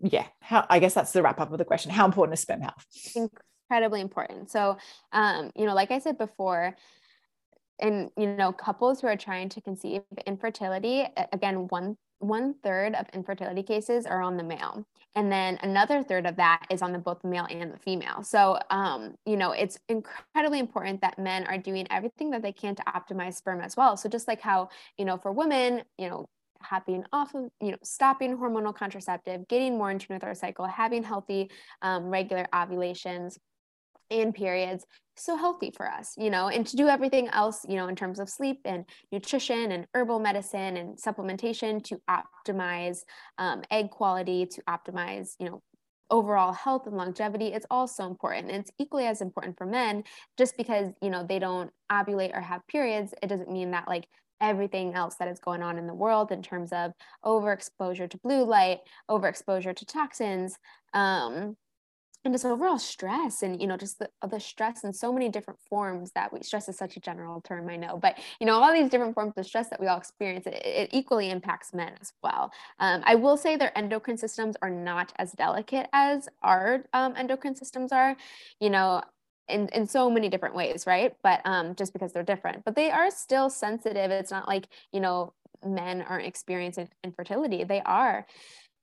yeah, 0.00 0.26
how 0.40 0.66
I 0.70 0.78
guess 0.78 0.94
that's 0.94 1.12
the 1.12 1.22
wrap 1.22 1.40
up 1.40 1.52
of 1.52 1.58
the 1.58 1.64
question. 1.64 1.90
How 1.90 2.06
important 2.06 2.34
is 2.34 2.40
sperm 2.40 2.62
health? 2.62 2.86
Incredibly 3.14 4.00
important. 4.00 4.50
So, 4.50 4.78
um, 5.12 5.50
you 5.54 5.66
know, 5.66 5.74
like 5.74 5.90
I 5.90 5.98
said 5.98 6.18
before, 6.18 6.74
and 7.78 8.10
you 8.16 8.34
know, 8.34 8.52
couples 8.52 9.00
who 9.00 9.06
are 9.06 9.16
trying 9.16 9.48
to 9.50 9.60
conceive 9.60 10.02
infertility, 10.26 11.06
again, 11.32 11.68
one 11.68 11.96
one 12.18 12.54
third 12.62 12.94
of 12.94 13.06
infertility 13.12 13.62
cases 13.62 14.06
are 14.06 14.22
on 14.22 14.36
the 14.36 14.42
male 14.42 14.86
and 15.14 15.30
then 15.30 15.58
another 15.62 16.02
third 16.02 16.26
of 16.26 16.36
that 16.36 16.64
is 16.70 16.82
on 16.82 16.92
the 16.92 16.98
both 16.98 17.20
the 17.22 17.28
male 17.28 17.46
and 17.50 17.72
the 17.72 17.78
female. 17.78 18.22
So 18.22 18.58
um, 18.70 19.14
you 19.26 19.36
know 19.36 19.52
it's 19.52 19.78
incredibly 19.88 20.58
important 20.58 21.00
that 21.00 21.18
men 21.18 21.46
are 21.46 21.58
doing 21.58 21.86
everything 21.90 22.30
that 22.30 22.42
they 22.42 22.52
can 22.52 22.74
to 22.76 22.82
optimize 22.84 23.34
sperm 23.34 23.60
as 23.60 23.76
well. 23.76 23.96
So 23.96 24.08
just 24.08 24.28
like 24.28 24.40
how 24.40 24.68
you 24.98 25.04
know 25.04 25.16
for 25.16 25.32
women 25.32 25.82
you 25.98 26.08
know 26.08 26.26
hopping 26.62 27.04
off 27.12 27.34
of, 27.34 27.50
you 27.60 27.70
know, 27.70 27.78
stopping 27.82 28.36
hormonal 28.36 28.74
contraceptive, 28.74 29.48
getting 29.48 29.78
more 29.78 29.90
in 29.90 29.98
tune 29.98 30.14
with 30.14 30.24
our 30.24 30.34
cycle, 30.34 30.66
having 30.66 31.02
healthy, 31.02 31.50
um, 31.80 32.04
regular 32.04 32.46
ovulations 32.54 33.38
and 34.10 34.34
periods 34.34 34.84
so 35.16 35.36
healthy 35.36 35.70
for 35.76 35.86
us 35.86 36.14
you 36.16 36.30
know 36.30 36.48
and 36.48 36.66
to 36.66 36.76
do 36.76 36.88
everything 36.88 37.28
else 37.28 37.64
you 37.68 37.76
know 37.76 37.88
in 37.88 37.96
terms 37.96 38.18
of 38.18 38.28
sleep 38.28 38.60
and 38.64 38.84
nutrition 39.12 39.72
and 39.72 39.86
herbal 39.94 40.18
medicine 40.18 40.76
and 40.76 40.96
supplementation 40.98 41.82
to 41.82 42.00
optimize 42.08 43.00
um, 43.38 43.62
egg 43.70 43.90
quality 43.90 44.46
to 44.46 44.62
optimize 44.62 45.34
you 45.38 45.46
know 45.46 45.62
overall 46.10 46.52
health 46.52 46.86
and 46.86 46.96
longevity 46.96 47.48
it's 47.48 47.66
also 47.70 48.06
important. 48.06 48.50
And 48.50 48.60
it's 48.60 48.72
equally 48.78 49.06
as 49.06 49.20
important 49.20 49.56
for 49.56 49.66
men 49.66 50.04
just 50.36 50.56
because 50.56 50.92
you 51.00 51.10
know 51.10 51.24
they 51.24 51.38
don't 51.38 51.70
ovulate 51.90 52.36
or 52.36 52.40
have 52.40 52.66
periods. 52.66 53.14
It 53.22 53.28
doesn't 53.28 53.50
mean 53.50 53.70
that 53.70 53.88
like 53.88 54.06
everything 54.40 54.94
else 54.94 55.16
that 55.16 55.28
is 55.28 55.38
going 55.38 55.62
on 55.62 55.78
in 55.78 55.86
the 55.86 55.94
world 55.94 56.32
in 56.32 56.42
terms 56.42 56.72
of 56.72 56.92
overexposure 57.24 58.08
to 58.10 58.18
blue 58.18 58.44
light, 58.44 58.78
overexposure 59.10 59.76
to 59.76 59.84
toxins, 59.84 60.56
um, 60.94 61.56
and 62.24 62.34
just 62.34 62.44
overall 62.44 62.78
stress 62.78 63.42
and 63.42 63.60
you 63.60 63.66
know 63.66 63.76
just 63.76 63.98
the, 63.98 64.08
the 64.28 64.38
stress 64.38 64.84
in 64.84 64.92
so 64.92 65.12
many 65.12 65.28
different 65.28 65.58
forms 65.68 66.10
that 66.12 66.32
we 66.32 66.42
stress 66.42 66.68
is 66.68 66.76
such 66.76 66.96
a 66.96 67.00
general 67.00 67.40
term 67.40 67.68
i 67.68 67.76
know 67.76 67.98
but 68.00 68.18
you 68.40 68.46
know 68.46 68.60
all 68.60 68.72
these 68.72 68.90
different 68.90 69.14
forms 69.14 69.32
of 69.36 69.46
stress 69.46 69.68
that 69.68 69.80
we 69.80 69.86
all 69.86 69.98
experience 69.98 70.46
it, 70.46 70.54
it 70.64 70.90
equally 70.92 71.30
impacts 71.30 71.72
men 71.72 71.92
as 72.00 72.12
well 72.22 72.50
um, 72.78 73.02
i 73.04 73.14
will 73.14 73.36
say 73.36 73.56
their 73.56 73.76
endocrine 73.76 74.18
systems 74.18 74.56
are 74.62 74.70
not 74.70 75.12
as 75.16 75.32
delicate 75.32 75.88
as 75.92 76.28
our 76.42 76.84
um, 76.92 77.14
endocrine 77.16 77.54
systems 77.54 77.92
are 77.92 78.16
you 78.60 78.70
know 78.70 79.02
in, 79.48 79.68
in 79.70 79.86
so 79.86 80.08
many 80.08 80.28
different 80.28 80.54
ways, 80.54 80.86
right? 80.86 81.12
But 81.24 81.40
um, 81.44 81.74
just 81.74 81.92
because 81.92 82.12
they're 82.12 82.22
different, 82.22 82.64
but 82.64 82.76
they 82.76 82.90
are 82.90 83.10
still 83.10 83.50
sensitive. 83.50 84.12
It's 84.12 84.30
not 84.30 84.46
like, 84.46 84.68
you 84.92 85.00
know, 85.00 85.32
men 85.64 86.02
aren't 86.02 86.26
experiencing 86.26 86.88
infertility. 87.04 87.64
They 87.64 87.82
are. 87.82 88.26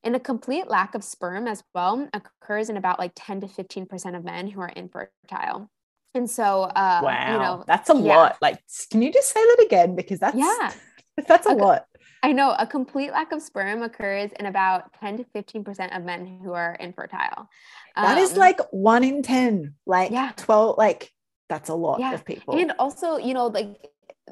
And 0.03 0.15
a 0.15 0.19
complete 0.19 0.67
lack 0.67 0.95
of 0.95 1.03
sperm 1.03 1.47
as 1.47 1.63
well 1.73 2.07
occurs 2.13 2.69
in 2.69 2.77
about 2.77 2.99
like 2.99 3.11
10 3.15 3.41
to 3.41 3.47
15% 3.47 4.15
of 4.15 4.23
men 4.23 4.47
who 4.47 4.61
are 4.61 4.69
infertile. 4.69 5.69
And 6.13 6.29
so, 6.29 6.63
uh, 6.63 7.01
wow, 7.03 7.33
you 7.33 7.39
know, 7.39 7.63
that's 7.67 7.89
a 7.89 7.93
yeah. 7.95 8.17
lot. 8.17 8.37
Like, 8.41 8.59
can 8.89 9.01
you 9.01 9.11
just 9.11 9.31
say 9.31 9.39
that 9.39 9.65
again? 9.65 9.95
Because 9.95 10.19
that's, 10.19 10.37
yeah, 10.37 10.71
that's 11.27 11.45
a, 11.45 11.51
a 11.51 11.53
lot. 11.53 11.85
I 12.23 12.31
know 12.31 12.55
a 12.57 12.65
complete 12.65 13.11
lack 13.11 13.31
of 13.31 13.41
sperm 13.41 13.83
occurs 13.83 14.31
in 14.39 14.47
about 14.47 14.93
10 14.99 15.17
to 15.17 15.23
15% 15.35 15.95
of 15.95 16.03
men 16.03 16.39
who 16.43 16.53
are 16.53 16.75
infertile. 16.75 17.49
That 17.95 18.17
um, 18.17 18.23
is 18.23 18.35
like 18.35 18.59
one 18.71 19.03
in 19.03 19.21
10, 19.21 19.75
like 19.85 20.11
yeah. 20.11 20.31
12, 20.37 20.77
like 20.77 21.11
that's 21.49 21.69
a 21.69 21.75
lot 21.75 21.99
yeah. 21.99 22.13
of 22.13 22.25
people. 22.25 22.57
And 22.57 22.73
also, 22.79 23.17
you 23.17 23.33
know, 23.33 23.47
like 23.47 23.77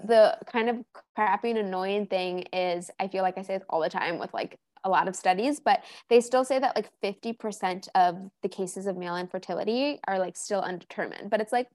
the 0.04 0.38
kind 0.48 0.70
of 0.70 0.78
crappy 1.16 1.52
and 1.52 1.60
annoying 1.60 2.08
thing 2.08 2.42
is 2.52 2.90
I 3.00 3.08
feel 3.08 3.24
like 3.24 3.38
I 3.38 3.44
say 3.44 3.58
this 3.58 3.66
all 3.70 3.82
the 3.82 3.90
time 3.90 4.20
with 4.20 4.34
like 4.34 4.60
a 4.86 4.90
lot 4.90 5.08
of 5.08 5.16
studies, 5.16 5.60
but 5.60 5.84
they 6.10 6.22
still 6.22 6.46
say 6.46 6.60
that 6.60 6.76
like 6.76 6.90
50% 7.04 7.90
of 7.96 8.18
the 8.42 8.50
cases 8.50 8.86
of 8.86 8.96
male 8.96 9.18
infertility 9.18 10.00
are 10.08 10.20
like 10.20 10.38
still 10.38 10.62
undetermined. 10.62 11.30
But 11.30 11.42
it's 11.42 11.52
like, 11.52 11.68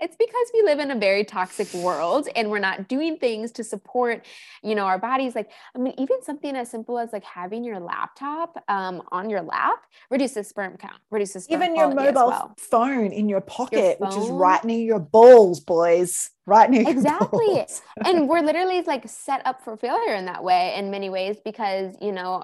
it's 0.00 0.16
because 0.16 0.50
we 0.52 0.62
live 0.62 0.80
in 0.80 0.90
a 0.90 0.98
very 0.98 1.24
toxic 1.24 1.72
world 1.74 2.28
and 2.34 2.50
we're 2.50 2.58
not 2.58 2.88
doing 2.88 3.16
things 3.16 3.52
to 3.52 3.62
support 3.62 4.26
you 4.62 4.74
know 4.74 4.84
our 4.84 4.98
bodies 4.98 5.34
like 5.34 5.50
i 5.74 5.78
mean 5.78 5.94
even 5.98 6.22
something 6.22 6.56
as 6.56 6.70
simple 6.70 6.98
as 6.98 7.12
like 7.12 7.24
having 7.24 7.64
your 7.64 7.78
laptop 7.78 8.62
um, 8.68 9.02
on 9.12 9.30
your 9.30 9.40
lap 9.40 9.78
reduces 10.10 10.48
sperm 10.48 10.76
count 10.76 11.00
reduces 11.10 11.48
even 11.48 11.76
your 11.76 11.88
mobile 11.94 12.26
well. 12.26 12.54
phone 12.58 13.12
in 13.12 13.28
your 13.28 13.40
pocket 13.40 13.96
your 14.00 14.08
which 14.08 14.16
is 14.16 14.28
right 14.30 14.64
near 14.64 14.84
your 14.84 14.98
balls 14.98 15.60
boys 15.60 16.30
right 16.46 16.70
near 16.70 16.88
exactly. 16.88 17.66
and 18.04 18.28
we're 18.28 18.40
literally 18.42 18.82
like 18.82 19.08
set 19.08 19.40
up 19.46 19.62
for 19.62 19.76
failure 19.76 20.14
in 20.14 20.26
that 20.26 20.42
way 20.42 20.74
in 20.76 20.90
many 20.90 21.08
ways 21.10 21.36
because 21.44 21.96
you 22.00 22.12
know 22.12 22.42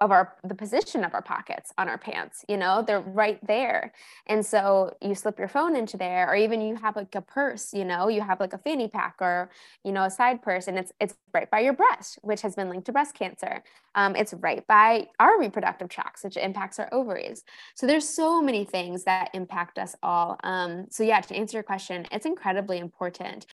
of 0.00 0.10
our 0.10 0.34
the 0.44 0.54
position 0.54 1.04
of 1.04 1.12
our 1.14 1.22
pockets 1.22 1.72
on 1.76 1.88
our 1.88 1.98
pants 1.98 2.44
you 2.48 2.56
know? 2.56 2.82
They're 2.86 3.00
right 3.00 3.38
there. 3.46 3.92
And 4.26 4.44
so 4.44 4.96
you 5.00 5.14
slip 5.14 5.38
your 5.38 5.48
phone 5.48 5.76
into 5.76 5.96
there 5.96 6.28
or 6.30 6.36
even 6.36 6.60
you 6.60 6.76
have 6.76 6.96
like 6.96 7.14
a 7.14 7.20
purse 7.20 7.72
you 7.72 7.84
know? 7.84 8.08
You 8.08 8.22
have 8.22 8.40
like 8.40 8.52
a 8.52 8.58
fanny 8.58 8.88
pack 8.88 9.16
or 9.20 9.50
you 9.84 9.92
know 9.92 10.04
a 10.04 10.10
side 10.10 10.42
purse 10.42 10.68
and 10.68 10.78
it's 10.78 10.92
it's 11.00 11.14
right 11.32 11.50
by 11.50 11.60
your 11.60 11.72
breast 11.72 12.18
which 12.22 12.42
has 12.42 12.54
been 12.54 12.68
linked 12.68 12.86
to 12.86 12.92
breast 12.92 13.14
cancer. 13.14 13.62
Um, 13.94 14.16
it's 14.16 14.34
right 14.34 14.66
by 14.66 15.06
our 15.18 15.38
reproductive 15.38 15.88
tracts 15.88 16.24
which 16.24 16.36
impacts 16.36 16.78
our 16.78 16.88
ovaries. 16.92 17.42
So 17.74 17.86
there's 17.86 18.08
so 18.08 18.40
many 18.40 18.64
things 18.64 19.04
that 19.04 19.30
impact 19.34 19.78
us 19.78 19.94
all. 20.02 20.38
Um, 20.44 20.86
so 20.90 21.02
yeah 21.02 21.20
to 21.20 21.34
answer 21.34 21.56
your 21.56 21.62
question 21.64 22.06
it's 22.10 22.26
incredibly 22.26 22.78
important 22.78 23.46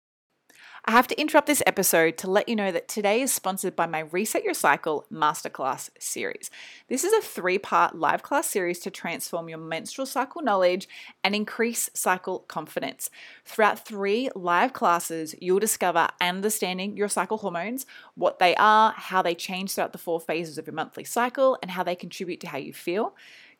I 0.87 0.91
have 0.91 1.09
to 1.09 1.19
interrupt 1.19 1.47
this 1.47 1.63
episode 1.65 2.19
to 2.19 2.31
let 2.31 2.47
you 2.47 2.55
know 2.55 2.71
that 2.71 2.89
today 2.89 3.23
is 3.23 3.33
sponsored 3.33 3.75
by 3.75 3.87
my 3.87 4.01
Reset 4.01 4.45
Your 4.45 4.53
Cycle 4.53 5.07
Masterclass 5.11 5.89
series. 5.99 6.51
This 6.89 7.05
is 7.05 7.13
a 7.15 7.23
three 7.23 7.57
part 7.57 7.95
live 7.95 8.23
class 8.23 8.51
series 8.51 8.81
to 8.81 8.91
transform 8.91 9.49
your 9.49 9.57
menstrual 9.57 10.05
cycle 10.05 10.43
knowledge 10.43 10.87
and 11.23 11.35
increase 11.35 11.89
cycle 11.95 12.41
confidence. 12.41 13.09
Throughout 13.47 13.87
three 13.87 14.29
live 14.35 14.75
classes, 14.75 15.35
you'll 15.41 15.59
discover 15.59 16.09
understanding 16.21 16.99
your 16.99 17.09
cycle 17.09 17.39
hormones, 17.39 17.87
what 18.15 18.39
they 18.39 18.55
are, 18.57 18.93
how 18.95 19.23
they 19.23 19.35
change 19.35 19.73
throughout 19.73 19.93
the 19.93 19.99
four 19.99 20.21
phases 20.21 20.59
of 20.59 20.67
your 20.67 20.75
monthly 20.75 21.05
cycle, 21.05 21.57
and 21.63 21.71
how 21.71 21.83
they 21.83 21.97
contribute 21.97 22.41
to 22.41 22.49
how 22.49 22.59
you 22.59 22.75
feel. 22.75 23.15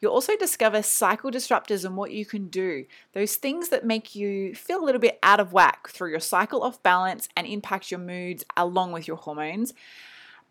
You'll 0.05 0.13
also 0.13 0.37
discover 0.37 0.83
cycle 0.83 1.31
disruptors 1.31 1.83
and 1.83 1.97
what 1.97 2.11
you 2.11 2.27
can 2.27 2.49
do, 2.49 2.85
those 3.15 3.37
things 3.37 3.71
that 3.71 3.87
make 3.87 4.15
you 4.15 4.55
feel 4.55 4.79
a 4.79 4.85
little 4.85 5.01
bit 5.01 5.19
out 5.23 5.41
of 5.41 5.55
whack 5.55 5.89
through 5.89 6.11
your 6.11 6.21
cycle 6.21 6.63
off 6.63 6.83
balance 6.83 7.27
and 7.35 7.47
impact 7.47 7.91
your 7.91 8.01
moods 8.01 8.45
along 8.55 8.93
with 8.93 9.09
your 9.09 9.17
hormones. 9.17 9.73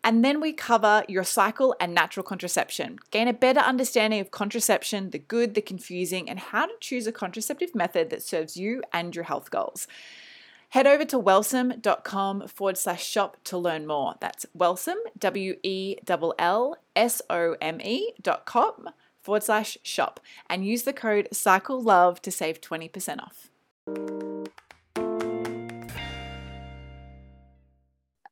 And 0.02 0.24
then 0.24 0.40
we 0.40 0.52
cover 0.52 1.04
your 1.08 1.22
cycle 1.22 1.76
and 1.78 1.94
natural 1.94 2.24
contraception. 2.24 2.98
Gain 3.12 3.28
a 3.28 3.32
better 3.32 3.60
understanding 3.60 4.18
of 4.18 4.32
contraception, 4.32 5.10
the 5.10 5.20
good, 5.20 5.54
the 5.54 5.62
confusing, 5.62 6.28
and 6.28 6.40
how 6.40 6.66
to 6.66 6.72
choose 6.80 7.06
a 7.06 7.12
contraceptive 7.12 7.76
method 7.76 8.10
that 8.10 8.24
serves 8.24 8.56
you 8.56 8.82
and 8.92 9.14
your 9.14 9.26
health 9.26 9.52
goals. 9.52 9.86
Head 10.70 10.88
over 10.88 11.04
to 11.04 11.16
wellsome.com 11.20 12.48
forward 12.48 12.76
slash 12.76 13.06
shop 13.06 13.36
to 13.44 13.56
learn 13.56 13.86
more. 13.86 14.16
That's 14.20 14.46
wellsome, 14.52 14.98
W 15.16 15.58
E 15.62 15.98
L 16.08 16.34
L 16.40 16.76
S 16.96 17.22
O 17.30 17.54
M 17.60 17.80
E 17.80 18.14
dot 18.20 18.46
com 18.46 18.88
forward 19.24 19.42
slash 19.42 19.78
shop 19.82 20.20
and 20.48 20.66
use 20.66 20.82
the 20.82 20.92
code 20.92 21.28
Cycle 21.32 21.80
Love 21.80 22.20
to 22.22 22.30
save 22.30 22.60
20% 22.60 23.20
off. 23.20 23.50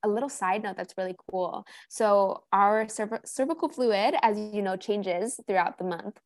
a 0.03 0.09
little 0.09 0.28
side 0.28 0.62
note 0.62 0.76
that's 0.76 0.95
really 0.99 1.14
cool. 1.30 1.66
So 1.88 2.45
our 2.53 2.86
cerv- 2.86 3.26
cervical 3.26 3.68
fluid, 3.68 4.14
as 4.22 4.38
you 4.38 4.62
know, 4.62 4.76
changes 4.76 5.38
throughout 5.47 5.78
the 5.78 5.84
month. 5.84 6.18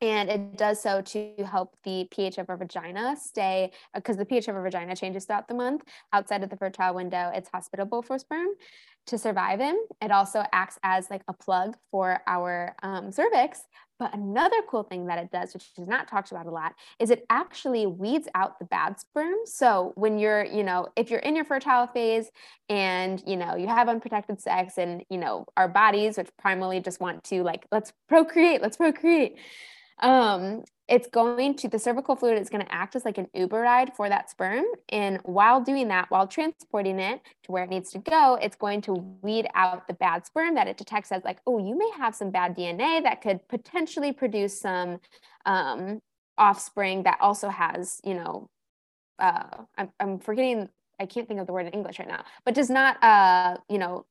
And 0.00 0.28
it 0.28 0.58
does 0.58 0.82
so 0.82 1.00
to 1.00 1.32
help 1.50 1.76
the 1.84 2.06
pH 2.10 2.38
of 2.38 2.50
our 2.50 2.56
vagina 2.56 3.16
stay, 3.18 3.70
because 3.94 4.16
the 4.16 4.26
pH 4.26 4.48
of 4.48 4.56
our 4.56 4.62
vagina 4.62 4.94
changes 4.96 5.24
throughout 5.24 5.48
the 5.48 5.54
month. 5.54 5.82
Outside 6.12 6.42
of 6.42 6.50
the 6.50 6.56
fertile 6.56 6.94
window, 6.94 7.30
it's 7.34 7.48
hospitable 7.48 8.02
for 8.02 8.18
sperm 8.18 8.48
to 9.06 9.16
survive 9.16 9.60
in. 9.60 9.78
It 10.02 10.10
also 10.10 10.44
acts 10.52 10.78
as 10.82 11.08
like 11.10 11.22
a 11.28 11.32
plug 11.32 11.76
for 11.90 12.20
our 12.26 12.74
um, 12.82 13.12
cervix 13.12 13.62
But 13.98 14.14
another 14.14 14.56
cool 14.68 14.82
thing 14.82 15.06
that 15.06 15.18
it 15.18 15.30
does, 15.30 15.54
which 15.54 15.70
is 15.78 15.86
not 15.86 16.08
talked 16.08 16.32
about 16.32 16.46
a 16.46 16.50
lot, 16.50 16.74
is 16.98 17.10
it 17.10 17.24
actually 17.30 17.86
weeds 17.86 18.28
out 18.34 18.58
the 18.58 18.64
bad 18.64 18.98
sperm. 18.98 19.34
So 19.44 19.92
when 19.94 20.18
you're, 20.18 20.44
you 20.44 20.64
know, 20.64 20.88
if 20.96 21.10
you're 21.10 21.20
in 21.20 21.36
your 21.36 21.44
fertile 21.44 21.86
phase 21.86 22.30
and, 22.68 23.22
you 23.26 23.36
know, 23.36 23.56
you 23.56 23.68
have 23.68 23.88
unprotected 23.88 24.40
sex 24.40 24.78
and, 24.78 25.04
you 25.10 25.18
know, 25.18 25.46
our 25.56 25.68
bodies, 25.68 26.16
which 26.16 26.28
primarily 26.38 26.80
just 26.80 27.00
want 27.00 27.22
to 27.24 27.42
like, 27.42 27.66
let's 27.70 27.92
procreate, 28.08 28.62
let's 28.62 28.76
procreate. 28.76 29.38
Um, 30.00 30.64
it's 30.86 31.08
going 31.08 31.54
to 31.54 31.68
the 31.68 31.78
cervical 31.78 32.14
fluid 32.14 32.38
is 32.38 32.50
going 32.50 32.64
to 32.64 32.74
act 32.74 32.94
as 32.94 33.04
like 33.04 33.16
an 33.16 33.26
uber 33.32 33.60
ride 33.60 33.94
for 33.94 34.08
that 34.08 34.28
sperm 34.28 34.64
and 34.90 35.18
while 35.24 35.60
doing 35.60 35.88
that 35.88 36.10
while 36.10 36.26
transporting 36.26 36.98
it 36.98 37.20
to 37.42 37.52
where 37.52 37.64
it 37.64 37.70
needs 37.70 37.90
to 37.90 37.98
go 37.98 38.38
it's 38.40 38.56
going 38.56 38.80
to 38.80 38.92
weed 39.22 39.46
out 39.54 39.86
the 39.86 39.94
bad 39.94 40.26
sperm 40.26 40.54
that 40.54 40.68
it 40.68 40.76
detects 40.76 41.10
as 41.10 41.24
like 41.24 41.38
oh 41.46 41.58
you 41.58 41.76
may 41.76 41.90
have 41.96 42.14
some 42.14 42.30
bad 42.30 42.56
dna 42.56 43.02
that 43.02 43.20
could 43.22 43.46
potentially 43.48 44.12
produce 44.12 44.60
some 44.60 44.98
um, 45.46 46.00
offspring 46.36 47.02
that 47.04 47.18
also 47.20 47.48
has 47.48 48.00
you 48.04 48.14
know 48.14 48.48
uh, 49.18 49.64
I'm, 49.78 49.90
I'm 49.98 50.18
forgetting 50.18 50.68
i 51.00 51.06
can't 51.06 51.26
think 51.26 51.40
of 51.40 51.46
the 51.46 51.52
word 51.52 51.66
in 51.66 51.72
english 51.72 51.98
right 51.98 52.08
now 52.08 52.24
but 52.44 52.54
does 52.54 52.70
not 52.70 53.02
uh, 53.02 53.56
you 53.68 53.78
know 53.78 54.04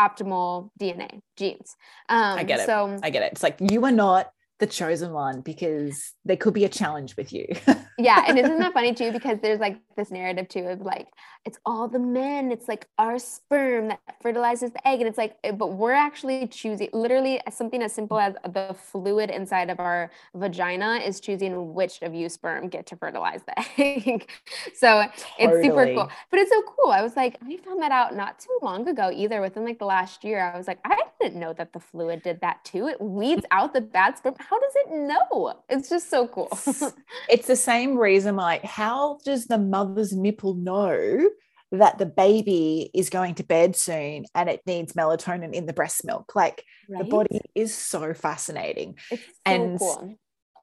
optimal 0.00 0.70
dna 0.80 1.20
genes. 1.36 1.76
Um, 2.08 2.38
i 2.38 2.44
get 2.44 2.60
it. 2.60 2.66
so 2.66 2.98
i 3.02 3.10
get 3.10 3.22
it. 3.24 3.32
It's 3.32 3.42
like 3.42 3.58
you 3.60 3.84
are 3.84 3.90
not 3.90 4.32
the 4.58 4.66
chosen 4.66 5.12
one 5.12 5.40
because 5.40 6.14
there 6.24 6.36
could 6.36 6.52
be 6.52 6.64
a 6.64 6.68
challenge 6.68 7.16
with 7.16 7.32
you. 7.32 7.46
yeah. 7.98 8.24
And 8.26 8.36
isn't 8.38 8.58
that 8.58 8.72
funny 8.72 8.92
too? 8.92 9.12
Because 9.12 9.38
there's 9.40 9.60
like 9.60 9.78
this 9.96 10.10
narrative 10.10 10.48
too 10.48 10.66
of 10.66 10.80
like, 10.80 11.06
it's 11.44 11.58
all 11.64 11.86
the 11.86 12.00
men, 12.00 12.50
it's 12.50 12.66
like 12.66 12.88
our 12.98 13.18
sperm 13.20 13.88
that 13.88 14.00
fertilizes 14.20 14.72
the 14.72 14.86
egg. 14.86 14.98
And 15.00 15.08
it's 15.08 15.16
like, 15.16 15.36
eh, 15.44 15.52
but 15.52 15.68
we're 15.68 15.92
actually 15.92 16.48
choosing 16.48 16.88
literally 16.92 17.40
something 17.50 17.82
as 17.82 17.92
simple 17.92 18.18
as 18.18 18.34
the 18.52 18.74
fluid 18.76 19.30
inside 19.30 19.70
of 19.70 19.78
our 19.78 20.10
vagina 20.34 20.96
is 20.96 21.20
choosing 21.20 21.72
which 21.72 22.02
of 22.02 22.12
you 22.12 22.28
sperm 22.28 22.68
get 22.68 22.86
to 22.86 22.96
fertilize 22.96 23.42
the 23.44 23.58
egg. 23.80 24.28
so 24.74 25.04
totally. 25.16 25.16
it's 25.38 25.66
super 25.66 25.86
cool. 25.94 26.10
But 26.30 26.40
it's 26.40 26.50
so 26.50 26.62
cool. 26.62 26.90
I 26.90 27.02
was 27.02 27.14
like, 27.14 27.38
I 27.46 27.56
found 27.58 27.80
that 27.82 27.92
out 27.92 28.16
not 28.16 28.40
too 28.40 28.58
long 28.60 28.88
ago 28.88 29.12
either. 29.14 29.40
Within 29.40 29.64
like 29.64 29.78
the 29.78 29.86
last 29.86 30.24
year, 30.24 30.42
I 30.42 30.58
was 30.58 30.66
like, 30.66 30.80
I 30.84 31.04
didn't 31.20 31.40
know 31.40 31.52
that 31.52 31.72
the 31.72 31.80
fluid 31.80 32.22
did 32.22 32.40
that 32.40 32.64
too. 32.64 32.86
It 32.88 33.00
weeds 33.00 33.44
out 33.50 33.74
the 33.74 33.80
bad 33.80 34.18
sperm 34.18 34.34
how 34.38 34.58
does 34.58 34.72
it 34.76 34.90
know? 34.90 35.54
It's 35.68 35.88
just 35.88 36.10
so 36.10 36.26
cool. 36.28 36.48
it's 37.28 37.46
the 37.46 37.56
same 37.56 37.96
reason, 37.96 38.36
like, 38.36 38.64
how 38.64 39.18
does 39.24 39.46
the 39.46 39.58
mother's 39.58 40.12
nipple 40.12 40.54
know 40.54 41.28
that 41.72 41.98
the 41.98 42.06
baby 42.06 42.90
is 42.94 43.10
going 43.10 43.34
to 43.36 43.44
bed 43.44 43.76
soon 43.76 44.24
and 44.34 44.48
it 44.48 44.62
needs 44.66 44.94
melatonin 44.94 45.52
in 45.52 45.66
the 45.66 45.72
breast 45.72 46.04
milk? 46.04 46.34
Like, 46.34 46.64
right? 46.88 47.04
the 47.04 47.10
body 47.10 47.40
is 47.54 47.74
so 47.74 48.14
fascinating. 48.14 48.96
It's 49.10 49.22
so 49.22 49.28
and 49.46 49.78
cool. 49.78 50.14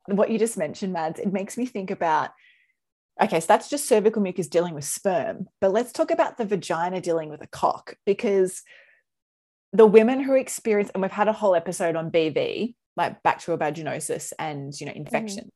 what 0.07 0.29
you 0.29 0.39
just 0.39 0.57
mentioned, 0.57 0.93
Mads, 0.93 1.19
it 1.19 1.31
makes 1.31 1.57
me 1.57 1.65
think 1.65 1.91
about 1.91 2.31
okay, 3.21 3.39
so 3.39 3.45
that's 3.47 3.69
just 3.69 3.87
cervical 3.87 4.21
mucus 4.21 4.47
dealing 4.47 4.73
with 4.73 4.83
sperm. 4.83 5.47
But 5.61 5.71
let's 5.71 5.93
talk 5.93 6.11
about 6.11 6.37
the 6.37 6.45
vagina 6.45 6.99
dealing 6.99 7.29
with 7.29 7.41
a 7.41 7.47
cock 7.47 7.95
because 8.05 8.61
the 9.75 9.85
women 9.85 10.21
who 10.21 10.33
experience, 10.33 10.89
and 10.93 11.01
we've 11.01 11.11
had 11.11 11.27
a 11.27 11.33
whole 11.33 11.55
episode 11.55 11.95
on 11.95 12.11
BV, 12.11 12.75
like 12.95 13.21
bacterial 13.23 13.59
vaginosis 13.59 14.31
and 14.39 14.73
you 14.79 14.85
know 14.85 14.93
infection. 14.93 15.45
Mm. 15.45 15.49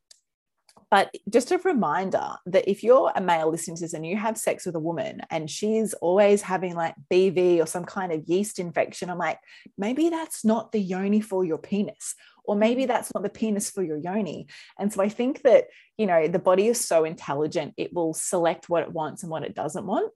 But 0.92 1.14
just 1.30 1.52
a 1.52 1.60
reminder 1.60 2.32
that 2.48 2.68
if 2.68 2.84
you're 2.84 3.12
a 3.16 3.22
male 3.22 3.52
listening 3.52 3.78
to 3.78 3.84
this 3.84 3.94
and 3.94 4.06
you 4.06 4.18
have 4.18 4.40
sex 4.40 4.66
with 4.66 4.76
a 4.76 4.80
woman 4.80 5.22
and 5.30 5.48
she's 5.48 5.94
always 5.94 6.42
having 6.42 6.74
like 6.74 6.96
BV 7.12 7.62
or 7.62 7.68
some 7.68 7.86
kind 7.86 8.12
of 8.12 8.28
yeast 8.28 8.58
infection, 8.58 9.12
I'm 9.12 9.20
like, 9.20 9.38
maybe 9.78 10.10
that's 10.10 10.44
not 10.44 10.72
the 10.72 10.80
yoni 10.80 11.22
for 11.22 11.46
your 11.46 11.60
penis, 11.60 12.16
or 12.44 12.56
maybe 12.56 12.86
mm. 12.86 12.88
that's 12.88 13.14
not 13.14 13.24
the 13.24 13.30
penis 13.30 13.70
for 13.70 13.84
your 13.84 13.98
yoni. 13.98 14.48
And 14.80 14.92
so 14.92 15.02
I 15.02 15.10
think 15.10 15.44
that, 15.44 15.66
you 15.98 16.08
know, 16.08 16.28
the 16.28 16.40
body 16.40 16.68
is 16.68 16.84
so 16.84 17.06
intelligent, 17.06 17.76
it 17.78 17.94
will 17.94 18.14
select 18.14 18.68
what 18.68 18.84
it 18.84 18.92
wants 18.92 19.22
and 19.22 19.32
what 19.32 19.44
it 19.44 19.54
doesn't 19.54 19.86
want 19.86 20.12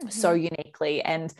mm-hmm. 0.00 0.08
so 0.08 0.32
uniquely. 0.32 1.02
And 1.02 1.34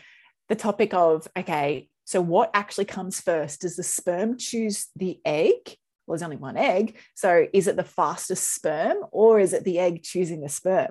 the 0.48 0.56
topic 0.56 0.92
of, 0.92 1.28
okay, 1.38 1.88
so, 2.04 2.20
what 2.20 2.50
actually 2.54 2.86
comes 2.86 3.20
first? 3.20 3.60
Does 3.60 3.76
the 3.76 3.82
sperm 3.82 4.36
choose 4.36 4.88
the 4.96 5.20
egg? 5.24 5.76
Well, 6.06 6.14
there's 6.14 6.22
only 6.22 6.36
one 6.36 6.56
egg. 6.56 6.96
So, 7.14 7.46
is 7.52 7.68
it 7.68 7.76
the 7.76 7.84
fastest 7.84 8.54
sperm 8.54 8.98
or 9.12 9.40
is 9.40 9.52
it 9.52 9.64
the 9.64 9.78
egg 9.78 10.02
choosing 10.02 10.40
the 10.40 10.48
sperm? 10.48 10.90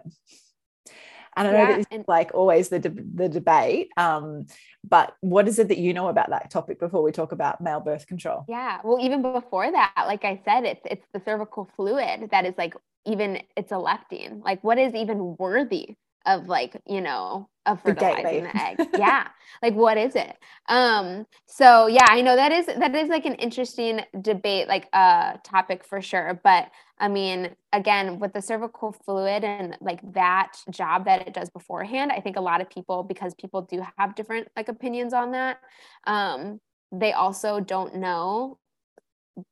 And 1.36 1.48
I 1.48 1.52
know 1.52 1.58
yeah, 1.58 1.78
that 1.78 1.88
it's 1.92 2.08
like 2.08 2.32
always 2.34 2.70
the, 2.70 2.80
de- 2.80 2.90
the 2.90 3.30
debate. 3.30 3.90
Um, 3.96 4.48
but 4.84 5.16
what 5.22 5.48
is 5.48 5.60
it 5.60 5.70
that 5.70 5.78
you 5.78 5.94
know 5.94 6.10
about 6.10 6.30
that 6.30 6.50
topic 6.50 6.80
before 6.80 7.04
we 7.04 7.12
talk 7.12 7.32
about 7.32 7.62
male 7.62 7.80
birth 7.80 8.06
control? 8.06 8.46
Yeah. 8.50 8.80
Well, 8.84 9.00
even 9.00 9.22
before 9.22 9.72
that, 9.72 10.04
like 10.08 10.26
I 10.26 10.42
said, 10.44 10.66
it's 10.66 10.82
it's 10.84 11.06
the 11.14 11.22
cervical 11.24 11.70
fluid 11.76 12.30
that 12.32 12.46
is 12.46 12.56
like 12.58 12.74
even 13.06 13.42
it's 13.56 13.72
a 13.72 13.76
electing. 13.76 14.42
Like 14.44 14.62
what 14.64 14.78
is 14.78 14.94
even 14.94 15.36
worthy 15.40 15.96
of 16.26 16.48
like 16.48 16.80
you 16.88 17.02
know 17.02 17.50
of 17.66 17.82
fertilizing 17.82 18.44
the, 18.44 18.62
egg. 18.62 18.90
Yeah. 18.98 19.28
Like 19.62 19.76
what 19.76 19.98
is 19.98 20.16
it? 20.16 20.36
Um 20.68 21.26
so 21.62 21.88
yeah 21.88 22.06
i 22.10 22.22
know 22.22 22.36
that 22.36 22.52
is 22.52 22.66
that 22.66 22.96
is 22.96 23.10
like 23.10 23.26
an 23.26 23.36
interesting 23.36 24.02
debate 24.22 24.68
like 24.68 24.88
uh 24.94 25.34
topic 25.44 25.84
for 25.84 26.02
sure 26.02 26.40
but 26.44 26.70
i 26.98 27.08
mean 27.08 27.54
again 27.74 28.20
with 28.20 28.34
the 28.34 28.42
cervical 28.42 28.92
fluid 28.92 29.44
and 29.44 29.78
like 29.82 30.00
that 30.14 30.54
job 30.70 31.06
that 31.06 31.28
it 31.28 31.34
does 31.34 31.50
beforehand 31.50 32.12
i 32.12 32.20
think 32.20 32.38
a 32.38 32.42
lot 32.42 32.62
of 32.62 32.70
people 32.70 33.04
because 33.04 33.34
people 33.36 33.62
do 33.64 33.84
have 33.98 34.16
different 34.16 34.48
like 34.56 34.70
opinions 34.70 35.14
on 35.14 35.32
that 35.32 35.60
um 36.08 36.60
they 36.92 37.12
also 37.14 37.60
don't 37.60 37.96
know 37.96 38.58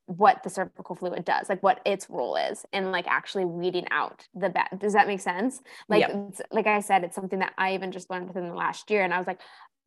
what 0.06 0.44
the 0.44 0.50
cervical 0.50 0.96
fluid 0.96 1.26
does, 1.26 1.50
like 1.50 1.64
what 1.64 1.80
its 1.86 2.10
role 2.10 2.36
is, 2.36 2.66
and 2.74 2.92
like 2.92 3.08
actually 3.08 3.46
weeding 3.46 3.88
out 3.92 4.28
the 4.34 4.50
bad. 4.50 4.68
Does 4.80 4.94
that 4.94 5.08
make 5.08 5.22
sense? 5.22 5.62
Like, 5.88 6.02
yep. 6.02 6.34
like 6.52 6.68
I 6.68 6.82
said, 6.82 7.04
it's 7.04 7.16
something 7.16 7.40
that 7.40 7.54
I 7.58 7.74
even 7.74 7.92
just 7.92 8.10
learned 8.10 8.28
within 8.28 8.48
the 8.48 8.56
last 8.56 8.90
year, 8.92 9.04
and 9.04 9.14
I 9.14 9.18
was 9.18 9.28
like, 9.28 9.40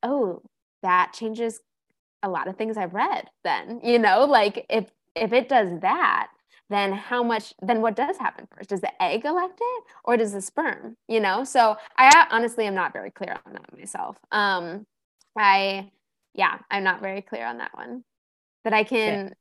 oh, 0.02 0.42
that 0.82 1.12
changes 1.12 1.60
a 2.22 2.28
lot 2.28 2.48
of 2.48 2.56
things 2.56 2.76
I've 2.76 2.94
read. 2.94 3.28
Then 3.44 3.80
you 3.84 3.98
know, 3.98 4.24
like 4.24 4.66
if 4.70 4.86
if 5.14 5.32
it 5.32 5.48
does 5.48 5.80
that, 5.80 6.28
then 6.70 6.92
how 6.92 7.22
much? 7.22 7.52
Then 7.60 7.82
what 7.82 7.96
does 7.96 8.16
happen 8.16 8.48
first? 8.56 8.70
Does 8.70 8.80
the 8.80 9.02
egg 9.02 9.24
elect 9.24 9.60
it, 9.60 9.84
or 10.04 10.16
does 10.16 10.32
the 10.32 10.40
sperm? 10.40 10.96
You 11.08 11.20
know, 11.20 11.44
so 11.44 11.76
I 11.96 12.26
honestly 12.30 12.66
am 12.66 12.74
not 12.74 12.92
very 12.92 13.10
clear 13.10 13.38
on 13.46 13.52
that 13.52 13.78
myself. 13.78 14.16
Um, 14.30 14.86
I 15.36 15.90
yeah, 16.34 16.58
I'm 16.70 16.84
not 16.84 17.02
very 17.02 17.22
clear 17.22 17.44
on 17.44 17.58
that 17.58 17.74
one. 17.74 18.04
But 18.64 18.72
I 18.72 18.84
can 18.84 19.34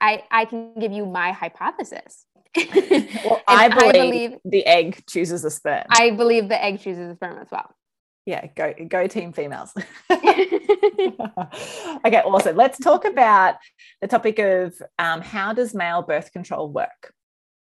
I, 0.00 0.22
I 0.30 0.44
can 0.44 0.74
give 0.78 0.92
you 0.92 1.06
my 1.06 1.32
hypothesis. 1.32 2.26
well, 2.56 3.42
I 3.48 3.68
believe, 3.68 3.82
I 3.82 3.92
believe, 3.92 4.38
the 4.44 4.66
egg 4.66 5.04
chooses 5.08 5.42
the 5.42 5.50
sperm. 5.50 5.84
I 5.90 6.10
believe 6.10 6.48
the 6.48 6.62
egg 6.62 6.80
chooses 6.80 7.08
the 7.08 7.14
sperm 7.16 7.38
as 7.38 7.48
well. 7.50 7.74
Yeah, 8.26 8.46
go 8.54 8.74
go 8.86 9.06
team 9.06 9.32
females. 9.32 9.72
okay, 10.10 10.22
awesome. 12.04 12.56
Let's 12.56 12.78
talk 12.78 13.06
about 13.06 13.56
the 14.02 14.06
topic 14.06 14.38
of 14.38 14.74
um, 14.98 15.22
how 15.22 15.54
does 15.54 15.74
male 15.74 16.02
birth 16.02 16.30
control 16.32 16.68
work? 16.68 17.14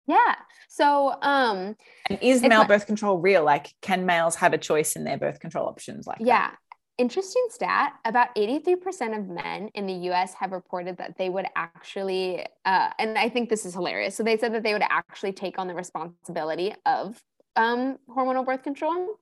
Yeah. 0.06 0.36
So, 0.68 1.16
um, 1.22 1.76
and 2.08 2.18
is 2.22 2.42
male 2.42 2.64
birth 2.66 2.86
control 2.86 3.18
real? 3.18 3.42
Like, 3.42 3.72
can 3.80 4.06
males 4.06 4.36
have 4.36 4.52
a 4.52 4.58
choice 4.58 4.96
in 4.96 5.04
their 5.04 5.18
birth 5.18 5.40
control 5.40 5.66
options? 5.66 6.06
Like, 6.06 6.18
yeah, 6.20 6.50
that? 6.50 6.58
Interesting 6.96 7.46
stat 7.50 7.94
about 8.04 8.34
83% 8.36 9.18
of 9.18 9.28
men 9.28 9.68
in 9.74 9.86
the 9.86 10.10
US 10.10 10.32
have 10.34 10.52
reported 10.52 10.96
that 10.98 11.18
they 11.18 11.28
would 11.28 11.46
actually, 11.56 12.46
uh, 12.64 12.90
and 12.98 13.18
I 13.18 13.28
think 13.28 13.48
this 13.48 13.66
is 13.66 13.74
hilarious. 13.74 14.14
So 14.14 14.22
they 14.22 14.36
said 14.36 14.54
that 14.54 14.62
they 14.62 14.72
would 14.72 14.82
actually 14.82 15.32
take 15.32 15.58
on 15.58 15.66
the 15.66 15.74
responsibility 15.74 16.72
of 16.86 17.20
um, 17.56 17.98
hormonal 18.08 18.46
birth 18.46 18.62
control. 18.62 19.18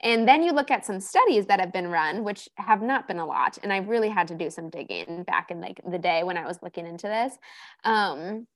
And 0.00 0.26
then 0.26 0.42
you 0.42 0.52
look 0.52 0.70
at 0.70 0.84
some 0.84 0.98
studies 0.98 1.46
that 1.46 1.60
have 1.60 1.72
been 1.72 1.86
run, 1.86 2.24
which 2.24 2.48
have 2.56 2.82
not 2.82 3.06
been 3.06 3.18
a 3.18 3.26
lot. 3.26 3.56
And 3.62 3.72
I 3.72 3.78
really 3.78 4.08
had 4.08 4.26
to 4.28 4.34
do 4.34 4.50
some 4.50 4.68
digging 4.68 5.22
back 5.22 5.52
in 5.52 5.60
like 5.60 5.80
the 5.88 5.98
day 5.98 6.24
when 6.24 6.36
I 6.36 6.46
was 6.46 6.58
looking 6.60 6.86
into 6.86 7.06
this. 7.06 7.36
Um, 7.84 8.48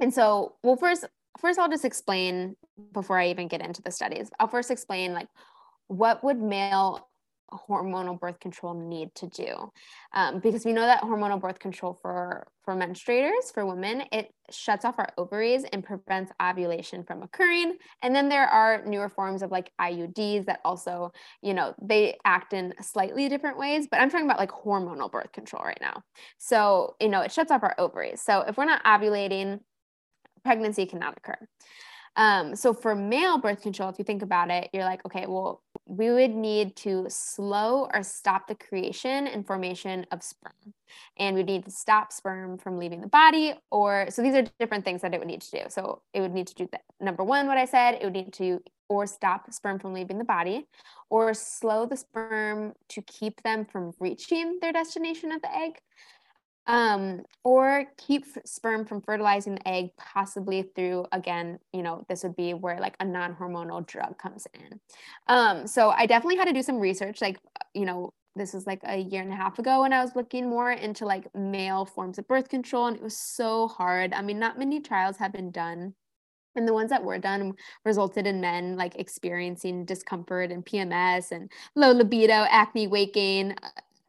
and 0.00 0.14
so, 0.14 0.54
well, 0.62 0.76
first, 0.76 1.04
first 1.38 1.58
I'll 1.58 1.68
just 1.68 1.84
explain 1.84 2.56
before 2.92 3.18
I 3.18 3.28
even 3.28 3.48
get 3.48 3.60
into 3.60 3.82
the 3.82 3.90
studies. 3.90 4.30
I'll 4.40 4.48
first 4.48 4.70
explain 4.70 5.12
like 5.12 5.28
what 5.88 6.24
would 6.24 6.40
male 6.40 7.07
hormonal 7.52 8.18
birth 8.18 8.40
control 8.40 8.74
need 8.74 9.14
to 9.14 9.26
do. 9.26 9.70
Um, 10.12 10.40
because 10.40 10.64
we 10.64 10.72
know 10.72 10.82
that 10.82 11.02
hormonal 11.02 11.40
birth 11.40 11.58
control 11.58 11.98
for 12.00 12.46
for 12.64 12.74
menstruators 12.74 13.52
for 13.54 13.64
women 13.64 14.02
it 14.12 14.34
shuts 14.50 14.84
off 14.84 14.98
our 14.98 15.08
ovaries 15.16 15.64
and 15.72 15.82
prevents 15.82 16.30
ovulation 16.42 17.04
from 17.04 17.22
occurring. 17.22 17.76
And 18.02 18.14
then 18.14 18.28
there 18.28 18.46
are 18.46 18.84
newer 18.84 19.08
forms 19.08 19.42
of 19.42 19.50
like 19.50 19.72
iuds 19.80 20.46
that 20.46 20.60
also 20.64 21.12
you 21.42 21.54
know 21.54 21.74
they 21.80 22.18
act 22.24 22.52
in 22.52 22.74
slightly 22.80 23.28
different 23.28 23.58
ways 23.58 23.86
but 23.90 24.00
i'm 24.00 24.10
talking 24.10 24.26
about 24.26 24.38
like 24.38 24.50
hormonal 24.50 25.10
birth 25.10 25.32
control 25.32 25.62
right 25.64 25.78
now. 25.80 26.02
So 26.38 26.96
you 27.00 27.08
know 27.08 27.22
it 27.22 27.32
shuts 27.32 27.50
off 27.50 27.62
our 27.62 27.74
ovaries. 27.78 28.20
So 28.20 28.40
if 28.40 28.56
we're 28.56 28.64
not 28.64 28.84
ovulating 28.84 29.60
pregnancy 30.44 30.86
cannot 30.86 31.16
occur. 31.16 31.38
Um, 32.16 32.56
so 32.56 32.74
for 32.74 32.94
male 32.96 33.38
birth 33.38 33.62
control, 33.62 33.88
if 33.90 33.98
you 33.98 34.04
think 34.04 34.22
about 34.22 34.50
it, 34.50 34.70
you're 34.72 34.84
like, 34.84 35.04
okay, 35.06 35.26
well, 35.28 35.62
we 35.88 36.10
would 36.10 36.34
need 36.34 36.76
to 36.76 37.06
slow 37.08 37.88
or 37.94 38.02
stop 38.02 38.46
the 38.46 38.54
creation 38.54 39.26
and 39.26 39.46
formation 39.46 40.06
of 40.12 40.22
sperm. 40.22 40.52
and 41.18 41.34
we'd 41.34 41.46
need 41.46 41.64
to 41.64 41.70
stop 41.70 42.12
sperm 42.12 42.58
from 42.58 42.78
leaving 42.78 43.00
the 43.00 43.08
body. 43.08 43.54
Or 43.70 44.06
so 44.10 44.22
these 44.22 44.34
are 44.34 44.44
different 44.58 44.84
things 44.84 45.02
that 45.02 45.14
it 45.14 45.18
would 45.18 45.28
need 45.28 45.40
to 45.42 45.50
do. 45.50 45.62
So 45.68 46.02
it 46.12 46.20
would 46.20 46.32
need 46.32 46.46
to 46.48 46.54
do 46.54 46.68
that. 46.72 46.82
Number 47.00 47.24
one, 47.24 47.46
what 47.46 47.58
I 47.58 47.64
said, 47.64 47.94
it 47.94 48.04
would 48.04 48.12
need 48.12 48.32
to 48.34 48.62
or 48.88 49.06
stop 49.06 49.52
sperm 49.52 49.78
from 49.78 49.92
leaving 49.92 50.16
the 50.16 50.24
body, 50.24 50.66
or 51.10 51.34
slow 51.34 51.84
the 51.84 51.96
sperm 51.96 52.72
to 52.88 53.02
keep 53.02 53.42
them 53.42 53.66
from 53.66 53.92
reaching 54.00 54.58
their 54.62 54.72
destination 54.72 55.30
of 55.30 55.42
the 55.42 55.54
egg 55.54 55.72
um, 56.68 57.22
or 57.44 57.86
keep 57.96 58.26
sperm 58.44 58.84
from 58.84 59.00
fertilizing 59.00 59.54
the 59.56 59.66
egg, 59.68 59.90
possibly 59.96 60.62
through, 60.62 61.06
again, 61.12 61.58
you 61.72 61.82
know, 61.82 62.04
this 62.08 62.22
would 62.22 62.36
be 62.36 62.52
where 62.54 62.78
like 62.78 62.94
a 63.00 63.04
non 63.04 63.34
hormonal 63.34 63.86
drug 63.86 64.18
comes 64.18 64.46
in. 64.54 64.78
Um, 65.28 65.66
so 65.66 65.90
I 65.90 66.06
definitely 66.06 66.36
had 66.36 66.46
to 66.46 66.52
do 66.52 66.62
some 66.62 66.78
research, 66.78 67.22
like, 67.22 67.38
you 67.74 67.86
know, 67.86 68.12
this 68.36 68.52
was 68.52 68.66
like 68.66 68.80
a 68.84 68.98
year 68.98 69.22
and 69.22 69.32
a 69.32 69.36
half 69.36 69.58
ago 69.58 69.80
when 69.80 69.92
I 69.92 70.02
was 70.02 70.14
looking 70.14 70.48
more 70.48 70.70
into 70.70 71.06
like 71.06 71.34
male 71.34 71.84
forms 71.86 72.18
of 72.18 72.28
birth 72.28 72.48
control, 72.48 72.86
and 72.86 72.96
it 72.96 73.02
was 73.02 73.16
so 73.16 73.66
hard. 73.68 74.12
I 74.12 74.22
mean, 74.22 74.38
not 74.38 74.58
many 74.58 74.80
trials 74.80 75.16
have 75.16 75.32
been 75.32 75.50
done 75.50 75.94
and 76.56 76.68
the 76.68 76.74
ones 76.74 76.90
that 76.90 77.04
were 77.04 77.18
done 77.18 77.54
resulted 77.84 78.26
in 78.26 78.40
men 78.40 78.76
like 78.76 78.96
experiencing 78.96 79.84
discomfort 79.84 80.50
and 80.50 80.66
PMS 80.66 81.32
and 81.32 81.50
low 81.76 81.92
libido, 81.92 82.46
acne, 82.50 82.86
weight 82.86 83.14
gain, 83.14 83.54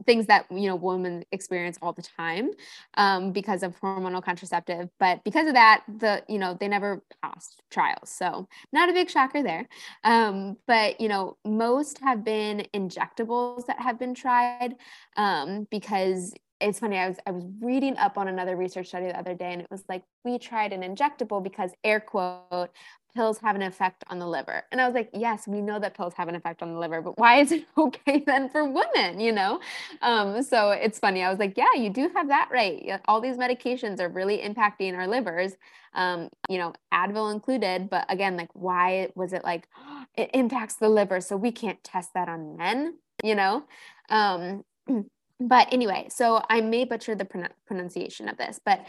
things 0.05 0.27
that 0.27 0.45
you 0.51 0.67
know 0.67 0.75
women 0.75 1.23
experience 1.31 1.77
all 1.81 1.93
the 1.93 2.01
time 2.01 2.51
um, 2.95 3.31
because 3.31 3.63
of 3.63 3.79
hormonal 3.79 4.23
contraceptive 4.23 4.89
but 4.99 5.23
because 5.23 5.47
of 5.47 5.53
that 5.53 5.83
the 5.97 6.23
you 6.27 6.37
know 6.37 6.55
they 6.59 6.67
never 6.67 7.01
passed 7.21 7.61
trials 7.69 8.09
so 8.09 8.47
not 8.71 8.89
a 8.89 8.93
big 8.93 9.09
shocker 9.09 9.43
there. 9.43 9.67
Um, 10.03 10.57
but 10.67 10.99
you 10.99 11.07
know 11.07 11.37
most 11.45 11.99
have 11.99 12.23
been 12.23 12.67
injectables 12.73 13.65
that 13.67 13.79
have 13.79 13.99
been 13.99 14.13
tried 14.13 14.75
um, 15.17 15.67
because 15.71 16.33
it's 16.61 16.79
funny 16.79 16.97
i 16.97 17.07
was 17.07 17.17
i 17.25 17.31
was 17.31 17.45
reading 17.61 17.95
up 17.95 18.17
on 18.17 18.27
another 18.27 18.57
research 18.57 18.87
study 18.87 19.05
the 19.05 19.17
other 19.17 19.33
day 19.33 19.53
and 19.53 19.61
it 19.61 19.67
was 19.71 19.81
like 19.87 20.03
we 20.25 20.37
tried 20.37 20.73
an 20.73 20.81
injectable 20.81 21.41
because 21.41 21.71
air 21.85 22.01
quote 22.01 22.69
pills 23.13 23.39
have 23.39 23.55
an 23.55 23.61
effect 23.61 24.03
on 24.07 24.19
the 24.19 24.27
liver. 24.27 24.63
And 24.71 24.79
I 24.79 24.85
was 24.85 24.93
like, 24.93 25.09
yes, 25.13 25.47
we 25.47 25.61
know 25.61 25.79
that 25.79 25.95
pills 25.95 26.13
have 26.15 26.27
an 26.27 26.35
effect 26.35 26.61
on 26.61 26.73
the 26.73 26.79
liver, 26.79 27.01
but 27.01 27.17
why 27.17 27.39
is 27.39 27.51
it 27.51 27.65
okay 27.77 28.23
then 28.25 28.49
for 28.49 28.63
women, 28.63 29.19
you 29.19 29.31
know? 29.31 29.59
Um, 30.01 30.41
so 30.43 30.71
it's 30.71 30.99
funny. 30.99 31.23
I 31.23 31.29
was 31.29 31.39
like, 31.39 31.57
yeah, 31.57 31.73
you 31.75 31.89
do 31.89 32.09
have 32.15 32.27
that 32.27 32.49
right. 32.51 32.99
All 33.05 33.21
these 33.21 33.37
medications 33.37 33.99
are 33.99 34.09
really 34.09 34.37
impacting 34.39 34.95
our 34.95 35.07
livers, 35.07 35.53
um, 35.93 36.29
you 36.47 36.57
know, 36.57 36.73
Advil 36.93 37.33
included. 37.33 37.89
But 37.89 38.05
again, 38.09 38.37
like, 38.37 38.49
why 38.53 39.09
was 39.15 39.33
it 39.33 39.43
like, 39.43 39.67
it 40.15 40.29
impacts 40.33 40.75
the 40.75 40.89
liver, 40.89 41.21
so 41.21 41.35
we 41.35 41.51
can't 41.51 41.83
test 41.83 42.13
that 42.13 42.29
on 42.29 42.57
men, 42.57 42.97
you 43.23 43.35
know? 43.35 43.63
Um, 44.09 44.63
but 45.39 45.67
anyway, 45.71 46.07
so 46.09 46.43
I 46.49 46.61
may 46.61 46.85
butcher 46.85 47.15
the 47.15 47.53
pronunciation 47.65 48.29
of 48.29 48.37
this, 48.37 48.59
but 48.63 48.85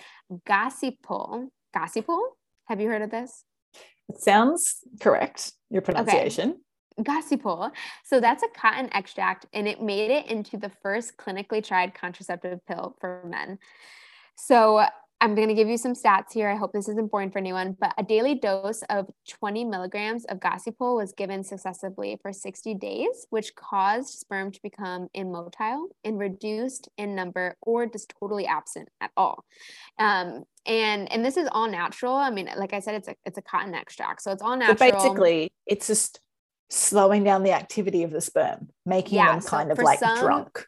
Gossypol, 0.46 1.48
Gossypol, 1.74 2.20
have 2.66 2.80
you 2.80 2.88
heard 2.88 3.02
of 3.02 3.10
this? 3.10 3.44
It 4.10 4.20
sounds 4.20 4.78
correct, 5.00 5.52
your 5.70 5.82
pronunciation. 5.82 6.50
Okay. 6.50 6.58
Gossypol. 7.02 7.70
So 8.04 8.20
that's 8.20 8.42
a 8.42 8.48
cotton 8.48 8.90
extract, 8.92 9.46
and 9.52 9.68
it 9.68 9.80
made 9.80 10.10
it 10.10 10.26
into 10.26 10.56
the 10.56 10.70
first 10.82 11.16
clinically 11.16 11.64
tried 11.64 11.94
contraceptive 11.94 12.58
pill 12.66 12.96
for 13.00 13.22
men. 13.24 13.58
So 14.36 14.84
I'm 15.22 15.34
going 15.34 15.48
to 15.48 15.54
give 15.54 15.68
you 15.68 15.76
some 15.76 15.92
stats 15.92 16.32
here. 16.32 16.48
I 16.48 16.56
hope 16.56 16.72
this 16.72 16.88
isn't 16.88 17.10
boring 17.10 17.30
for 17.30 17.38
anyone, 17.38 17.76
but 17.78 17.92
a 17.98 18.02
daily 18.02 18.36
dose 18.36 18.82
of 18.88 19.06
20 19.28 19.64
milligrams 19.64 20.24
of 20.24 20.40
Gossypol 20.40 20.96
was 20.96 21.12
given 21.12 21.44
successively 21.44 22.18
for 22.22 22.32
60 22.32 22.74
days, 22.74 23.26
which 23.28 23.54
caused 23.54 24.18
sperm 24.18 24.50
to 24.50 24.60
become 24.62 25.08
immotile 25.14 25.88
and 26.04 26.18
reduced 26.18 26.88
in 26.96 27.14
number 27.14 27.56
or 27.60 27.86
just 27.86 28.14
totally 28.18 28.46
absent 28.46 28.88
at 29.02 29.10
all. 29.14 29.44
Um, 29.98 30.44
and 30.64 31.10
and 31.12 31.24
this 31.24 31.36
is 31.36 31.48
all 31.52 31.68
natural. 31.68 32.14
I 32.14 32.30
mean, 32.30 32.48
like 32.56 32.72
I 32.72 32.80
said, 32.80 32.94
it's 32.94 33.08
a 33.08 33.14
it's 33.24 33.38
a 33.38 33.42
cotton 33.42 33.74
extract, 33.74 34.22
so 34.22 34.30
it's 34.30 34.42
all 34.42 34.56
natural. 34.56 34.76
So 34.76 34.98
basically, 34.98 35.52
it's 35.66 35.86
just 35.86 36.20
slowing 36.70 37.24
down 37.24 37.42
the 37.42 37.52
activity 37.52 38.04
of 38.04 38.10
the 38.10 38.20
sperm, 38.20 38.68
making 38.86 39.16
yeah, 39.16 39.32
them 39.32 39.42
kind 39.42 39.68
so 39.68 39.72
of 39.72 39.78
like 39.78 39.98
some, 39.98 40.18
drunk. 40.18 40.66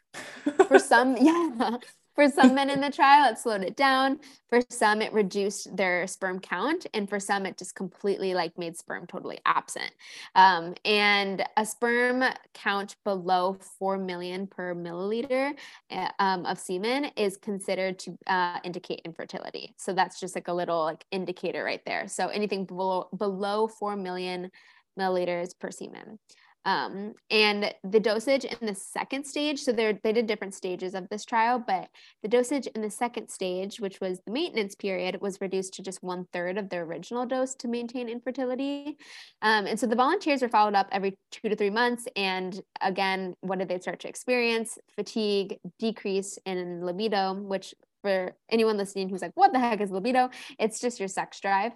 for 0.67 0.79
some, 0.79 1.15
yeah, 1.21 1.77
for 2.15 2.29
some 2.29 2.53
men 2.53 2.69
in 2.69 2.79
the 2.79 2.91
trial, 2.91 3.31
it 3.31 3.37
slowed 3.37 3.63
it 3.63 3.75
down. 3.75 4.19
For 4.49 4.61
some, 4.69 5.01
it 5.01 5.11
reduced 5.13 5.75
their 5.75 6.05
sperm 6.05 6.39
count. 6.39 6.85
And 6.93 7.09
for 7.09 7.19
some, 7.19 7.45
it 7.45 7.57
just 7.57 7.75
completely 7.75 8.33
like 8.33 8.57
made 8.57 8.77
sperm 8.77 9.07
totally 9.07 9.39
absent. 9.45 9.91
Um, 10.35 10.75
and 10.85 11.43
a 11.57 11.65
sperm 11.65 12.23
count 12.53 12.95
below 13.03 13.57
4 13.79 13.97
million 13.97 14.45
per 14.45 14.75
milliliter 14.75 15.53
uh, 15.89 16.09
um, 16.19 16.45
of 16.45 16.59
semen 16.59 17.05
is 17.15 17.37
considered 17.37 17.97
to 17.99 18.17
uh, 18.27 18.59
indicate 18.63 19.01
infertility. 19.05 19.73
So 19.77 19.93
that's 19.93 20.19
just 20.19 20.35
like 20.35 20.47
a 20.47 20.53
little 20.53 20.83
like 20.83 21.05
indicator 21.11 21.63
right 21.63 21.83
there. 21.85 22.07
So 22.07 22.27
anything 22.27 22.65
below, 22.65 23.09
below 23.17 23.67
4 23.67 23.95
million 23.95 24.51
milliliters 24.99 25.57
per 25.59 25.71
semen. 25.71 26.19
Um, 26.65 27.13
and 27.29 27.73
the 27.83 27.99
dosage 27.99 28.45
in 28.45 28.57
the 28.61 28.75
second 28.75 29.25
stage, 29.25 29.61
so 29.61 29.71
they 29.71 29.99
they 30.03 30.13
did 30.13 30.27
different 30.27 30.53
stages 30.53 30.95
of 30.95 31.09
this 31.09 31.25
trial, 31.25 31.63
but 31.65 31.89
the 32.21 32.29
dosage 32.29 32.67
in 32.67 32.81
the 32.81 32.89
second 32.89 33.29
stage, 33.29 33.79
which 33.79 33.99
was 33.99 34.21
the 34.25 34.31
maintenance 34.31 34.75
period, 34.75 35.19
was 35.21 35.41
reduced 35.41 35.73
to 35.75 35.81
just 35.81 36.01
one 36.01 36.25
third 36.31 36.57
of 36.57 36.69
their 36.69 36.83
original 36.83 37.25
dose 37.25 37.55
to 37.55 37.67
maintain 37.67 38.07
infertility. 38.07 38.97
Um, 39.41 39.67
and 39.67 39.79
so 39.79 39.87
the 39.87 39.95
volunteers 39.95 40.41
were 40.41 40.49
followed 40.49 40.75
up 40.75 40.87
every 40.91 41.17
two 41.31 41.49
to 41.49 41.55
three 41.55 41.69
months. 41.69 42.05
And 42.15 42.59
again, 42.81 43.35
what 43.41 43.59
did 43.59 43.67
they 43.67 43.79
start 43.79 43.99
to 44.01 44.07
experience? 44.07 44.77
Fatigue, 44.95 45.59
decrease 45.79 46.37
in 46.45 46.85
libido, 46.85 47.33
which 47.33 47.73
for 48.01 48.35
anyone 48.49 48.77
listening 48.77 49.09
who's 49.09 49.21
like, 49.21 49.31
what 49.35 49.53
the 49.53 49.59
heck 49.59 49.81
is 49.81 49.91
libido? 49.91 50.29
It's 50.59 50.79
just 50.79 50.99
your 50.99 51.07
sex 51.07 51.39
drive 51.39 51.73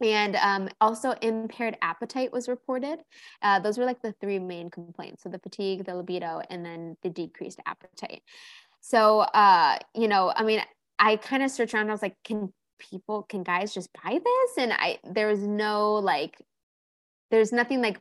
and 0.00 0.36
um, 0.36 0.68
also 0.80 1.12
impaired 1.22 1.76
appetite 1.82 2.32
was 2.32 2.48
reported. 2.48 3.00
Uh, 3.42 3.60
those 3.60 3.78
were 3.78 3.84
like 3.84 4.02
the 4.02 4.12
three 4.20 4.38
main 4.38 4.70
complaints. 4.70 5.22
So 5.22 5.28
the 5.28 5.38
fatigue, 5.38 5.84
the 5.84 5.94
libido, 5.94 6.40
and 6.50 6.64
then 6.64 6.96
the 7.02 7.10
decreased 7.10 7.60
appetite. 7.66 8.22
So, 8.80 9.20
uh, 9.20 9.78
you 9.94 10.08
know, 10.08 10.32
I 10.34 10.42
mean, 10.42 10.62
I 10.98 11.16
kind 11.16 11.42
of 11.42 11.50
searched 11.50 11.74
around. 11.74 11.88
I 11.88 11.92
was 11.92 12.02
like, 12.02 12.16
can 12.24 12.52
people, 12.78 13.22
can 13.22 13.42
guys 13.42 13.74
just 13.74 13.90
buy 13.92 14.18
this? 14.22 14.58
And 14.58 14.72
I, 14.72 14.98
there 15.04 15.28
was 15.28 15.40
no 15.40 15.94
like, 15.94 16.40
there's 17.30 17.52
nothing 17.52 17.80
like 17.82 18.00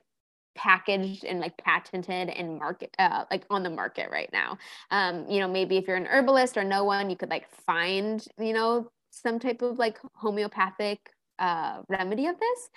packaged 0.55 1.23
and 1.23 1.39
like 1.39 1.55
patented 1.57 2.29
and 2.29 2.57
market 2.57 2.93
uh, 2.99 3.23
like 3.31 3.45
on 3.49 3.63
the 3.63 3.69
market 3.69 4.09
right 4.11 4.29
now 4.33 4.57
um 4.91 5.25
you 5.29 5.39
know 5.39 5.47
maybe 5.47 5.77
if 5.77 5.87
you're 5.87 5.95
an 5.95 6.07
herbalist 6.07 6.57
or 6.57 6.65
no 6.65 6.83
one 6.83 7.09
you 7.09 7.15
could 7.15 7.29
like 7.29 7.49
find 7.65 8.25
you 8.37 8.51
know 8.51 8.89
some 9.09 9.39
type 9.39 9.61
of 9.61 9.79
like 9.79 9.97
homeopathic 10.15 10.99
uh, 11.39 11.81
remedy 11.89 12.27
of 12.27 12.39
this. 12.39 12.69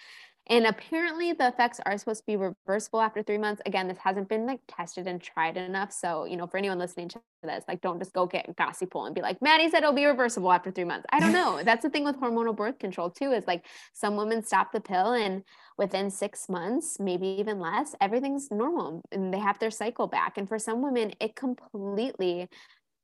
And 0.49 0.67
apparently 0.67 1.33
the 1.33 1.49
effects 1.49 1.81
are 1.87 1.97
supposed 1.97 2.21
to 2.23 2.27
be 2.27 2.37
reversible 2.37 3.01
after 3.01 3.23
three 3.23 3.39
months. 3.39 3.63
Again, 3.65 3.87
this 3.87 3.99
hasn't 3.99 4.29
been 4.29 4.45
like 4.45 4.61
tested 4.67 5.07
and 5.07 5.23
tried 5.23 5.57
enough. 5.57 5.93
So, 5.93 6.25
you 6.25 6.37
know, 6.37 6.49
for 6.49 6.57
anyone 6.57 6.79
listening 6.79 7.09
to 7.11 7.21
this, 7.45 7.65
like 7.69 7.81
don't 7.81 8.01
just 8.01 8.13
go 8.13 8.27
get 8.27 8.57
Gossypol 8.57 9.07
and 9.07 9.15
be 9.15 9.23
like, 9.23 9.41
Maddie 9.41 9.71
said 9.71 9.79
it'll 9.79 9.93
be 9.93 10.05
reversible 10.05 10.51
after 10.51 10.73
three 10.73 10.85
months. 10.85 11.07
I 11.13 11.21
don't 11.21 11.33
know. 11.41 11.63
That's 11.63 11.83
the 11.83 11.91
thing 11.91 12.03
with 12.03 12.17
hormonal 12.17 12.57
birth 12.57 12.81
control 12.81 13.09
too, 13.09 13.31
is 13.31 13.47
like 13.47 13.65
some 13.93 14.17
women 14.17 14.43
stop 14.43 14.73
the 14.73 14.81
pill 14.81 15.13
and 15.13 15.45
within 15.79 16.11
six 16.11 16.49
months, 16.49 16.99
maybe 16.99 17.29
even 17.29 17.61
less, 17.61 17.95
everything's 18.01 18.51
normal 18.51 19.01
and 19.13 19.33
they 19.33 19.39
have 19.39 19.61
their 19.61 19.71
cycle 19.71 20.09
back. 20.09 20.39
And 20.39 20.49
for 20.49 20.59
some 20.59 20.83
women, 20.83 21.13
it 21.21 21.37
completely 21.37 22.49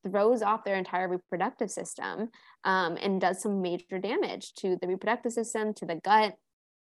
throws 0.06 0.42
off 0.42 0.64
their 0.64 0.76
entire 0.76 1.08
reproductive 1.08 1.70
system 1.70 2.28
um, 2.64 2.96
and 3.00 3.20
does 3.20 3.42
some 3.42 3.62
major 3.62 3.98
damage 3.98 4.54
to 4.54 4.76
the 4.80 4.88
reproductive 4.88 5.32
system, 5.32 5.74
to 5.74 5.86
the 5.86 5.96
gut. 5.96 6.34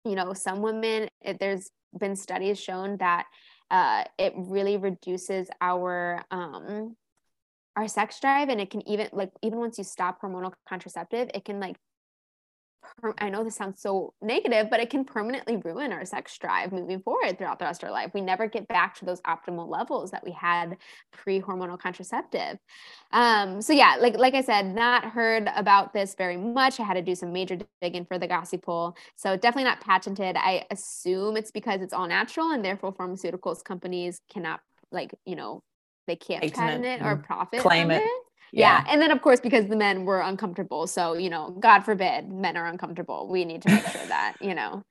You 0.05 0.15
know, 0.15 0.33
some 0.33 0.61
women, 0.61 1.09
it, 1.21 1.39
there's 1.39 1.71
been 1.97 2.15
studies 2.15 2.59
shown 2.59 2.97
that 2.97 3.25
uh, 3.71 4.03
it 4.17 4.33
really 4.35 4.77
reduces 4.77 5.49
our 5.61 6.23
um, 6.31 6.95
our 7.75 7.87
sex 7.87 8.19
drive, 8.19 8.49
and 8.49 8.59
it 8.59 8.69
can 8.69 8.87
even 8.87 9.09
like 9.13 9.31
even 9.41 9.59
once 9.59 9.77
you 9.77 9.83
stop 9.83 10.21
hormonal 10.21 10.53
contraceptive, 10.67 11.29
it 11.33 11.45
can 11.45 11.59
like 11.59 11.77
per- 13.01 13.13
I 13.17 13.29
know 13.29 13.43
this 13.43 13.55
sounds 13.55 13.81
so 13.81 14.13
negative, 14.21 14.67
but 14.69 14.79
it 14.79 14.89
can 14.89 15.05
permanently 15.05 15.57
ruin 15.57 15.91
our 15.91 16.05
sex 16.05 16.37
drive 16.37 16.71
moving 16.71 17.01
forward 17.01 17.37
throughout 17.37 17.59
the 17.59 17.65
rest 17.65 17.83
of 17.83 17.87
our 17.87 17.93
life. 17.93 18.11
We 18.13 18.21
never 18.21 18.47
get 18.47 18.67
back 18.67 18.95
to 18.95 19.05
those 19.05 19.21
optimal 19.21 19.69
levels 19.69 20.11
that 20.11 20.23
we 20.23 20.31
had 20.31 20.77
pre-hormonal 21.11 21.79
contraceptive. 21.79 22.57
Um, 23.11 23.61
so 23.61 23.73
yeah, 23.73 23.97
like 23.99 24.17
like 24.17 24.33
I 24.33 24.41
said, 24.41 24.73
not 24.73 25.05
heard 25.05 25.49
about 25.55 25.93
this 25.93 26.15
very 26.15 26.37
much. 26.37 26.79
I 26.79 26.83
had 26.83 26.95
to 26.95 27.01
do 27.01 27.15
some 27.15 27.31
major 27.33 27.57
digging 27.81 28.05
for 28.05 28.17
the 28.17 28.27
Gossypol. 28.27 28.95
So 29.15 29.35
definitely 29.35 29.65
not 29.65 29.81
patented. 29.81 30.35
I 30.37 30.65
assume 30.71 31.37
it's 31.37 31.51
because 31.51 31.81
it's 31.81 31.93
all 31.93 32.07
natural 32.07 32.51
and 32.51 32.63
therefore 32.63 32.93
pharmaceuticals 32.93 33.63
companies 33.63 34.21
cannot 34.31 34.61
like, 34.91 35.13
you 35.25 35.35
know, 35.35 35.63
they 36.07 36.15
can't 36.15 36.53
patent 36.53 36.85
it 36.85 37.01
or 37.03 37.17
profit 37.17 37.59
claim 37.61 37.91
it. 37.91 38.01
it 38.01 38.09
yeah. 38.51 38.83
yeah. 38.83 38.91
And 38.91 39.01
then, 39.01 39.11
of 39.11 39.21
course, 39.21 39.39
because 39.39 39.67
the 39.67 39.75
men 39.75 40.05
were 40.05 40.21
uncomfortable. 40.21 40.87
So, 40.87 41.13
you 41.13 41.29
know, 41.29 41.55
God 41.59 41.81
forbid 41.81 42.31
men 42.31 42.57
are 42.57 42.67
uncomfortable. 42.67 43.27
We 43.29 43.45
need 43.45 43.61
to 43.63 43.69
make 43.69 43.85
sure 43.87 44.05
that, 44.07 44.35
you 44.41 44.55
know, 44.55 44.83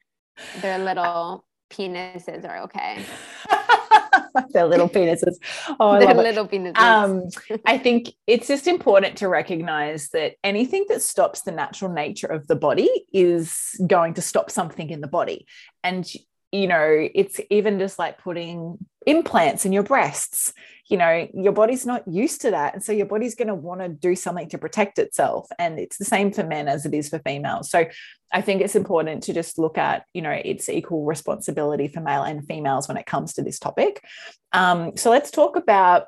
their 0.61 0.79
little 0.79 1.45
penises 1.71 2.49
are 2.49 2.63
okay. 2.63 3.05
their 4.53 4.67
little 4.67 4.89
penises. 4.89 5.37
Oh, 5.81 5.99
Their 5.99 6.09
love 6.09 6.19
it. 6.19 6.23
little 6.23 6.49
penises. 6.49 6.79
Um, 6.79 7.61
I 7.67 7.79
think 7.79 8.13
it's 8.27 8.49
just 8.49 8.67
important 8.67 9.17
to 9.19 9.29
recognize 9.29 10.09
that 10.11 10.35
anything 10.45 10.87
that 10.89 11.03
stops 11.03 11.43
the 11.43 11.53
natural 11.53 11.93
nature 11.93 12.27
of 12.27 12.47
the 12.47 12.57
body 12.57 12.91
is 13.13 13.81
going 13.87 14.15
to 14.15 14.23
stop 14.23 14.51
something 14.51 14.91
in 14.91 15.01
the 15.01 15.09
body. 15.09 15.47
And, 15.83 16.09
you 16.53 16.67
know, 16.67 17.09
it's 17.15 17.41
even 17.51 17.79
just 17.79 17.99
like 17.99 18.19
putting 18.19 18.79
implants 19.09 19.65
in 19.65 19.73
your 19.73 19.83
breasts. 19.83 20.53
You 20.89 20.97
know, 20.97 21.29
your 21.35 21.53
body's 21.53 21.85
not 21.85 22.07
used 22.09 22.41
to 22.43 22.51
that. 22.51 22.75
And 22.75 22.83
so 22.83 22.93
your 22.93 23.07
body's 23.07 23.35
going 23.35 23.49
to 23.49 23.55
want 23.55 23.81
to 23.81 23.89
do 23.89 24.15
something 24.15 24.49
to 24.51 24.59
protect 24.59 24.99
itself. 24.99 25.47
And 25.59 25.79
it's 25.79 25.99
the 25.99 26.05
same 26.05 26.33
for 26.33 26.45
men 26.45 26.67
as 26.69 26.87
it 26.87 26.95
is 26.95 27.09
for 27.09 27.19
females. 27.19 27.71
So 27.71 27.87
I 28.33 28.41
think 28.41 28.63
it's 28.63 28.77
important 28.77 29.23
to 29.25 29.35
just 29.35 29.59
look 29.59 29.77
at, 29.77 30.05
you 30.15 30.23
know, 30.23 30.31
it's 30.31 30.69
equal 30.69 31.05
responsibility 31.05 31.89
for 31.89 32.01
male 32.01 32.23
and 32.23 32.47
females 32.47 32.89
when 32.89 32.97
it 32.97 33.07
comes 33.07 33.35
to 33.35 33.43
this 33.43 33.59
topic. 33.59 34.03
Um, 34.53 34.97
so 34.97 35.11
let's 35.11 35.31
talk 35.31 35.57
about 35.57 36.07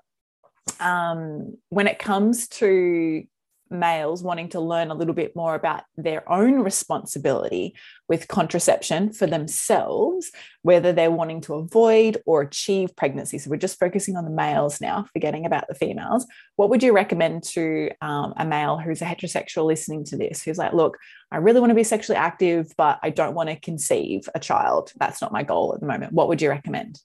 um, 0.79 1.57
when 1.69 1.87
it 1.87 1.99
comes 1.99 2.49
to 2.49 3.25
males 3.71 4.23
wanting 4.23 4.49
to 4.49 4.61
learn 4.61 4.91
a 4.91 4.95
little 4.95 5.15
bit 5.15 5.37
more 5.37 5.55
about 5.55 5.85
their 5.97 6.29
own 6.31 6.61
responsibility 6.61 7.75
with 8.11 8.27
contraception 8.27 9.13
for 9.13 9.29
themselves, 9.29 10.33
whether 10.63 10.93
they're 10.93 11.13
wanting 11.13 11.41
to 11.41 11.55
avoid 11.55 12.21
or 12.27 12.43
achieve 12.43 12.95
pregnancy. 12.97 13.39
So 13.39 13.49
we're 13.49 13.57
just 13.57 13.79
focusing 13.79 14.17
on 14.17 14.25
the 14.25 14.33
males 14.33 14.81
now, 14.81 15.07
forgetting 15.13 15.47
about 15.47 15.69
the 15.69 15.77
females. 15.77 16.27
What 16.57 16.71
would 16.71 16.83
you 16.83 16.93
recommend 16.93 17.45
to 17.55 17.89
um, 18.03 18.35
a 18.37 18.45
male 18.45 18.79
who's 18.79 19.01
a 19.01 19.05
heterosexual 19.05 19.65
listening 19.65 20.05
to 20.07 20.17
this, 20.17 20.43
who's 20.43 20.59
like, 20.59 20.73
look, 20.73 20.99
I 21.31 21.37
really 21.37 21.61
want 21.61 21.71
to 21.71 21.77
be 21.77 21.85
sexually 21.85 22.19
active, 22.19 22.73
but 22.77 22.99
I 23.01 23.11
don't 23.11 23.35
want 23.35 23.49
to 23.49 23.61
conceive 23.61 24.29
a 24.35 24.41
child. 24.41 24.93
That's 24.99 25.23
not 25.23 25.31
my 25.31 25.45
goal 25.45 25.73
at 25.73 25.81
the 25.81 25.87
moment. 25.87 26.13
What 26.13 26.27
would 26.27 26.43
you 26.43 26.51
recommend? 26.51 27.01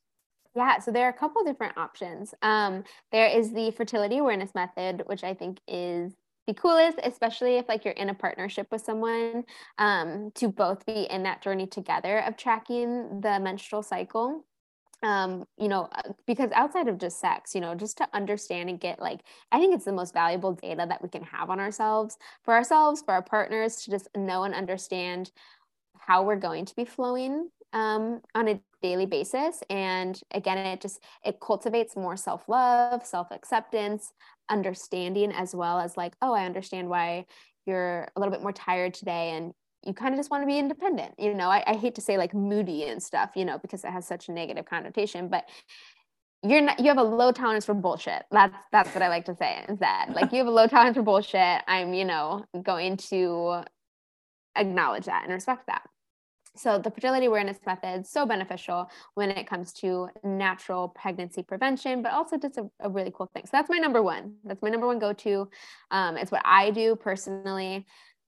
Yeah, 0.56 0.80
so 0.80 0.90
there 0.90 1.06
are 1.06 1.10
a 1.10 1.14
couple 1.14 1.44
different 1.44 1.78
options. 1.78 2.34
Um, 2.42 2.84
there 3.12 3.28
is 3.28 3.54
the 3.54 3.70
fertility 3.72 4.18
awareness 4.18 4.56
method, 4.56 5.04
which 5.06 5.24
I 5.24 5.36
think 5.36 5.60
is 5.68 6.14
the 6.48 6.54
coolest, 6.54 7.00
especially 7.04 7.58
if 7.58 7.68
like 7.68 7.86
you're 7.86 7.94
in 7.94 8.10
a 8.10 8.14
partnership 8.14 8.68
with 8.72 8.82
someone, 8.82 9.44
um, 9.78 10.32
to 10.36 10.48
both 10.48 10.86
be 10.86 11.08
in 11.10 11.24
that 11.24 11.42
journey 11.42 11.68
together 11.68 12.20
of 12.20 12.38
tracking 12.38 13.22
the 13.22 13.40
menstrual 13.40 13.84
cycle. 13.84 14.46
Um, 15.04 15.46
you 15.58 15.68
know, 15.68 15.90
uh, 15.92 16.14
because 16.26 16.52
outside 16.54 16.88
of 16.88 16.98
just 16.98 17.20
sex, 17.20 17.54
you 17.54 17.62
know, 17.62 17.76
just 17.76 17.98
to 17.98 18.08
understand 18.14 18.70
and 18.70 18.80
get 18.80 19.00
like, 19.00 19.20
I 19.52 19.60
think 19.60 19.76
it's 19.76 19.86
the 19.86 19.92
most 19.92 20.14
valuable 20.14 20.54
data 20.54 20.86
that 20.88 21.04
we 21.04 21.10
can 21.10 21.24
have 21.24 21.50
on 21.50 21.60
ourselves, 21.60 22.18
for 22.44 22.54
ourselves, 22.54 23.02
for 23.02 23.14
our 23.14 23.22
partners, 23.22 23.84
to 23.84 23.92
just 23.92 24.08
know 24.16 24.44
and 24.44 24.56
understand 24.56 25.32
how 26.00 26.24
we're 26.24 26.38
going 26.38 26.66
to 26.66 26.76
be 26.76 26.86
flowing 26.86 27.50
um, 27.74 28.22
on 28.34 28.48
a 28.48 28.62
daily 28.82 29.06
basis 29.06 29.64
and 29.70 30.22
again 30.32 30.58
it 30.60 30.80
just 30.80 31.02
it 31.26 31.40
cultivates 31.40 31.96
more 31.96 32.16
self-love 32.16 33.04
self-acceptance 33.04 34.14
understanding 34.50 35.32
as 35.32 35.56
well 35.56 35.80
as 35.80 35.98
like 35.98 36.14
oh 36.22 36.34
i 36.34 36.46
understand 36.46 36.88
why 36.90 37.26
you're 37.66 38.08
a 38.16 38.20
little 38.20 38.32
bit 38.32 38.42
more 38.42 38.52
tired 38.52 38.94
today 38.94 39.32
and 39.32 39.54
you 39.86 39.94
kind 39.94 40.14
of 40.14 40.20
just 40.20 40.32
want 40.32 40.42
to 40.42 40.48
be 40.48 40.58
independent. 40.58 41.14
You 41.20 41.34
know 41.34 41.50
I, 41.50 41.64
I 41.68 41.76
hate 41.76 41.96
to 41.96 42.02
say 42.02 42.18
like 42.18 42.34
moody 42.34 42.86
and 42.86 43.02
stuff 43.02 43.32
you 43.36 43.46
know 43.46 43.58
because 43.58 43.84
it 43.84 43.92
has 43.92 44.08
such 44.08 44.30
a 44.30 44.32
negative 44.32 44.66
connotation 44.66 45.28
but 45.28 45.48
you're 46.44 46.62
not 46.62 46.80
you 46.80 46.88
have 46.88 46.98
a 46.98 47.04
low 47.04 47.32
tolerance 47.32 47.66
for 47.66 47.74
bullshit. 47.74 48.24
That's 48.32 48.56
that's 48.72 48.94
what 48.94 49.02
i 49.02 49.10
like 49.10 49.26
to 49.26 49.36
say 49.36 49.64
is 49.70 49.80
that 49.80 50.10
like 50.14 50.32
you 50.32 50.40
have 50.40 50.48
a 50.48 50.52
low 50.52 50.68
tolerance 50.68 50.98
for 50.98 51.04
bullshit. 51.04 51.62
I'm 51.68 51.94
you 51.94 52.06
know 52.06 52.46
going 52.62 52.98
to 52.98 53.64
acknowledge 54.56 55.06
that 55.06 55.24
and 55.24 55.34
respect 55.34 55.68
that 55.68 55.84
so 56.58 56.80
the 56.80 56.92
fertility 56.92 57.26
awareness 57.26 57.58
method 57.66 58.06
so 58.06 58.26
beneficial 58.26 58.90
when 59.14 59.30
it 59.32 59.48
comes 59.48 59.74
to 59.74 60.10
natural 60.24 60.90
pregnancy 60.90 61.44
prevention, 61.44 62.02
but 62.02 62.14
also 62.14 62.38
just 62.38 62.58
a, 62.58 62.70
a 62.80 62.90
really 62.90 63.12
cool 63.14 63.30
thing. 63.34 63.44
So 63.46 63.52
that's 63.54 63.70
my 63.70 63.78
number 63.78 64.02
one. 64.02 64.36
That's 64.44 64.62
my 64.62 64.70
number 64.70 64.88
one 64.88 65.00
go-to. 65.00 65.50
Um, 65.92 66.18
it's 66.18 66.32
what 66.32 66.42
I 66.46 66.72
do 66.72 66.96
personally 66.96 67.86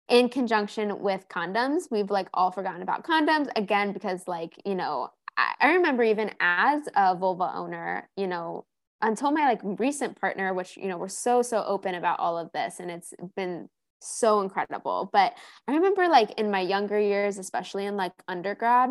in 0.08 0.28
conjunction 0.28 1.00
with 1.00 1.26
condoms. 1.28 1.84
We've 1.90 2.10
like 2.10 2.28
all 2.34 2.50
forgotten 2.50 2.82
about 2.82 3.04
condoms 3.04 3.48
again, 3.56 3.92
because 3.92 4.28
like, 4.28 4.60
you 4.64 4.74
know, 4.74 5.08
I, 5.36 5.54
I 5.60 5.72
remember 5.74 6.02
even 6.02 6.30
as 6.40 6.82
a 6.94 7.16
vulva 7.16 7.52
owner, 7.54 8.08
you 8.16 8.26
know, 8.26 8.66
until 9.00 9.32
my 9.32 9.44
like 9.46 9.60
recent 9.62 10.20
partner, 10.20 10.54
which, 10.54 10.76
you 10.76 10.88
know, 10.88 10.96
we're 10.96 11.08
so, 11.08 11.42
so 11.42 11.62
open 11.66 11.94
about 11.94 12.20
all 12.20 12.38
of 12.38 12.52
this 12.52 12.80
and 12.80 12.90
it's 12.90 13.12
been 13.36 13.68
so 14.04 14.40
incredible. 14.40 15.10
But 15.12 15.34
I 15.68 15.74
remember 15.74 16.08
like 16.08 16.32
in 16.38 16.50
my 16.50 16.60
younger 16.60 16.98
years, 16.98 17.38
especially 17.38 17.86
in 17.86 17.96
like 17.96 18.12
undergrad, 18.28 18.90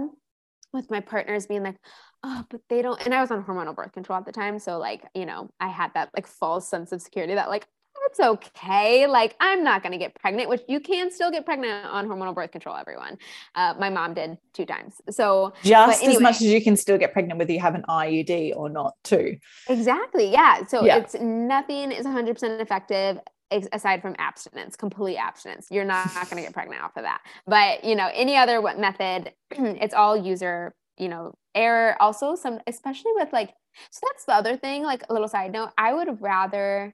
with 0.74 0.90
my 0.90 1.00
partners 1.00 1.46
being 1.46 1.64
like, 1.64 1.78
oh, 2.24 2.44
but 2.50 2.62
they 2.70 2.82
don't. 2.82 3.00
And 3.06 3.14
I 3.14 3.22
was 3.22 3.32
on 3.32 3.44
hormonal 3.44 3.76
birth 3.76 3.94
control 3.94 4.18
at 4.18 4.26
the 4.26 4.32
time. 4.32 4.60
So, 4.60 4.80
like, 4.80 5.04
you 5.14 5.26
know, 5.26 5.50
I 5.60 5.70
had 5.70 5.94
that 5.94 6.10
like 6.16 6.28
false 6.28 6.68
sense 6.68 6.92
of 6.92 7.02
security 7.02 7.36
that, 7.36 7.50
like, 7.50 7.68
it's 8.08 8.20
okay. 8.20 9.08
Like, 9.08 9.36
I'm 9.40 9.64
not 9.64 9.82
going 9.82 9.94
to 9.94 9.98
get 9.98 10.14
pregnant, 10.16 10.50
which 10.50 10.62
you 10.68 10.80
can 10.80 11.10
still 11.10 11.32
get 11.32 11.46
pregnant 11.46 11.86
on 11.86 12.08
hormonal 12.08 12.36
birth 12.36 12.52
control, 12.52 12.76
everyone. 12.76 13.18
Uh, 13.56 13.76
my 13.80 13.90
mom 13.90 14.14
did 14.14 14.38
two 14.54 14.66
times. 14.66 14.96
So, 15.10 15.54
just 15.64 16.04
anyway, 16.04 16.16
as 16.16 16.22
much 16.22 16.36
as 16.36 16.44
you 16.44 16.62
can 16.62 16.76
still 16.76 16.98
get 16.98 17.14
pregnant 17.14 17.40
whether 17.40 17.54
you 17.54 17.60
have 17.60 17.76
an 17.76 17.84
IUD 17.88 18.56
or 18.56 18.70
not, 18.70 18.94
too. 19.04 19.38
Exactly. 19.70 20.32
Yeah. 20.32 20.66
So, 20.66 20.84
yeah. 20.84 20.98
it's 20.98 21.16
nothing 21.16 21.92
is 21.92 22.06
100% 22.06 22.60
effective 22.60 23.20
aside 23.52 24.02
from 24.02 24.16
abstinence, 24.18 24.76
complete 24.76 25.18
abstinence. 25.18 25.68
You're 25.70 25.86
not, 25.86 26.14
going 26.14 26.38
to 26.38 26.42
get 26.42 26.54
pregnant 26.54 26.82
off 26.82 26.98
of 26.98 27.04
that. 27.04 27.22
But, 27.46 27.84
you 27.84 27.96
know, 27.96 28.10
any 28.14 28.36
other 28.36 28.62
method, 28.62 29.34
it's 29.52 29.94
all 29.94 30.18
user, 30.18 30.74
you 30.98 31.10
know, 31.10 31.34
error. 31.56 31.96
Also, 32.02 32.36
some, 32.36 32.60
especially 32.68 33.12
with 33.16 33.32
like, 33.32 33.54
so 33.92 34.02
that's 34.12 34.26
the 34.26 34.34
other 34.34 34.58
thing, 34.58 34.84
like 34.84 35.04
a 35.10 35.14
little 35.14 35.28
side 35.28 35.52
note, 35.52 35.72
I 35.78 35.94
would 35.94 36.22
rather 36.22 36.94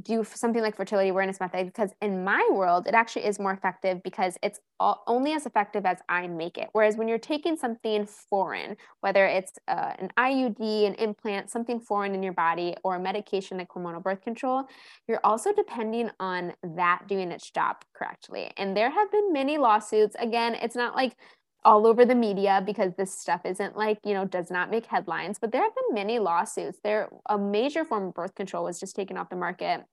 do 0.00 0.24
something 0.24 0.62
like 0.62 0.76
fertility 0.76 1.10
awareness 1.10 1.38
method 1.38 1.66
because 1.66 1.90
in 2.00 2.24
my 2.24 2.46
world 2.52 2.86
it 2.86 2.94
actually 2.94 3.26
is 3.26 3.38
more 3.38 3.52
effective 3.52 4.02
because 4.02 4.38
it's 4.42 4.58
all, 4.80 5.02
only 5.06 5.32
as 5.32 5.44
effective 5.44 5.84
as 5.84 5.98
i 6.08 6.26
make 6.26 6.56
it. 6.56 6.68
Whereas 6.72 6.96
when 6.96 7.08
you're 7.08 7.18
taking 7.18 7.56
something 7.56 8.06
foreign 8.06 8.76
whether 9.00 9.26
it's 9.26 9.52
uh, 9.68 9.92
an 9.98 10.08
iud 10.18 10.86
an 10.86 10.94
implant 10.94 11.50
something 11.50 11.78
foreign 11.78 12.14
in 12.14 12.22
your 12.22 12.32
body 12.32 12.74
or 12.84 12.96
a 12.96 13.00
medication 13.00 13.58
like 13.58 13.68
hormonal 13.68 14.02
birth 14.02 14.22
control 14.22 14.64
you're 15.08 15.20
also 15.24 15.52
depending 15.52 16.10
on 16.20 16.54
that 16.62 17.02
doing 17.08 17.30
its 17.30 17.50
job 17.50 17.76
correctly. 17.94 18.50
And 18.56 18.76
there 18.76 18.90
have 18.90 19.10
been 19.10 19.32
many 19.32 19.58
lawsuits. 19.58 20.16
Again 20.18 20.54
it's 20.54 20.76
not 20.76 20.96
like 20.96 21.16
all 21.64 21.86
over 21.86 22.04
the 22.04 22.14
media 22.14 22.62
because 22.64 22.92
this 22.96 23.16
stuff 23.16 23.42
isn't 23.44 23.76
like 23.76 23.98
you 24.04 24.14
know 24.14 24.24
does 24.24 24.50
not 24.50 24.70
make 24.70 24.86
headlines 24.86 25.38
but 25.38 25.52
there 25.52 25.62
have 25.62 25.74
been 25.74 25.94
many 25.94 26.18
lawsuits. 26.18 26.78
There 26.82 27.08
a 27.26 27.38
major 27.38 27.84
form 27.84 28.08
of 28.08 28.14
birth 28.14 28.34
control 28.34 28.64
was 28.64 28.80
just 28.80 28.96
taken 28.96 29.16
off 29.16 29.30
the 29.30 29.36
market 29.36 29.84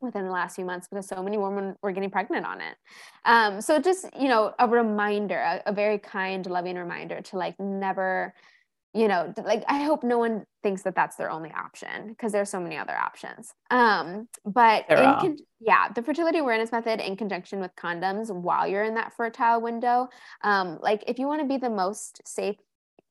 within 0.00 0.24
the 0.24 0.30
last 0.30 0.54
few 0.54 0.64
months 0.64 0.86
because 0.88 1.08
so 1.08 1.22
many 1.22 1.36
women 1.36 1.74
were 1.82 1.90
getting 1.90 2.10
pregnant 2.10 2.46
on 2.46 2.60
it. 2.60 2.76
Um, 3.24 3.60
so 3.60 3.80
just 3.80 4.06
you 4.18 4.28
know 4.28 4.54
a 4.58 4.68
reminder 4.68 5.38
a, 5.38 5.62
a 5.66 5.72
very 5.72 5.98
kind 5.98 6.46
loving 6.46 6.76
reminder 6.76 7.20
to 7.20 7.36
like 7.36 7.58
never 7.58 8.34
you 8.94 9.06
know 9.06 9.32
like 9.44 9.64
i 9.68 9.82
hope 9.82 10.02
no 10.02 10.18
one 10.18 10.44
thinks 10.62 10.82
that 10.82 10.94
that's 10.94 11.16
their 11.16 11.30
only 11.30 11.52
option 11.52 12.08
because 12.08 12.32
there's 12.32 12.50
so 12.50 12.60
many 12.60 12.76
other 12.76 12.96
options. 12.96 13.52
Um 13.70 14.28
but 14.44 14.86
con- 15.20 15.36
yeah 15.60 15.88
the 15.94 16.02
fertility 16.02 16.38
awareness 16.38 16.72
method 16.72 17.00
in 17.00 17.16
conjunction 17.16 17.60
with 17.60 17.70
condoms 17.76 18.30
while 18.30 18.66
you're 18.66 18.84
in 18.84 18.94
that 18.94 19.12
fertile 19.16 19.60
window 19.60 20.08
um 20.42 20.78
like 20.80 21.04
if 21.06 21.18
you 21.18 21.26
want 21.26 21.42
to 21.42 21.46
be 21.46 21.58
the 21.58 21.70
most 21.70 22.20
safe 22.26 22.56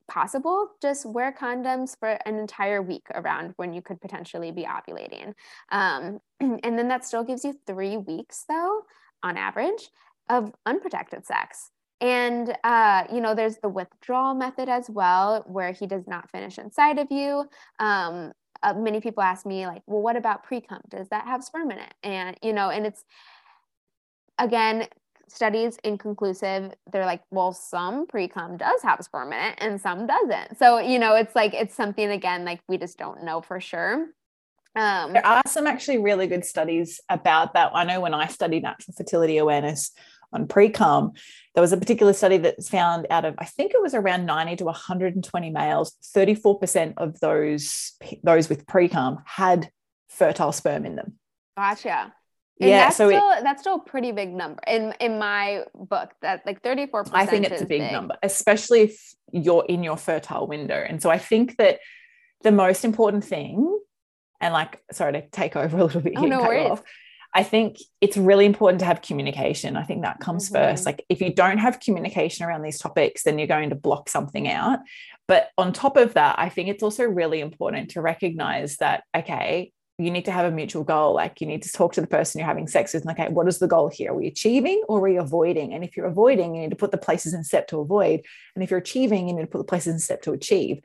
possible 0.08 0.70
just 0.82 1.06
wear 1.06 1.32
condoms 1.32 1.98
for 2.00 2.10
an 2.26 2.38
entire 2.38 2.82
week 2.82 3.06
around 3.14 3.54
when 3.58 3.74
you 3.74 3.82
could 3.82 4.00
potentially 4.02 4.52
be 4.52 4.66
ovulating. 4.66 5.34
Um 5.70 6.20
and 6.40 6.78
then 6.78 6.88
that 6.88 7.06
still 7.06 7.24
gives 7.24 7.44
you 7.46 7.54
three 7.66 7.98
weeks 7.98 8.46
though 8.50 8.82
on 9.24 9.38
average 9.38 9.90
of 10.30 10.52
unprotected 10.66 11.26
sex 11.26 11.72
and, 12.00 12.56
uh, 12.64 13.04
you 13.12 13.22
know, 13.22 13.34
there's 13.34 13.58
the 13.58 13.70
withdrawal 13.70 14.36
method 14.36 14.70
as 14.70 14.90
well, 14.90 15.44
where 15.48 15.72
he 15.72 15.88
does 15.88 16.08
not 16.08 16.30
finish 16.30 16.58
inside 16.60 17.00
of 17.00 17.08
you. 17.12 17.50
Um, 17.80 18.32
uh, 18.64 18.74
many 18.74 19.02
people 19.02 19.24
ask 19.24 19.46
me, 19.46 19.66
like, 19.68 19.82
well, 19.88 20.02
what 20.02 20.16
about 20.16 20.44
pre 20.44 20.62
cum? 20.62 20.82
Does 20.90 21.08
that 21.10 21.26
have 21.26 21.44
sperm 21.44 21.72
in 21.72 21.80
it? 21.80 21.94
And, 22.04 22.38
you 22.42 22.54
know, 22.54 22.70
and 22.70 22.86
it's, 22.86 23.04
again, 24.38 24.88
studies 25.28 25.78
inconclusive. 25.84 26.74
They're 26.92 27.06
like, 27.06 27.22
well, 27.32 27.52
some 27.52 28.08
pre 28.08 28.28
cum 28.28 28.58
does 28.58 28.82
have 28.84 29.04
sperm 29.04 29.34
in 29.34 29.40
it 29.40 29.56
and 29.60 29.80
some 29.80 30.08
doesn't. 30.08 30.58
So, 30.58 30.80
you 30.80 31.00
know, 31.00 31.16
it's 31.16 31.36
like, 31.36 31.54
it's 31.54 31.76
something, 31.76 32.10
again, 32.10 32.46
like 32.46 32.62
we 32.68 32.78
just 32.78 32.98
don't 32.98 33.24
know 33.24 33.42
for 33.42 33.60
sure. 33.60 34.08
Um, 34.76 35.14
there 35.14 35.26
are 35.26 35.42
some 35.48 35.66
actually 35.66 35.98
really 35.98 36.28
good 36.28 36.46
studies 36.46 37.02
about 37.10 37.56
that. 37.56 37.72
I 37.74 37.84
know 37.84 38.00
when 38.00 38.14
I 38.14 38.28
studied 38.28 38.62
natural 38.62 38.94
fertility 38.96 39.38
awareness, 39.38 39.92
on 40.34 40.48
pre-cum, 40.48 41.14
there 41.56 41.62
was 41.62 41.74
a 41.74 41.78
particular 41.78 42.14
study 42.14 42.38
that 42.38 42.64
found 42.64 43.08
out 43.10 43.26
of, 43.26 43.36
I 43.38 43.46
think 43.46 43.74
it 43.74 43.82
was 43.82 43.94
around 43.94 44.26
90 44.26 44.58
to 44.58 44.66
120 44.66 45.50
males, 45.50 45.96
34% 46.16 46.94
of 46.98 47.20
those, 47.20 47.94
those 48.24 48.50
with 48.50 48.68
pre-cum 48.68 49.20
had 49.26 49.70
fertile 50.10 50.52
sperm 50.52 50.86
in 50.86 50.96
them. 50.96 51.14
Gotcha. 51.56 52.14
And 52.60 52.70
yeah, 52.70 52.86
that's 52.86 52.98
so 52.98 53.08
still, 53.10 53.32
it, 53.32 53.44
that's 53.44 53.62
still 53.62 53.76
a 53.76 53.80
pretty 53.80 54.12
big 54.12 54.34
number 54.34 54.60
in 54.66 54.94
in 55.00 55.20
my 55.20 55.64
book. 55.76 56.12
That 56.24 56.42
like 56.44 56.64
thirty 56.64 56.88
four 56.88 57.04
percent. 57.04 57.22
I 57.22 57.28
think 57.28 57.46
it's 57.46 57.62
a 57.62 57.66
big, 57.66 57.82
big, 57.82 57.92
number, 57.92 58.16
especially 58.24 58.82
if 58.82 59.14
you're 59.32 59.64
in 59.70 59.84
your 59.84 59.96
fertile 59.96 60.48
window. 60.48 60.74
And 60.74 61.00
so 61.00 61.12
I 61.12 61.20
think 61.20 61.58
that 61.58 61.80
the 62.42 62.52
most 62.52 62.84
important 62.84 63.24
thing, 63.26 63.80
and 64.42 64.54
like, 64.56 64.82
sorry 64.92 65.14
to 65.14 65.30
take 65.30 65.56
over 65.56 65.78
a 65.78 65.84
little 65.84 66.02
bit 66.02 66.14
Oh, 66.18 66.22
here, 66.22 66.30
no 66.30 66.38
and 66.38 66.46
cut 66.46 66.52
you 66.52 66.58
worries. 66.58 66.72
off. 66.72 66.84
I 67.38 67.44
think 67.44 67.78
it's 68.02 68.18
really 68.18 68.48
important 68.48 68.80
to 68.80 68.86
have 68.88 69.04
communication. 69.04 69.78
I 69.78 69.84
think 69.84 70.02
that 70.02 70.20
comes 70.20 70.50
Mhm. 70.50 70.54
first. 70.54 70.88
Like, 70.88 71.06
if 71.08 71.22
you 71.22 71.32
don't 71.32 71.60
have 71.60 71.80
communication 71.80 72.44
around 72.46 72.64
these 72.64 72.80
topics, 72.80 73.22
then 73.22 73.38
you're 73.38 73.48
going 73.48 73.70
to 73.70 73.76
block 73.76 74.10
something 74.10 74.50
out. 74.50 74.80
But 75.28 75.50
on 75.56 75.72
top 75.72 75.98
of 75.98 76.16
that, 76.16 76.40
I 76.40 76.50
think 76.50 76.68
it's 76.68 76.82
also 76.82 77.04
really 77.04 77.40
important 77.40 77.92
to 77.92 78.02
recognize 78.02 78.78
that, 78.78 79.04
okay, 79.16 79.72
you 80.00 80.12
need 80.12 80.26
to 80.26 80.32
have 80.32 80.46
a 80.46 80.52
mutual 80.52 80.84
goal. 80.84 81.14
Like, 81.16 81.40
you 81.42 81.48
need 81.48 81.64
to 81.64 81.72
talk 81.72 81.94
to 81.94 82.02
the 82.02 82.08
person 82.08 82.38
you're 82.40 82.48
having 82.48 82.68
sex 82.68 82.94
with. 82.94 83.04
And, 83.04 83.12
okay, 83.12 83.32
what 83.32 83.48
is 83.48 83.60
the 83.60 83.68
goal 83.68 83.88
here? 83.88 84.12
Are 84.12 84.16
we 84.16 84.28
achieving 84.28 84.82
or 84.88 85.00
are 85.00 85.02
we 85.02 85.18
avoiding? 85.18 85.74
And 85.74 85.84
if 85.84 85.96
you're 85.96 86.06
avoiding, 86.06 86.56
you 86.56 86.62
need 86.62 86.70
to 86.72 86.76
put 86.76 86.92
the 86.92 86.98
places 86.98 87.34
in 87.34 87.44
step 87.44 87.68
to 87.70 87.80
avoid. 87.80 88.22
And 88.56 88.64
if 88.64 88.70
you're 88.72 88.80
achieving, 88.80 89.28
you 89.28 89.36
need 89.36 89.42
to 89.42 89.48
put 89.48 89.58
the 89.60 89.64
places 89.64 89.94
in 89.94 90.00
step 90.00 90.22
to 90.24 90.34
achieve. 90.34 90.82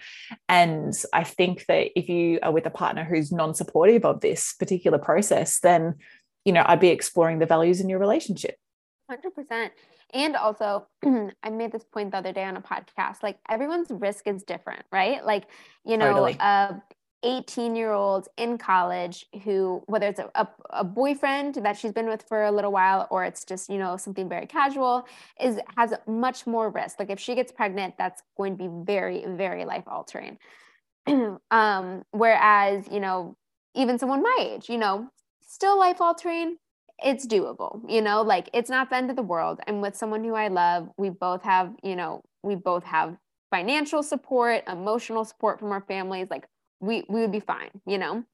And 0.49 0.95
I 1.13 1.25
think 1.25 1.65
that 1.67 1.99
if 1.99 2.09
you 2.11 2.41
are 2.43 2.53
with 2.53 2.67
a 2.67 2.71
partner 2.71 3.05
who's 3.05 3.33
non 3.33 3.55
supportive 3.55 4.05
of 4.05 4.21
this 4.21 4.55
particular 4.59 4.99
process, 4.99 5.61
then, 5.61 5.97
you 6.45 6.53
know, 6.53 6.65
I'd 6.67 6.81
be 6.81 6.89
exploring 6.89 7.39
the 7.39 7.47
values 7.47 7.81
in 7.81 7.89
your 7.89 7.99
relationship. 7.99 8.57
100%. 9.11 9.71
And 10.15 10.37
also, 10.37 10.87
I 11.43 11.51
made 11.51 11.73
this 11.73 11.85
point 11.85 12.11
the 12.11 12.19
other 12.19 12.33
day 12.33 12.45
on 12.45 12.57
a 12.57 12.61
podcast 12.61 13.23
like 13.23 13.39
everyone's 13.49 13.91
risk 13.91 14.27
is 14.27 14.43
different, 14.43 14.85
right? 14.93 15.25
Like, 15.25 15.45
you 15.85 15.97
know, 15.97 16.13
Totally. 16.13 16.37
a 16.41 16.83
18 17.25 17.77
year 17.77 17.93
old 17.93 18.29
in 18.37 18.59
college 18.59 19.27
who, 19.45 19.83
whether 19.87 20.09
it's 20.09 20.19
a, 20.19 20.31
a, 20.35 20.49
a 20.71 20.85
boyfriend 20.85 21.55
that 21.57 21.77
she's 21.77 21.93
been 21.93 22.09
with 22.09 22.23
for 22.29 22.45
a 22.45 22.53
little 22.53 22.73
while 22.73 23.07
or 23.11 23.25
it's 23.25 23.45
just, 23.45 23.71
you 23.71 23.79
know, 23.79 23.97
something 23.97 24.29
very 24.29 24.47
casual, 24.47 25.07
is 25.41 25.59
has 25.77 25.95
much 26.07 26.47
more 26.47 26.69
risk. 26.71 26.99
Like, 26.99 27.11
if 27.11 27.21
she 27.21 27.35
gets 27.35 27.53
pregnant, 27.53 27.95
that's 27.97 28.23
going 28.37 28.57
to 28.57 28.65
be 28.65 28.71
very, 28.85 29.25
very 29.27 29.65
life 29.65 29.85
altering. 29.87 30.39
um, 31.51 32.03
whereas, 32.11 32.87
you 32.91 33.01
know, 33.01 33.37
even 33.75 33.99
someone 33.99 34.23
my 34.23 34.37
age, 34.41 34.69
you 34.69 34.79
know, 34.79 35.09
still 35.53 35.79
life 35.79 36.01
altering, 36.01 36.57
it's 37.05 37.27
doable, 37.27 37.83
you 37.87 38.01
know, 38.01 38.23
like 38.23 38.49
it's 38.55 38.71
not 38.71 38.89
the 38.89 38.97
end 38.97 39.11
of 39.11 39.17
the 39.17 39.23
world. 39.23 39.61
I'm 39.69 39.83
with 39.83 39.95
someone 39.95 40.25
who 40.25 40.35
I 40.35 40.49
love. 40.49 40.89
We 40.97 41.11
both 41.11 41.43
have, 41.43 41.75
you 41.83 41.95
know, 41.95 42.23
we 42.43 42.55
both 42.55 42.85
have 42.85 43.17
financial 43.51 44.03
support, 44.03 44.63
emotional 44.67 45.27
support 45.27 45.61
from 45.61 45.71
our 45.71 45.83
families. 45.83 46.29
Like 46.31 46.47
we 46.81 47.05
we 47.09 47.21
would 47.21 47.33
be 47.33 47.41
fine, 47.41 47.71
you 47.87 47.99
know. 47.99 48.25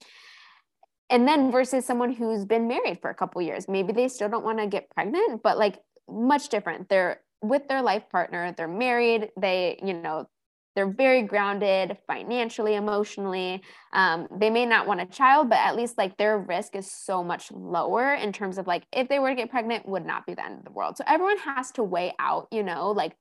And 1.09 1.27
then 1.27 1.51
versus 1.51 1.85
someone 1.85 2.13
who's 2.13 2.45
been 2.45 2.67
married 2.67 2.99
for 3.01 3.09
a 3.09 3.15
couple 3.15 3.41
years, 3.41 3.67
maybe 3.67 3.91
they 3.91 4.07
still 4.07 4.29
don't 4.29 4.45
want 4.45 4.59
to 4.59 4.67
get 4.67 4.89
pregnant, 4.91 5.43
but 5.43 5.57
like 5.57 5.79
much 6.07 6.47
different. 6.47 6.87
They're 6.87 7.19
with 7.41 7.67
their 7.67 7.81
life 7.81 8.03
partner, 8.09 8.53
they're 8.55 8.67
married, 8.67 9.29
they, 9.37 9.79
you 9.83 9.93
know, 9.93 10.29
they're 10.75 10.91
very 10.91 11.23
grounded 11.23 11.97
financially, 12.07 12.75
emotionally. 12.75 13.61
Um, 13.93 14.27
they 14.31 14.49
may 14.49 14.65
not 14.65 14.87
want 14.87 15.01
a 15.01 15.05
child, 15.05 15.49
but 15.49 15.57
at 15.57 15.75
least 15.75 15.97
like 15.97 16.17
their 16.17 16.37
risk 16.37 16.75
is 16.75 16.91
so 16.91 17.23
much 17.23 17.51
lower 17.51 18.13
in 18.13 18.31
terms 18.31 18.57
of 18.57 18.67
like 18.67 18.85
if 18.93 19.09
they 19.09 19.19
were 19.19 19.29
to 19.29 19.35
get 19.35 19.49
pregnant, 19.49 19.87
would 19.87 20.05
not 20.05 20.25
be 20.25 20.33
the 20.33 20.45
end 20.45 20.59
of 20.59 20.65
the 20.65 20.71
world. 20.71 20.97
So 20.97 21.03
everyone 21.07 21.37
has 21.39 21.71
to 21.71 21.83
weigh 21.83 22.13
out, 22.19 22.47
you 22.51 22.63
know, 22.63 22.91
like 22.91 23.15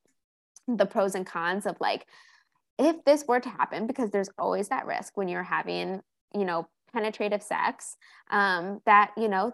the 0.67 0.87
pros 0.87 1.15
and 1.15 1.27
cons 1.27 1.67
of 1.67 1.77
like 1.81 2.07
if 2.79 3.05
this 3.05 3.25
were 3.27 3.41
to 3.41 3.49
happen, 3.49 3.87
because 3.87 4.11
there's 4.11 4.31
always 4.39 4.69
that 4.69 4.87
risk 4.87 5.17
when 5.17 5.29
you're 5.29 5.43
having, 5.43 6.01
you 6.35 6.45
know, 6.45 6.69
penetrative 6.93 7.43
sex, 7.43 7.97
um, 8.31 8.81
that 8.87 9.13
you 9.17 9.29
know 9.29 9.53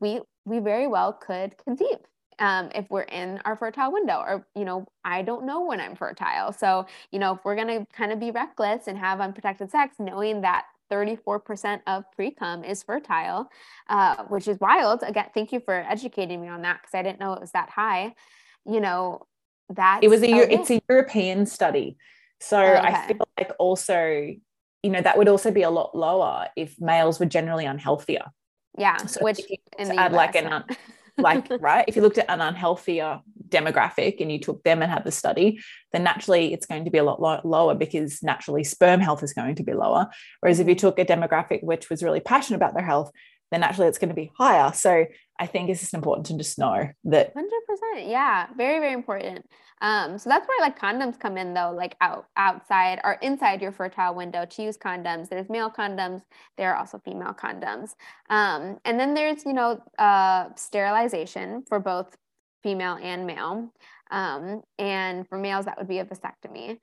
we 0.00 0.20
we 0.44 0.58
very 0.58 0.86
well 0.86 1.12
could 1.12 1.54
conceive 1.64 1.98
um, 2.38 2.70
if 2.74 2.88
we're 2.90 3.02
in 3.02 3.40
our 3.44 3.56
fertile 3.56 3.92
window 3.92 4.18
or 4.18 4.46
you 4.54 4.64
know 4.64 4.86
i 5.04 5.22
don't 5.22 5.44
know 5.44 5.64
when 5.64 5.80
i'm 5.80 5.94
fertile 5.96 6.52
so 6.52 6.86
you 7.10 7.18
know 7.18 7.34
if 7.34 7.40
we're 7.44 7.56
going 7.56 7.68
to 7.68 7.86
kind 7.92 8.12
of 8.12 8.20
be 8.20 8.30
reckless 8.30 8.86
and 8.86 8.98
have 8.98 9.20
unprotected 9.20 9.70
sex 9.70 9.96
knowing 9.98 10.40
that 10.42 10.66
34% 10.92 11.80
of 11.88 12.04
pre-cum 12.12 12.62
is 12.62 12.82
fertile 12.82 13.50
uh, 13.88 14.22
which 14.28 14.46
is 14.46 14.58
wild 14.60 15.02
again 15.02 15.26
thank 15.34 15.52
you 15.52 15.60
for 15.60 15.74
educating 15.74 16.40
me 16.40 16.48
on 16.48 16.62
that 16.62 16.80
because 16.80 16.94
i 16.94 17.02
didn't 17.02 17.18
know 17.18 17.32
it 17.32 17.40
was 17.40 17.52
that 17.52 17.70
high 17.70 18.14
you 18.64 18.80
know 18.80 19.26
that 19.70 20.02
It 20.02 20.08
was 20.08 20.22
a, 20.22 20.30
Eu- 20.30 20.46
it's 20.48 20.70
a 20.70 20.80
European 20.88 21.46
study. 21.46 21.96
So 22.40 22.58
I 22.58 22.92
Okay. 22.94 23.06
feel 23.08 23.28
like 23.38 23.50
also, 23.58 24.34
you 24.82 24.90
know, 24.90 25.00
that 25.00 25.16
would 25.18 25.28
also 25.28 25.50
be 25.50 25.62
a 25.62 25.70
lot 25.70 25.96
lower 25.96 26.48
if 26.54 26.80
males 26.80 27.18
were 27.18 27.26
generally 27.26 27.64
unhealthier. 27.64 28.30
yeah 28.78 29.06
So 29.06 29.22
which 29.22 29.40
in 29.78 29.90
add 29.98 30.12
like 30.12 30.30
US, 30.30 30.36
an 30.36 30.44
yeah. 30.44 30.54
un- 30.56 30.64
like 31.18 31.48
right 31.60 31.84
if 31.88 31.96
you 31.96 32.02
looked 32.02 32.18
at 32.18 32.28
an 32.30 32.40
unhealthier 32.40 33.20
demographic 33.48 34.20
and 34.20 34.30
you 34.32 34.38
took 34.38 34.62
them 34.64 34.82
and 34.82 34.90
had 34.90 35.04
the 35.04 35.12
study 35.12 35.58
then 35.92 36.02
naturally 36.02 36.52
it's 36.52 36.66
going 36.66 36.84
to 36.84 36.90
be 36.90 36.98
a 36.98 37.04
lot 37.04 37.20
lo- 37.22 37.40
lower 37.44 37.74
because 37.74 38.22
naturally 38.22 38.64
sperm 38.64 39.00
health 39.00 39.22
is 39.22 39.32
going 39.32 39.54
to 39.54 39.62
be 39.62 39.72
lower 39.72 40.08
whereas 40.40 40.60
if 40.60 40.66
you 40.68 40.74
Mhm. 40.74 40.78
took 40.78 40.98
a 40.98 41.04
demographic 41.04 41.62
which 41.62 41.88
was 41.88 42.02
really 42.02 42.20
passionate 42.20 42.56
about 42.56 42.74
their 42.74 42.84
health 42.84 43.10
then 43.50 43.60
naturally 43.60 43.88
it's 43.88 43.98
going 43.98 44.08
to 44.08 44.14
be 44.14 44.30
higher 44.36 44.72
so 44.72 45.04
i 45.38 45.46
think 45.46 45.68
it's 45.68 45.80
just 45.80 45.94
important 45.94 46.26
to 46.26 46.36
just 46.36 46.58
know 46.58 46.88
that 47.04 47.32
Hundred 47.34 47.66
percent, 47.66 48.08
yeah, 48.08 48.46
very 48.56 48.78
very 48.78 48.92
important. 48.92 49.46
Um, 49.82 50.18
so 50.18 50.30
that's 50.30 50.48
where 50.48 50.60
like 50.60 50.78
condoms 50.78 51.18
come 51.18 51.36
in 51.36 51.52
though, 51.54 51.72
like 51.76 51.96
out 52.00 52.26
outside 52.36 53.00
or 53.04 53.14
inside 53.22 53.60
your 53.60 53.72
fertile 53.72 54.14
window 54.14 54.46
to 54.46 54.62
use 54.62 54.76
condoms. 54.76 55.28
There's 55.28 55.48
male 55.48 55.70
condoms. 55.70 56.22
There 56.56 56.72
are 56.72 56.76
also 56.76 56.98
female 57.04 57.34
condoms. 57.34 57.90
Um, 58.30 58.78
and 58.84 58.98
then 58.98 59.14
there's 59.14 59.44
you 59.44 59.52
know 59.52 59.82
uh, 59.98 60.48
sterilization 60.56 61.64
for 61.68 61.78
both 61.78 62.16
female 62.62 62.98
and 63.02 63.26
male. 63.26 63.72
Um, 64.10 64.62
and 64.78 65.28
for 65.28 65.36
males 65.36 65.66
that 65.66 65.76
would 65.78 65.88
be 65.88 65.98
a 65.98 66.04
vasectomy. 66.04 66.78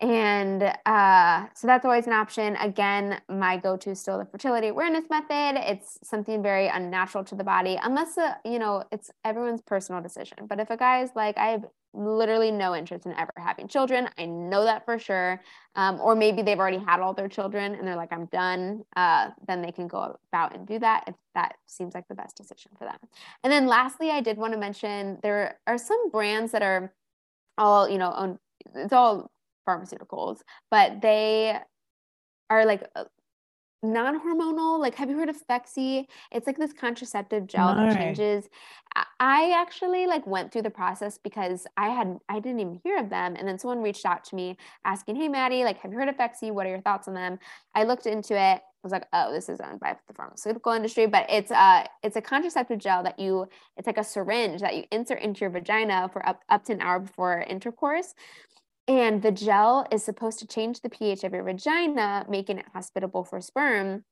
And 0.00 0.62
uh, 0.86 1.46
so 1.54 1.66
that's 1.66 1.84
always 1.84 2.06
an 2.06 2.12
option. 2.12 2.56
Again, 2.56 3.20
my 3.28 3.56
go 3.56 3.76
to 3.76 3.90
is 3.90 4.00
still 4.00 4.18
the 4.18 4.24
fertility 4.24 4.68
awareness 4.68 5.04
method. 5.10 5.60
It's 5.68 5.98
something 6.04 6.42
very 6.42 6.68
unnatural 6.68 7.24
to 7.24 7.34
the 7.34 7.44
body, 7.44 7.78
unless, 7.82 8.16
uh, 8.16 8.34
you 8.44 8.58
know, 8.58 8.84
it's 8.92 9.10
everyone's 9.24 9.62
personal 9.62 10.00
decision. 10.00 10.46
But 10.48 10.60
if 10.60 10.70
a 10.70 10.76
guy 10.76 11.02
is 11.02 11.10
like, 11.16 11.36
I 11.36 11.48
have 11.48 11.64
literally 11.94 12.50
no 12.50 12.76
interest 12.76 13.06
in 13.06 13.12
ever 13.14 13.32
having 13.36 13.66
children, 13.66 14.08
I 14.18 14.26
know 14.26 14.64
that 14.64 14.84
for 14.84 14.98
sure. 14.98 15.40
Um, 15.74 16.00
or 16.00 16.14
maybe 16.14 16.42
they've 16.42 16.58
already 16.58 16.78
had 16.78 17.00
all 17.00 17.14
their 17.14 17.28
children 17.28 17.74
and 17.74 17.86
they're 17.86 17.96
like, 17.96 18.12
I'm 18.12 18.26
done, 18.26 18.84
uh, 18.96 19.30
then 19.48 19.62
they 19.62 19.72
can 19.72 19.88
go 19.88 20.16
about 20.30 20.54
and 20.54 20.66
do 20.66 20.78
that 20.78 21.04
if 21.08 21.14
that 21.34 21.56
seems 21.66 21.94
like 21.94 22.06
the 22.08 22.14
best 22.14 22.36
decision 22.36 22.72
for 22.78 22.84
them. 22.84 22.98
And 23.42 23.52
then 23.52 23.66
lastly, 23.66 24.10
I 24.10 24.20
did 24.20 24.36
want 24.36 24.52
to 24.52 24.58
mention 24.58 25.18
there 25.22 25.58
are 25.66 25.78
some 25.78 26.10
brands 26.10 26.52
that 26.52 26.62
are 26.62 26.92
all, 27.56 27.88
you 27.88 27.98
know, 27.98 28.12
own, 28.14 28.38
it's 28.74 28.92
all 28.92 29.30
pharmaceuticals, 29.68 30.38
but 30.70 31.00
they 31.02 31.58
are 32.50 32.64
like 32.64 32.82
uh, 32.96 33.04
non-hormonal. 33.82 34.80
Like, 34.80 34.94
have 34.96 35.08
you 35.10 35.16
heard 35.18 35.28
of 35.28 35.36
Phexxi? 35.46 36.06
It's 36.32 36.46
like 36.46 36.56
this 36.58 36.72
contraceptive 36.72 37.46
gel 37.46 37.74
No. 37.74 37.86
that 37.86 37.96
changes. 37.96 38.48
I- 39.20 39.52
actually 39.52 40.06
like 40.06 40.26
went 40.26 40.52
through 40.52 40.62
the 40.62 40.70
process 40.70 41.18
because 41.18 41.66
I 41.76 41.88
had 41.90 42.18
I 42.28 42.40
didn't 42.40 42.60
even 42.60 42.80
hear 42.82 42.98
of 42.98 43.10
them, 43.10 43.36
and 43.36 43.46
then 43.46 43.58
someone 43.58 43.82
reached 43.82 44.06
out 44.06 44.24
to 44.24 44.36
me 44.36 44.56
asking, 44.84 45.16
"Hey, 45.16 45.28
Maddie, 45.28 45.64
like, 45.64 45.78
have 45.78 45.92
you 45.92 45.98
heard 45.98 46.08
of 46.08 46.16
Phexxi? 46.16 46.50
What 46.50 46.66
are 46.66 46.70
your 46.70 46.80
thoughts 46.80 47.06
on 47.08 47.14
them?" 47.14 47.38
I 47.74 47.84
looked 47.84 48.06
into 48.06 48.34
it. 48.34 48.62
I 48.62 48.82
was 48.82 48.92
like, 48.92 49.06
"Oh, 49.12 49.32
this 49.32 49.48
is 49.48 49.60
owned 49.60 49.80
by 49.80 49.96
the 50.08 50.14
pharmaceutical 50.14 50.72
industry," 50.72 51.06
but 51.06 51.26
it's 51.28 51.50
uh 51.50 51.86
it's 52.02 52.16
a 52.16 52.22
contraceptive 52.22 52.78
gel 52.78 53.02
that 53.02 53.18
you 53.18 53.46
it's 53.76 53.86
like 53.86 53.98
a 53.98 54.04
syringe 54.04 54.60
that 54.60 54.74
you 54.76 54.84
insert 54.90 55.20
into 55.20 55.40
your 55.42 55.50
vagina 55.50 56.08
for 56.12 56.26
up 56.26 56.42
up 56.48 56.64
to 56.64 56.72
an 56.72 56.80
hour 56.80 57.00
before 57.00 57.40
intercourse. 57.42 58.14
And 58.88 59.22
the 59.22 59.32
gel 59.32 59.86
is 59.92 60.02
supposed 60.02 60.38
to 60.40 60.46
change 60.46 60.80
the 60.80 60.88
pH 60.88 61.22
of 61.22 61.34
your 61.34 61.44
vagina, 61.44 62.26
making 62.28 62.58
it 62.58 62.66
hospitable 62.72 63.22
for 63.22 63.40
sperm. 63.40 64.04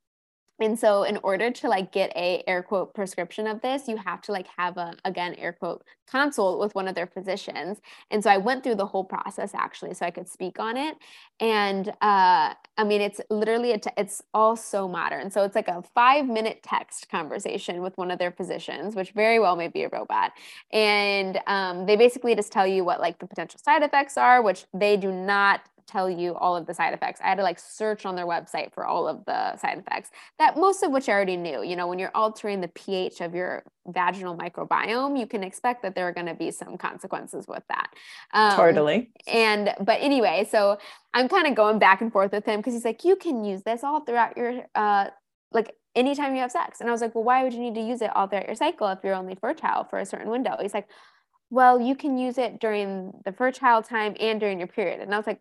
And 0.61 0.79
so 0.79 1.03
in 1.03 1.19
order 1.23 1.51
to 1.51 1.69
like 1.69 1.93
get 1.93 2.17
a 2.17 2.43
air 2.47 2.63
quote 2.63 2.95
prescription 2.95 3.47
of 3.47 3.61
this, 3.61 3.89
you 3.89 3.97
have 3.99 4.23
to 4.23 4.33
like 4.33 4.47
have 4.57 4.79
a 4.79 4.95
again 5.05 5.35
air 5.35 5.53
quote 5.53 5.85
consult 6.11 6.61
with 6.61 6.75
one 6.75 6.89
of 6.89 6.95
their 6.95 7.07
physicians. 7.07 7.79
And 8.11 8.23
so 8.23 8.31
I 8.31 8.39
went 8.39 8.65
through 8.65 8.77
the 8.77 8.87
whole 8.87 9.05
process 9.05 9.55
actually 9.55 9.93
so 9.95 10.07
I 10.07 10.11
could 10.11 10.29
speak 10.29 10.59
on 10.59 10.77
it. 10.77 10.97
And 11.41 11.89
uh 12.01 12.55
I 12.79 12.85
mean 12.85 13.01
it's 13.03 13.21
literally 13.29 13.73
a 13.73 13.79
te- 13.79 13.91
it's 13.99 14.23
all 14.33 14.57
so 14.57 14.89
modern. 14.89 15.31
So 15.31 15.45
it's 15.45 15.55
like 15.55 15.69
a 15.69 15.83
5 15.95 16.27
minute 16.27 16.63
text 16.63 17.11
conversation 17.11 17.83
with 17.83 17.97
one 17.99 18.11
of 18.11 18.19
their 18.19 18.33
physicians, 18.33 18.95
which 18.95 19.11
very 19.13 19.39
well 19.39 19.57
may 19.57 19.69
be 19.69 19.83
a 19.85 19.89
robot. 19.91 20.33
And 20.73 21.39
um, 21.47 21.87
they 21.87 21.97
basically 21.97 22.35
just 22.35 22.53
tell 22.53 22.67
you 22.67 22.85
what 22.85 23.01
like 23.01 23.19
the 23.19 23.27
potential 23.27 23.61
side 23.63 23.83
effects 23.83 24.17
are, 24.17 24.43
which 24.43 24.65
they 24.75 24.97
do 24.97 25.13
not 25.13 25.61
tell 25.87 26.11
you 26.11 26.35
all 26.35 26.57
of 26.57 26.67
the 26.67 26.75
side 26.75 26.93
effects. 26.95 27.21
I 27.23 27.29
had 27.29 27.37
to 27.37 27.43
like 27.43 27.59
search 27.59 28.05
on 28.05 28.17
their 28.17 28.27
website 28.27 28.73
for 28.73 28.85
all 28.85 29.07
of 29.07 29.25
the 29.25 29.57
side 29.57 29.79
effects 29.79 30.11
that 30.39 30.57
most 30.57 30.83
of 30.83 30.91
which 30.91 31.09
I 31.09 31.13
already 31.13 31.37
knew. 31.37 31.63
You 31.63 31.77
know, 31.77 31.87
when 31.87 31.99
you're 31.99 32.11
altering 32.15 32.61
the 32.61 32.69
pH 32.69 33.21
of 33.21 33.35
your 33.35 33.63
vaginal 33.87 34.37
microbiome, 34.37 35.19
you 35.19 35.27
can 35.27 35.43
expect 35.43 35.83
that 35.83 35.95
there 35.95 36.09
are 36.09 36.13
going 36.13 36.27
to 36.27 36.35
be 36.35 36.51
some 36.51 36.77
consequences 36.77 37.47
with 37.49 37.63
that. 37.69 37.89
Um, 38.33 38.57
totally 38.57 39.11
And 39.27 39.75
but 39.81 39.99
anyway, 40.01 40.47
so 40.51 40.79
I'm 41.15 41.29
kind 41.29 41.47
of 41.47 41.55
going 41.55 41.79
back 41.79 42.01
and 42.01 42.13
forth 42.13 42.33
with 42.33 42.45
him 42.45 42.61
because 42.61 42.75
he's 42.75 42.85
like, 42.85 43.05
you 43.05 43.17
can 43.17 43.45
use 43.45 43.63
this 43.63 43.85
all 43.85 44.01
throughout 44.01 44.37
your 44.37 44.65
uh 44.75 45.07
like 45.53 45.75
anytime 45.95 46.35
you 46.35 46.43
have 46.43 46.53
sex. 46.53 46.81
And 46.81 46.89
I 46.89 46.93
was 46.93 47.01
like, 47.01 47.15
well, 47.15 47.25
why 47.25 47.43
would 47.43 47.55
you 47.55 47.61
need 47.61 47.75
to 47.75 47.81
use 47.81 48.03
it 48.03 48.15
all 48.15 48.27
throughout 48.27 48.47
your 48.47 48.55
cycle 48.55 48.89
if 48.89 48.99
you're 49.03 49.15
only 49.15 49.35
fertile 49.35 49.85
for 49.85 49.99
a 49.99 50.07
certain 50.07 50.31
window? 50.31 50.57
He's 50.61 50.75
like, 50.75 50.89
well, 51.51 51.81
you 51.81 51.95
can 51.95 52.19
use 52.19 52.39
it 52.39 52.61
during 52.61 53.13
the 53.25 53.33
fertile 53.33 53.83
time 53.83 54.15
and 54.21 54.41
during 54.41 54.59
your 54.59 54.69
period. 54.69 55.01
And 55.01 55.15
I 55.15 55.17
was 55.17 55.27
like, 55.27 55.41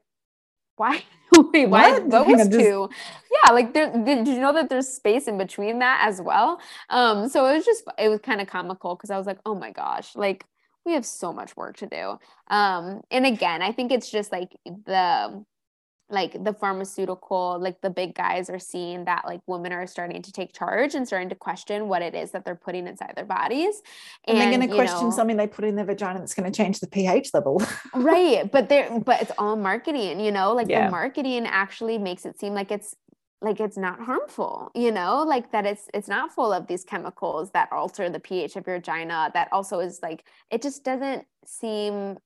why 0.77 1.03
wait 1.53 1.67
why 1.67 1.99
those 1.99 2.47
two? 2.49 2.89
Yeah 3.31 3.51
like 3.53 3.73
there 3.73 3.91
did 3.91 4.27
you 4.27 4.39
know 4.39 4.53
that 4.53 4.69
there's 4.69 4.87
space 4.87 5.27
in 5.27 5.37
between 5.37 5.79
that 5.79 6.05
as 6.07 6.21
well? 6.21 6.59
Um 6.89 7.29
so 7.29 7.45
it 7.45 7.55
was 7.55 7.65
just 7.65 7.83
it 7.97 8.09
was 8.09 8.19
kind 8.21 8.41
of 8.41 8.47
comical 8.47 8.95
because 8.95 9.09
i 9.09 9.17
was 9.17 9.27
like 9.27 9.39
oh 9.45 9.55
my 9.55 9.71
gosh 9.71 10.15
like 10.15 10.45
we 10.85 10.93
have 10.93 11.05
so 11.05 11.33
much 11.33 11.57
work 11.57 11.77
to 11.77 11.87
do. 11.87 12.19
Um 12.47 13.01
and 13.11 13.25
again 13.25 13.61
i 13.61 13.71
think 13.71 13.91
it's 13.91 14.09
just 14.09 14.31
like 14.31 14.55
the 14.65 15.43
like 16.09 16.43
the 16.43 16.53
pharmaceutical 16.53 17.57
like 17.59 17.81
the 17.81 17.89
big 17.89 18.13
guys 18.13 18.49
are 18.49 18.59
seeing 18.59 19.05
that 19.05 19.23
like 19.25 19.41
women 19.47 19.73
are 19.73 19.87
starting 19.87 20.21
to 20.21 20.31
take 20.31 20.53
charge 20.53 20.93
and 20.93 21.07
starting 21.07 21.29
to 21.29 21.35
question 21.35 21.87
what 21.87 22.03
it 22.03 22.13
is 22.13 22.31
that 22.31 22.45
they're 22.45 22.55
putting 22.55 22.87
inside 22.87 23.13
their 23.15 23.25
bodies. 23.25 23.81
And, 24.25 24.37
and 24.37 24.51
they're 24.51 24.59
going 24.59 24.69
to 24.69 24.75
question 24.75 25.05
know, 25.05 25.11
something 25.11 25.35
they 25.35 25.47
put 25.47 25.65
in 25.65 25.75
their 25.75 25.85
vagina 25.85 26.19
that's 26.19 26.35
going 26.35 26.51
to 26.51 26.55
change 26.55 26.79
the 26.79 26.87
ph 26.87 27.33
level. 27.33 27.61
Right 27.95 28.51
but 28.51 28.69
they're 28.69 28.99
but 28.99 29.21
it's 29.21 29.31
all 29.37 29.55
marketing 29.55 30.19
you 30.19 30.31
know? 30.31 30.53
Like 30.53 30.69
yeah. 30.69 30.85
the 30.85 30.91
marketing 30.91 31.47
actually 31.47 31.97
makes 31.97 32.25
it 32.25 32.39
seem 32.39 32.53
like 32.53 32.71
it's 32.71 32.95
like 33.41 33.59
it's 33.59 33.77
not 33.77 33.99
harmful 33.99 34.71
you 34.75 34.91
know? 34.91 35.23
Like 35.23 35.51
that 35.53 35.65
it's 35.65 35.87
it's 35.91 36.07
not 36.07 36.31
full 36.31 36.53
of 36.53 36.67
these 36.67 36.83
chemicals 36.83 37.49
that 37.51 37.71
alter 37.71 38.09
the 38.09 38.19
ph 38.19 38.55
of 38.55 38.67
your 38.67 38.77
vagina 38.77 39.31
that 39.33 39.49
also 39.51 39.79
is 39.79 39.99
like 40.03 40.23
it 40.51 40.61
just 40.61 40.83
doesn't 40.83 41.25
seem 41.45 42.17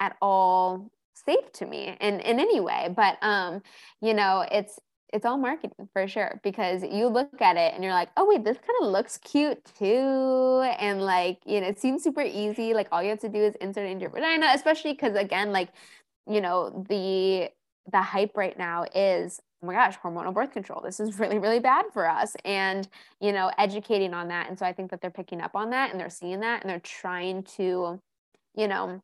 at 0.00 0.16
all 0.20 0.90
safe 1.14 1.52
to 1.52 1.66
me 1.66 1.96
in 2.00 2.20
in 2.20 2.40
any 2.40 2.60
way 2.60 2.92
but 2.94 3.16
um 3.22 3.62
you 4.00 4.14
know 4.14 4.44
it's 4.50 4.78
it's 5.12 5.26
all 5.26 5.36
marketing 5.36 5.88
for 5.92 6.08
sure 6.08 6.40
because 6.42 6.82
you 6.82 7.06
look 7.06 7.40
at 7.40 7.56
it 7.56 7.74
and 7.74 7.84
you're 7.84 7.92
like 7.92 8.08
oh 8.16 8.26
wait 8.26 8.44
this 8.44 8.56
kind 8.56 8.82
of 8.82 8.88
looks 8.88 9.18
cute 9.18 9.62
too 9.78 10.62
and 10.78 11.02
like 11.02 11.38
you 11.44 11.60
know 11.60 11.66
it 11.66 11.78
seems 11.78 12.02
super 12.02 12.22
easy 12.22 12.72
like 12.74 12.88
all 12.90 13.02
you 13.02 13.10
have 13.10 13.20
to 13.20 13.28
do 13.28 13.38
is 13.38 13.54
insert 13.56 13.84
it 13.84 13.90
into 13.90 14.02
your 14.02 14.10
vagina 14.10 14.50
especially 14.54 14.92
because 14.92 15.14
again 15.14 15.52
like 15.52 15.68
you 16.28 16.40
know 16.40 16.84
the 16.88 17.48
the 17.90 18.00
hype 18.00 18.36
right 18.36 18.58
now 18.58 18.84
is 18.94 19.40
oh 19.62 19.66
my 19.66 19.74
gosh 19.74 19.96
hormonal 20.02 20.32
birth 20.32 20.52
control 20.52 20.80
this 20.80 20.98
is 20.98 21.18
really 21.18 21.38
really 21.38 21.60
bad 21.60 21.84
for 21.92 22.08
us 22.08 22.34
and 22.44 22.88
you 23.20 23.32
know 23.32 23.50
educating 23.58 24.14
on 24.14 24.28
that 24.28 24.48
and 24.48 24.58
so 24.58 24.64
i 24.64 24.72
think 24.72 24.90
that 24.90 25.00
they're 25.00 25.10
picking 25.10 25.40
up 25.40 25.54
on 25.54 25.70
that 25.70 25.90
and 25.90 26.00
they're 26.00 26.10
seeing 26.10 26.40
that 26.40 26.62
and 26.62 26.70
they're 26.70 26.80
trying 26.80 27.42
to 27.42 28.00
you 28.54 28.68
know 28.68 29.02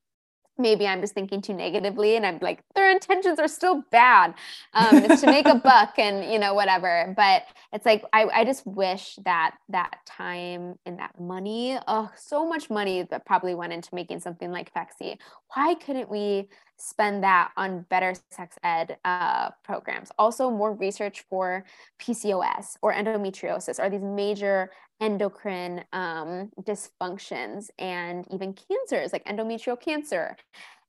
maybe 0.59 0.87
I'm 0.87 1.01
just 1.01 1.15
thinking 1.15 1.41
too 1.41 1.55
negatively 1.55 2.17
and 2.17 2.27
I'm 2.27 2.39
like, 2.41 2.63
their 2.75 2.91
intentions 2.91 3.39
are 3.39 3.49
still 3.49 3.85
bad. 3.91 4.35
Um, 4.75 4.99
it's 4.99 5.21
to 5.21 5.27
make 5.27 5.47
a 5.47 5.55
buck 5.65 5.99
and, 5.99 6.31
you 6.31 6.39
know, 6.39 6.55
whatever. 6.55 7.15
But 7.17 7.45
it's 7.73 7.87
like, 7.87 8.05
I, 8.13 8.25
I 8.27 8.45
just 8.45 8.67
wish 8.67 9.17
that 9.25 9.57
that 9.69 9.99
time 10.05 10.79
and 10.85 10.99
that 10.99 11.21
money, 11.21 11.79
oh, 11.87 12.11
so 12.17 12.47
much 12.47 12.71
money 12.71 13.05
that 13.05 13.25
probably 13.25 13.55
went 13.55 13.73
into 13.73 13.95
making 13.95 14.21
something 14.21 14.51
like 14.51 14.73
Phexxi. 14.75 15.17
Why 15.55 15.75
couldn't 15.75 16.11
we 16.11 16.49
spend 16.79 17.23
that 17.25 17.51
on 17.57 17.83
better 17.91 18.15
sex 18.31 18.57
ed 18.63 18.97
uh, 19.05 19.51
programs? 19.65 20.11
Also, 20.19 20.51
more 20.51 20.73
research 20.73 21.25
for 21.29 21.65
PCOS 22.01 22.77
or 22.83 22.93
endometriosis 22.93 23.79
or 23.79 23.91
these 23.91 24.03
major 24.03 24.71
endocrine 25.01 25.85
um, 25.93 26.51
dysfunctions 26.63 27.71
and 27.79 28.27
even 28.33 28.53
cancers 28.53 29.13
like 29.13 29.25
endometrial 29.27 29.81
cancer 29.81 30.37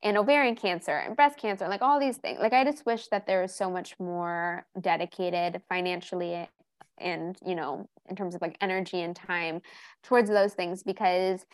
and 0.02 0.18
ovarian 0.18 0.56
cancer 0.56 0.92
and 0.92 1.16
breast 1.16 1.38
cancer 1.38 1.68
like 1.68 1.82
all 1.82 2.00
these 2.00 2.18
things 2.18 2.40
like 2.40 2.54
i 2.54 2.64
just 2.64 2.86
wish 2.86 3.08
that 3.10 3.28
there 3.28 3.42
was 3.42 3.54
so 3.54 3.70
much 3.70 3.94
more 4.00 4.66
dedicated 4.82 5.62
financially 5.70 6.48
and 6.98 7.38
you 7.46 7.56
know 7.56 7.88
in 8.10 8.16
terms 8.16 8.34
of 8.34 8.42
like 8.42 8.58
energy 8.62 9.02
and 9.02 9.16
time 9.16 9.62
towards 10.04 10.30
those 10.30 10.54
things 10.54 10.84
because 10.84 11.46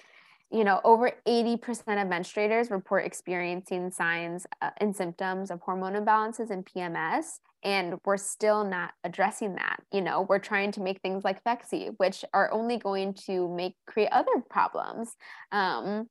you 0.52 0.64
know 0.64 0.80
over 0.84 1.12
80% 1.28 1.60
of 2.02 2.08
menstruators 2.08 2.72
report 2.72 3.06
experiencing 3.06 3.92
signs 3.92 4.46
uh, 4.62 4.70
and 4.78 4.96
symptoms 4.96 5.52
of 5.52 5.62
hormone 5.62 5.94
imbalances 5.94 6.50
and 6.50 6.66
pms 6.66 7.40
and 7.64 7.96
we're 8.06 8.16
still 8.16 8.64
not 8.64 8.92
addressing 9.04 9.56
that. 9.56 9.78
You 9.92 10.02
know 10.02 10.26
we're 10.30 10.40
trying 10.40 10.72
to 10.74 10.82
make 10.82 11.02
things 11.02 11.24
like 11.24 11.44
Phexxi 11.44 11.94
which 11.98 12.24
are 12.34 12.52
only 12.52 12.78
going 12.78 13.16
to 13.26 13.50
make 13.50 13.76
create 13.88 14.10
other 14.12 14.44
problems. 14.50 15.16
Um, 15.52 16.08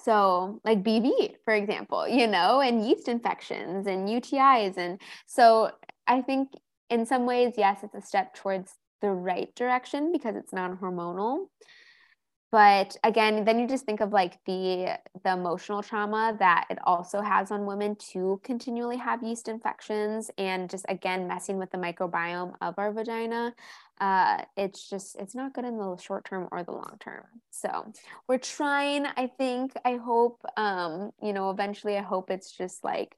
so 0.00 0.60
like 0.64 0.84
BV 0.84 1.36
for 1.44 1.54
example 1.54 2.06
you 2.06 2.26
know 2.26 2.60
and 2.60 2.86
yeast 2.86 3.08
infections 3.08 3.86
and 3.86 4.08
utis 4.08 4.76
and 4.76 5.00
so 5.26 5.70
i 6.06 6.20
think 6.22 6.50
in 6.88 7.04
some 7.04 7.26
ways 7.26 7.54
yes 7.56 7.80
it's 7.82 7.96
a 7.96 8.00
step 8.00 8.32
towards 8.34 8.74
the 9.00 9.10
right 9.10 9.52
direction 9.54 10.12
because 10.12 10.36
it's 10.36 10.52
non-hormonal 10.52 11.46
but 12.50 12.96
again 13.04 13.44
then 13.44 13.58
you 13.58 13.66
just 13.68 13.84
think 13.84 14.00
of 14.00 14.12
like 14.12 14.38
the 14.44 14.98
the 15.24 15.32
emotional 15.32 15.82
trauma 15.82 16.34
that 16.38 16.66
it 16.70 16.78
also 16.84 17.20
has 17.20 17.50
on 17.50 17.66
women 17.66 17.96
to 17.96 18.40
continually 18.42 18.96
have 18.96 19.22
yeast 19.22 19.48
infections 19.48 20.30
and 20.38 20.70
just 20.70 20.86
again 20.88 21.26
messing 21.26 21.58
with 21.58 21.70
the 21.70 21.78
microbiome 21.78 22.54
of 22.60 22.74
our 22.78 22.92
vagina 22.92 23.54
uh, 24.00 24.44
it's 24.56 24.88
just 24.88 25.16
it's 25.16 25.34
not 25.34 25.52
good 25.52 25.64
in 25.64 25.76
the 25.76 25.96
short 25.96 26.24
term 26.24 26.46
or 26.52 26.62
the 26.62 26.70
long 26.70 26.96
term. 27.00 27.24
So 27.50 27.92
we're 28.28 28.38
trying 28.38 29.06
i 29.16 29.26
think 29.26 29.72
i 29.84 29.96
hope 29.96 30.40
um 30.56 31.10
you 31.22 31.32
know 31.32 31.50
eventually 31.50 31.96
i 31.96 32.02
hope 32.02 32.30
it's 32.30 32.52
just 32.52 32.84
like 32.84 33.16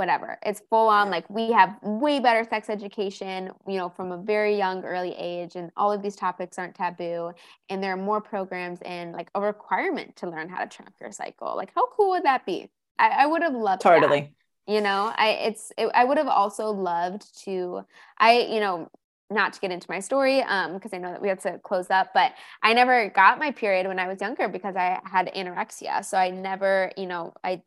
whatever. 0.00 0.38
It's 0.46 0.62
full 0.70 0.88
on 0.88 1.10
like 1.10 1.28
we 1.28 1.52
have 1.52 1.76
way 1.82 2.20
better 2.20 2.42
sex 2.48 2.70
education, 2.70 3.50
you 3.68 3.76
know, 3.76 3.90
from 3.90 4.12
a 4.12 4.16
very 4.16 4.56
young 4.56 4.82
early 4.82 5.14
age 5.14 5.56
and 5.56 5.70
all 5.76 5.92
of 5.92 6.00
these 6.02 6.16
topics 6.16 6.58
aren't 6.58 6.74
taboo 6.74 7.32
and 7.68 7.82
there 7.82 7.92
are 7.92 7.98
more 7.98 8.22
programs 8.22 8.78
and 8.80 9.12
like 9.12 9.30
a 9.34 9.40
requirement 9.42 10.16
to 10.16 10.30
learn 10.30 10.48
how 10.48 10.64
to 10.64 10.66
track 10.66 10.94
your 11.02 11.12
cycle. 11.12 11.54
Like 11.54 11.70
how 11.74 11.86
cool 11.88 12.12
would 12.12 12.22
that 12.22 12.46
be? 12.46 12.70
I, 12.98 13.10
I 13.10 13.26
would 13.26 13.42
have 13.42 13.52
loved 13.52 13.82
totally. 13.82 14.20
That. 14.66 14.72
You 14.72 14.80
know, 14.80 15.12
I 15.14 15.28
it's 15.48 15.70
it, 15.76 15.90
I 15.94 16.04
would 16.04 16.16
have 16.16 16.28
also 16.28 16.70
loved 16.70 17.38
to 17.44 17.82
I, 18.16 18.48
you 18.50 18.60
know, 18.60 18.88
not 19.28 19.52
to 19.52 19.60
get 19.60 19.70
into 19.70 19.86
my 19.90 20.00
story 20.00 20.40
um 20.40 20.72
because 20.72 20.94
I 20.94 20.96
know 20.96 21.10
that 21.10 21.20
we 21.20 21.28
have 21.28 21.42
to 21.42 21.58
close 21.58 21.90
up 21.90 22.14
but 22.14 22.32
I 22.62 22.72
never 22.72 23.10
got 23.10 23.38
my 23.38 23.50
period 23.50 23.86
when 23.86 23.98
I 23.98 24.08
was 24.08 24.22
younger 24.22 24.48
because 24.48 24.76
I 24.76 24.98
had 25.04 25.30
anorexia 25.34 26.02
so 26.02 26.16
I 26.16 26.30
never 26.30 26.90
you 26.96 27.06
know 27.06 27.34
I 27.44 27.60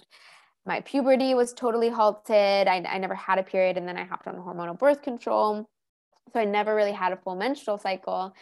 my 0.65 0.81
puberty 0.81 1.33
was 1.33 1.53
totally 1.53 1.89
halted. 1.89 2.67
I, 2.67 2.83
I 2.87 2.97
never 2.97 3.15
had 3.15 3.37
a 3.37 3.43
period 3.43 3.77
and 3.77 3.87
then 3.87 3.97
I 3.97 4.03
hopped 4.03 4.27
on 4.27 4.35
hormonal 4.35 4.77
birth 4.77 5.01
control. 5.01 5.67
So 6.33 6.39
I 6.39 6.45
never 6.45 6.73
really 6.73 6.93
had 6.93 7.11
a 7.11 7.17
full 7.17 7.35
menstrual 7.35 7.77
cycle 7.77 8.33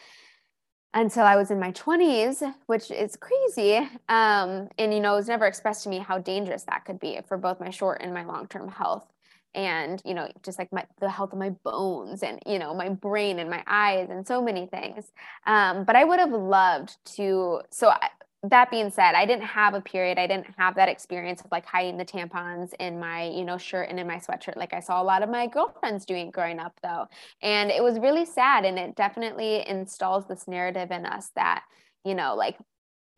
until 0.94 1.24
I 1.24 1.36
was 1.36 1.52
in 1.52 1.60
my 1.60 1.72
20s, 1.72 2.44
which 2.68 2.92
is 2.92 3.16
crazy. 3.16 3.78
Um, 4.10 4.68
and, 4.78 4.94
you 4.94 5.00
know, 5.00 5.14
it 5.14 5.18
was 5.18 5.28
never 5.28 5.46
expressed 5.46 5.84
to 5.84 5.90
me 5.90 6.00
how 6.00 6.18
dangerous 6.18 6.64
that 6.64 6.86
could 6.86 7.00
be 7.00 7.20
for 7.28 7.38
both 7.38 7.60
my 7.60 7.70
short 7.70 8.02
and 8.02 8.14
my 8.14 8.26
long 8.26 8.48
term 8.48 8.68
health. 8.70 9.08
And, 9.54 10.02
you 10.06 10.14
know, 10.14 10.30
just 10.44 10.60
like 10.60 10.72
my, 10.72 10.86
the 11.00 11.10
health 11.10 11.34
of 11.34 11.40
my 11.40 11.50
bones 11.50 12.24
and, 12.24 12.40
you 12.46 12.58
know, 12.58 12.74
my 12.74 12.90
brain 12.90 13.40
and 13.40 13.50
my 13.50 13.64
eyes 13.68 14.10
and 14.10 14.26
so 14.26 14.42
many 14.42 14.66
things. 14.66 15.12
Um, 15.46 15.84
but 15.84 15.96
I 15.96 16.06
would 16.06 16.20
have 16.20 16.32
loved 16.32 16.96
to. 17.16 17.62
So 17.70 17.90
I, 17.90 18.10
that 18.44 18.72
being 18.72 18.90
said, 18.90 19.14
I 19.14 19.26
didn't 19.26 19.46
have 19.46 19.76
a 19.76 19.82
period. 19.82 20.18
I 20.18 20.26
didn't 20.26 20.48
have 20.58 20.76
that 20.76 20.90
experience 20.90 21.42
of 21.42 21.52
like 21.52 21.66
hiding 21.66 21.98
the 21.98 22.06
tampons 22.06 22.74
in 22.80 23.00
my, 23.00 23.26
you 23.26 23.46
know, 23.46 23.58
shirt 23.58 23.90
and 23.90 24.00
in 24.00 24.08
my 24.08 24.18
sweatshirt 24.18 24.58
like 24.58 24.74
I 24.74 24.80
saw 24.80 25.02
a 25.02 25.04
lot 25.04 25.22
of 25.22 25.30
my 25.30 25.46
girlfriends 25.46 26.06
doing 26.06 26.32
growing 26.32 26.60
up 26.60 26.74
though. 26.82 27.06
And 27.44 27.70
it 27.70 27.84
was 27.84 28.00
really 28.00 28.26
sad 28.26 28.66
and 28.66 28.80
it 28.80 28.96
definitely 28.96 29.68
installs 29.68 30.26
this 30.28 30.48
narrative 30.48 30.90
in 30.90 31.06
us 31.06 31.30
that, 31.36 31.64
you 32.04 32.16
know, 32.16 32.34
like 32.36 32.58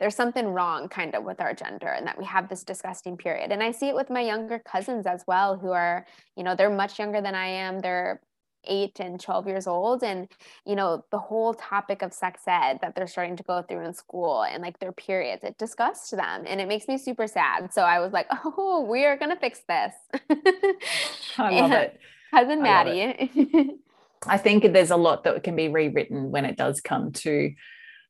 there's 0.01 0.15
something 0.15 0.47
wrong 0.47 0.89
kind 0.89 1.15
of 1.15 1.23
with 1.23 1.39
our 1.39 1.53
gender 1.53 1.87
and 1.87 2.05
that 2.05 2.17
we 2.17 2.25
have 2.25 2.49
this 2.49 2.65
disgusting 2.65 3.15
period. 3.15 3.53
And 3.53 3.63
I 3.63 3.71
see 3.71 3.87
it 3.87 3.95
with 3.95 4.09
my 4.09 4.19
younger 4.19 4.59
cousins 4.59 5.05
as 5.05 5.23
well 5.25 5.57
who 5.57 5.71
are, 5.71 6.05
you 6.35 6.43
know, 6.43 6.53
they're 6.53 6.69
much 6.69 6.99
younger 6.99 7.21
than 7.21 7.35
I 7.35 7.47
am. 7.47 7.79
They're 7.79 8.19
8 8.65 8.99
and 8.99 9.19
12 9.19 9.47
years 9.47 9.67
old 9.67 10.03
and 10.03 10.27
you 10.65 10.75
know 10.75 11.03
the 11.11 11.19
whole 11.19 11.53
topic 11.53 12.01
of 12.01 12.13
sex 12.13 12.43
ed 12.47 12.79
that 12.81 12.95
they're 12.95 13.07
starting 13.07 13.35
to 13.37 13.43
go 13.43 13.61
through 13.61 13.85
in 13.85 13.93
school 13.93 14.43
and 14.43 14.61
like 14.61 14.79
their 14.79 14.91
periods 14.91 15.43
it 15.43 15.57
disgusts 15.57 16.11
them 16.11 16.43
and 16.47 16.61
it 16.61 16.67
makes 16.67 16.87
me 16.87 16.97
super 16.97 17.27
sad. 17.27 17.73
So 17.73 17.83
i 17.83 17.99
was 17.99 18.13
like 18.13 18.27
oh 18.45 18.85
we 18.89 19.05
are 19.05 19.17
going 19.17 19.31
to 19.31 19.39
fix 19.39 19.61
this. 19.67 19.93
I 21.37 21.59
love 21.59 21.71
it. 21.71 21.99
Cousin 22.31 22.61
maddie. 22.61 23.79
I 24.27 24.37
think 24.37 24.71
there's 24.71 24.91
a 24.91 24.97
lot 24.97 25.23
that 25.25 25.43
can 25.43 25.55
be 25.55 25.67
rewritten 25.67 26.31
when 26.31 26.45
it 26.45 26.57
does 26.57 26.81
come 26.81 27.11
to 27.11 27.53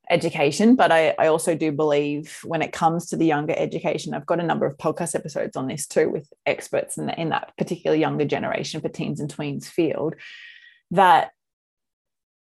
education 0.10 0.76
but 0.76 0.92
I, 0.92 1.16
I 1.18 1.28
also 1.28 1.56
do 1.56 1.72
believe 1.72 2.40
when 2.44 2.62
it 2.62 2.74
comes 2.74 3.08
to 3.08 3.16
the 3.16 3.26
younger 3.26 3.54
education 3.58 4.14
i've 4.14 4.26
got 4.26 4.40
a 4.40 4.44
number 4.44 4.66
of 4.66 4.78
podcast 4.78 5.16
episodes 5.16 5.56
on 5.56 5.68
this 5.68 5.88
too 5.88 6.10
with 6.10 6.32
experts 6.46 6.98
in, 6.98 7.06
the, 7.06 7.20
in 7.20 7.30
that 7.30 7.54
particular 7.58 7.96
younger 7.96 8.26
generation 8.26 8.82
for 8.82 8.90
teens 8.90 9.20
and 9.20 9.34
tweens 9.34 9.66
field 9.66 10.16
that 10.92 11.32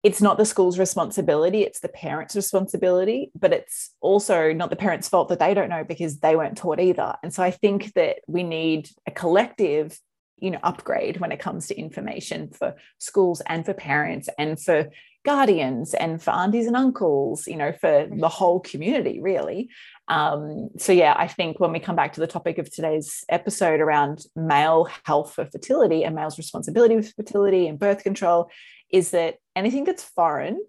it's 0.04 0.22
not 0.22 0.38
the 0.38 0.46
school's 0.46 0.78
responsibility 0.78 1.64
it's 1.64 1.80
the 1.80 1.90
parents 1.90 2.36
responsibility 2.36 3.32
but 3.34 3.52
it's 3.52 3.92
also 4.02 4.54
not 4.54 4.70
the 4.70 4.76
parents 4.76 5.10
fault 5.10 5.30
that 5.30 5.40
they 5.40 5.56
don't 5.56 5.70
know 5.70 5.84
because 5.84 6.20
they 6.20 6.36
weren't 6.36 6.58
taught 6.58 6.80
either. 6.80 7.16
And 7.24 7.34
so 7.34 7.42
i 7.42 7.50
think 7.50 7.94
that 7.94 8.18
we 8.28 8.44
need 8.44 8.90
a 9.08 9.12
collective 9.12 10.00
you 10.38 10.52
know 10.52 10.60
upgrade 10.64 11.18
when 11.18 11.32
it 11.32 11.40
comes 11.40 11.68
to 11.68 11.78
information 11.78 12.50
for 12.50 12.76
schools 13.00 13.42
and 13.48 13.66
for 13.66 13.74
parents 13.74 14.30
and 14.38 14.62
for 14.62 14.90
guardians 15.28 15.94
and 15.94 16.24
for 16.24 16.32
aunties 16.32 16.68
and 16.68 16.78
uncles, 16.78 17.48
you 17.48 17.58
know, 17.58 17.74
for 17.74 18.08
the 18.10 18.30
whole 18.30 18.62
community, 18.62 19.20
really. 19.20 19.70
Um, 20.08 20.70
so, 20.78 20.94
yeah, 20.94 21.16
I 21.18 21.28
think 21.28 21.60
when 21.60 21.74
we 21.74 21.82
come 21.82 21.98
back 21.98 22.14
to 22.14 22.22
the 22.22 22.28
topic 22.28 22.58
of 22.58 22.74
today's 22.74 23.26
episode 23.28 23.82
around 23.82 24.24
male 24.38 24.88
health 25.04 25.34
for 25.34 25.46
fertility 25.46 26.06
and 26.06 26.16
male's 26.16 26.38
responsibility 26.38 26.96
with 26.96 27.14
fertility 27.14 27.68
and 27.68 27.78
birth 27.78 28.04
control, 28.04 28.50
is 28.90 29.12
that 29.12 29.36
anything 29.54 29.84
that's 29.84 30.02
foreign 30.02 30.62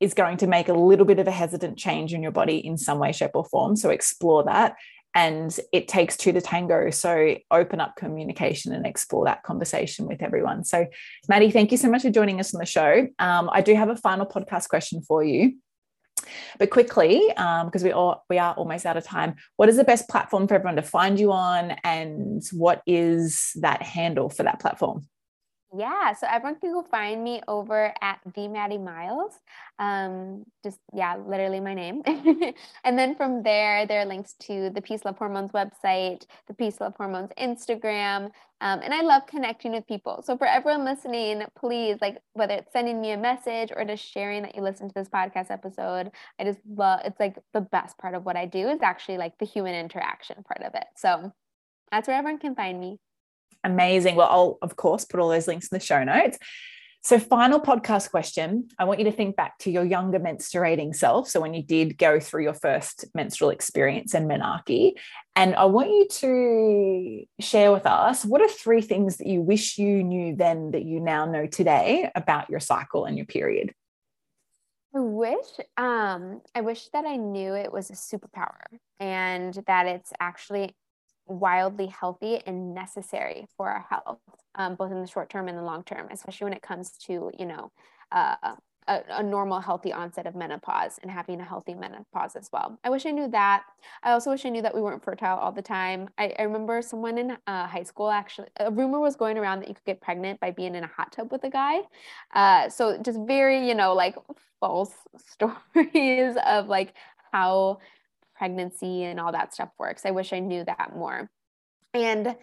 is 0.00 0.12
going 0.12 0.36
to 0.36 0.46
make 0.46 0.68
a 0.68 0.74
little 0.74 1.06
bit 1.06 1.18
of 1.18 1.26
a 1.26 1.32
hesitant 1.32 1.78
change 1.78 2.12
in 2.12 2.22
your 2.22 2.30
body 2.30 2.58
in 2.58 2.76
some 2.76 2.98
way, 2.98 3.10
shape, 3.10 3.30
or 3.32 3.46
form. 3.46 3.74
So, 3.74 3.88
explore 3.88 4.44
that 4.44 4.76
and 5.18 5.58
it 5.72 5.88
takes 5.88 6.16
two 6.16 6.30
to 6.30 6.40
tango. 6.40 6.90
So 6.90 7.34
open 7.50 7.80
up 7.80 7.96
communication 7.96 8.72
and 8.72 8.86
explore 8.86 9.24
that 9.24 9.42
conversation 9.42 10.06
with 10.06 10.22
everyone. 10.22 10.64
So 10.64 10.86
maddie 11.28 11.50
thank 11.50 11.72
you 11.72 11.76
so 11.76 11.90
much 11.90 12.02
for 12.02 12.10
joining 12.10 12.38
us 12.38 12.54
on 12.54 12.60
the 12.60 12.66
show. 12.66 13.08
Um, 13.18 13.50
i 13.52 13.60
do 13.60 13.74
have 13.74 13.88
a 13.88 13.96
final 13.96 14.26
podcast 14.26 14.68
question 14.68 15.02
for 15.02 15.24
you. 15.24 15.56
But 16.60 16.70
quickly 16.70 17.22
because 17.28 17.82
um, 17.82 17.84
we 17.84 17.90
all 17.90 18.24
we 18.30 18.38
are 18.38 18.54
almost 18.54 18.86
out 18.86 18.96
of 18.96 19.04
time 19.04 19.34
what 19.56 19.68
is 19.68 19.76
the 19.76 19.84
best 19.84 20.08
platform 20.08 20.46
for 20.46 20.54
everyone 20.54 20.76
to 20.76 20.82
find 20.82 21.18
you 21.18 21.32
on 21.32 21.72
and 21.82 22.42
what 22.52 22.82
is 22.86 23.52
that 23.60 23.82
handle 23.82 24.28
for 24.28 24.44
that 24.44 24.60
platform 24.60 25.06
yeah, 25.76 26.14
so 26.14 26.26
everyone 26.30 26.58
can 26.58 26.72
go 26.72 26.82
find 26.82 27.22
me 27.22 27.42
over 27.46 27.92
at 28.00 28.20
the 28.34 28.48
Maddie 28.48 28.78
Miles. 28.78 29.34
Um, 29.78 30.44
just 30.64 30.78
yeah, 30.94 31.16
literally 31.16 31.60
my 31.60 31.74
name. 31.74 32.02
and 32.84 32.98
then 32.98 33.14
from 33.14 33.42
there, 33.42 33.86
there 33.86 34.00
are 34.00 34.06
links 34.06 34.32
to 34.40 34.70
the 34.70 34.80
Peace 34.80 35.04
Love 35.04 35.18
Hormones 35.18 35.52
website, 35.52 36.24
the 36.46 36.54
Peace 36.54 36.80
Love 36.80 36.94
Hormones 36.96 37.30
Instagram. 37.38 38.30
Um, 38.60 38.80
and 38.82 38.94
I 38.94 39.02
love 39.02 39.26
connecting 39.26 39.72
with 39.72 39.86
people. 39.86 40.22
So 40.24 40.38
for 40.38 40.46
everyone 40.46 40.86
listening, 40.86 41.42
please 41.54 41.98
like 42.00 42.16
whether 42.32 42.54
it's 42.54 42.72
sending 42.72 43.00
me 43.00 43.10
a 43.10 43.18
message 43.18 43.70
or 43.76 43.84
just 43.84 44.04
sharing 44.04 44.42
that 44.44 44.56
you 44.56 44.62
listen 44.62 44.88
to 44.88 44.94
this 44.94 45.08
podcast 45.08 45.50
episode. 45.50 46.10
I 46.40 46.44
just 46.44 46.60
love 46.66 47.00
it's 47.04 47.20
like 47.20 47.38
the 47.52 47.60
best 47.60 47.98
part 47.98 48.14
of 48.14 48.24
what 48.24 48.36
I 48.36 48.46
do 48.46 48.68
is 48.68 48.80
actually 48.82 49.18
like 49.18 49.36
the 49.38 49.46
human 49.46 49.74
interaction 49.74 50.42
part 50.44 50.66
of 50.66 50.74
it. 50.74 50.86
So 50.96 51.30
that's 51.92 52.08
where 52.08 52.16
everyone 52.16 52.38
can 52.40 52.54
find 52.54 52.80
me. 52.80 52.98
Amazing. 53.64 54.16
Well, 54.16 54.28
I'll, 54.30 54.58
of 54.62 54.76
course, 54.76 55.04
put 55.04 55.20
all 55.20 55.28
those 55.28 55.48
links 55.48 55.68
in 55.68 55.76
the 55.76 55.84
show 55.84 56.02
notes. 56.04 56.38
So, 57.02 57.18
final 57.18 57.60
podcast 57.60 58.10
question 58.10 58.68
I 58.78 58.84
want 58.84 58.98
you 58.98 59.04
to 59.04 59.12
think 59.12 59.36
back 59.36 59.58
to 59.60 59.70
your 59.70 59.84
younger 59.84 60.18
menstruating 60.18 60.94
self. 60.94 61.28
So, 61.28 61.40
when 61.40 61.54
you 61.54 61.62
did 61.62 61.96
go 61.96 62.18
through 62.18 62.42
your 62.42 62.54
first 62.54 63.04
menstrual 63.14 63.50
experience 63.50 64.14
and 64.14 64.28
menarche, 64.28 64.94
and 65.36 65.54
I 65.54 65.66
want 65.66 65.90
you 65.90 66.06
to 66.10 67.24
share 67.40 67.72
with 67.72 67.86
us 67.86 68.24
what 68.24 68.40
are 68.40 68.48
three 68.48 68.82
things 68.82 69.18
that 69.18 69.28
you 69.28 69.40
wish 69.40 69.78
you 69.78 70.02
knew 70.02 70.34
then 70.34 70.72
that 70.72 70.84
you 70.84 70.98
now 70.98 71.24
know 71.24 71.46
today 71.46 72.10
about 72.14 72.50
your 72.50 72.60
cycle 72.60 73.04
and 73.04 73.16
your 73.16 73.26
period? 73.26 73.72
I 74.94 75.00
wish 75.00 75.46
um 75.76 76.40
I 76.54 76.62
wish 76.62 76.88
that 76.88 77.04
I 77.04 77.16
knew 77.16 77.54
it 77.54 77.72
was 77.72 77.90
a 77.90 77.94
superpower 77.94 78.78
and 78.98 79.54
that 79.66 79.86
it's 79.86 80.12
actually 80.18 80.74
wildly 81.28 81.86
healthy 81.86 82.40
and 82.46 82.74
necessary 82.74 83.46
for 83.56 83.68
our 83.68 83.86
health, 83.88 84.18
um, 84.54 84.74
both 84.74 84.90
in 84.90 85.00
the 85.00 85.06
short 85.06 85.30
term 85.30 85.48
and 85.48 85.56
the 85.56 85.62
long 85.62 85.82
term, 85.84 86.08
especially 86.10 86.44
when 86.44 86.52
it 86.52 86.62
comes 86.62 86.92
to, 86.92 87.30
you 87.38 87.46
know, 87.46 87.70
uh, 88.12 88.54
a, 88.88 89.02
a, 89.10 89.22
normal, 89.22 89.60
healthy 89.60 89.92
onset 89.92 90.26
of 90.26 90.34
menopause 90.34 90.98
and 91.02 91.10
having 91.10 91.40
a 91.40 91.44
healthy 91.44 91.74
menopause 91.74 92.34
as 92.36 92.48
well. 92.52 92.78
I 92.82 92.90
wish 92.90 93.04
I 93.04 93.10
knew 93.10 93.28
that. 93.28 93.64
I 94.02 94.12
also 94.12 94.30
wish 94.30 94.46
I 94.46 94.48
knew 94.48 94.62
that 94.62 94.74
we 94.74 94.80
weren't 94.80 95.04
fertile 95.04 95.36
all 95.36 95.52
the 95.52 95.62
time. 95.62 96.08
I, 96.16 96.34
I 96.38 96.42
remember 96.42 96.80
someone 96.80 97.18
in 97.18 97.36
uh, 97.46 97.66
high 97.66 97.82
school 97.82 98.10
actually, 98.10 98.48
a 98.58 98.70
rumor 98.70 98.98
was 98.98 99.14
going 99.14 99.36
around 99.36 99.60
that 99.60 99.68
you 99.68 99.74
could 99.74 99.84
get 99.84 100.00
pregnant 100.00 100.40
by 100.40 100.50
being 100.50 100.74
in 100.74 100.84
a 100.84 100.88
hot 100.88 101.12
tub 101.12 101.30
with 101.30 101.44
a 101.44 101.50
guy. 101.50 101.80
Uh, 102.34 102.68
so 102.70 102.98
just 102.98 103.18
very, 103.26 103.68
you 103.68 103.74
know, 103.74 103.92
like 103.92 104.16
false 104.58 104.94
stories 105.26 106.36
of 106.46 106.68
like 106.68 106.94
how 107.32 107.78
pregnancy 108.38 109.04
and 109.04 109.18
all 109.18 109.32
that 109.32 109.52
stuff 109.52 109.70
works. 109.78 110.06
I 110.06 110.12
wish 110.12 110.32
I 110.32 110.38
knew 110.38 110.64
that 110.64 110.96
more. 110.96 111.28
And 111.92 112.26
yeah, 112.26 112.34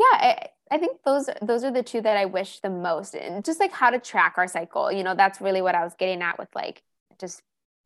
I, 0.00 0.46
I 0.70 0.78
think 0.78 0.98
those 1.04 1.28
those 1.40 1.64
are 1.64 1.70
the 1.70 1.82
two 1.82 2.00
that 2.02 2.16
I 2.16 2.26
wish 2.26 2.60
the 2.60 2.70
most 2.70 3.14
and 3.14 3.44
just 3.44 3.60
like 3.60 3.72
how 3.72 3.90
to 3.90 3.98
track 3.98 4.34
our 4.36 4.46
cycle. 4.46 4.92
You 4.92 5.02
know, 5.02 5.14
that's 5.14 5.40
really 5.40 5.62
what 5.62 5.74
I 5.74 5.84
was 5.84 5.94
getting 5.98 6.22
at 6.22 6.38
with 6.38 6.48
like 6.54 6.82
just 7.18 7.42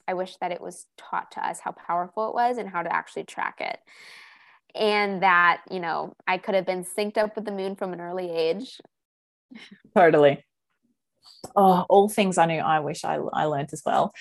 I 0.09 0.15
wish 0.15 0.37
that 0.37 0.53
it 0.53 0.61
was 0.61 0.87
taught 0.97 1.33
to 1.33 1.47
us 1.47 1.61
how 1.61 1.73
powerful 1.73 2.29
it 2.29 2.35
was 2.35 2.59
and 2.59 2.69
how 2.69 2.83
to 2.83 2.93
actually 2.93 3.25
track 3.25 3.61
it. 3.61 3.79
And 4.75 5.23
that, 5.23 5.63
you 5.71 5.81
know, 5.81 6.15
I 6.27 6.39
could 6.39 6.55
have 6.55 6.67
been 6.67 6.85
synced 6.85 7.17
up 7.17 7.35
with 7.35 7.45
the 7.45 7.53
moon 7.53 7.77
from 7.77 7.93
an 7.93 8.01
early 8.01 8.31
age. 8.31 8.81
Totally 9.97 10.45
oh, 11.55 11.87
all 11.89 12.09
things 12.09 12.39
I 12.39 12.47
knew 12.47 12.59
I 12.59 12.81
wish 12.81 13.05
I, 13.05 13.17
I 13.33 13.45
learned 13.45 13.71
as 13.73 13.83
well. 13.85 14.13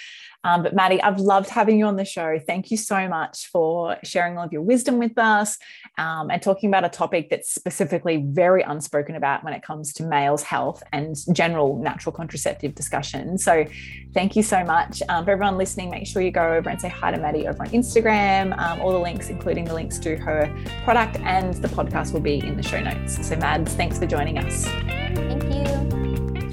Um, 0.44 0.62
but 0.62 0.76
Maddie, 0.76 1.02
I've 1.02 1.20
loved 1.20 1.50
having 1.50 1.80
you 1.80 1.86
on 1.86 1.96
the 1.96 2.06
show. 2.06 2.38
Thank 2.38 2.70
you 2.70 2.78
so 2.78 3.08
much 3.08 3.48
for 3.48 3.98
sharing 4.04 4.38
all 4.38 4.46
of 4.46 4.54
your 4.54 4.62
wisdom 4.62 5.00
with 5.00 5.18
us 5.18 5.58
um, 5.98 6.30
and 6.30 6.40
talking 6.40 6.70
about 6.70 6.86
a 6.86 6.90
topic 6.90 7.30
that's 7.32 7.54
specifically 7.54 8.24
very 8.28 8.62
unspoken 8.62 9.16
about 9.16 9.44
when 9.44 9.54
it 9.54 9.64
comes 9.64 9.92
to 9.94 10.04
males' 10.04 10.44
health 10.44 10.84
and 10.94 11.16
general 11.34 11.78
natural 11.82 12.14
contraceptive 12.14 12.76
discussion. 12.76 13.40
So, 13.40 13.66
thank 14.14 14.36
you 14.36 14.44
so 14.44 14.64
much. 14.64 15.02
Um, 15.10 15.26
for 15.26 15.32
everyone 15.32 15.58
listening, 15.58 15.90
make 15.90 16.06
sure 16.06 16.22
you 16.22 16.32
go 16.32 16.54
over 16.54 16.70
and 16.70 16.80
say 16.80 16.90
hi 16.90 17.12
to 17.12 17.18
Maddie 17.18 17.48
over 17.48 17.64
on 17.64 17.70
Instagram. 17.70 18.58
Um, 18.60 18.82
all 18.82 18.92
the 18.92 19.00
links, 19.00 19.30
including 19.30 19.66
the 19.66 19.74
links 19.74 19.98
to 20.00 20.16
her 20.18 20.56
product 20.84 21.18
and 21.22 21.56
the 21.56 21.70
podcast, 21.70 22.14
will 22.14 22.20
be 22.20 22.38
in 22.38 22.56
the 22.56 22.64
show 22.64 22.80
notes. 22.80 23.28
So, 23.28 23.36
Mads, 23.36 23.74
thanks 23.74 23.98
for 23.98 24.06
joining 24.06 24.38
us. 24.38 24.66
Thank 24.66 25.44
you. 25.44 26.05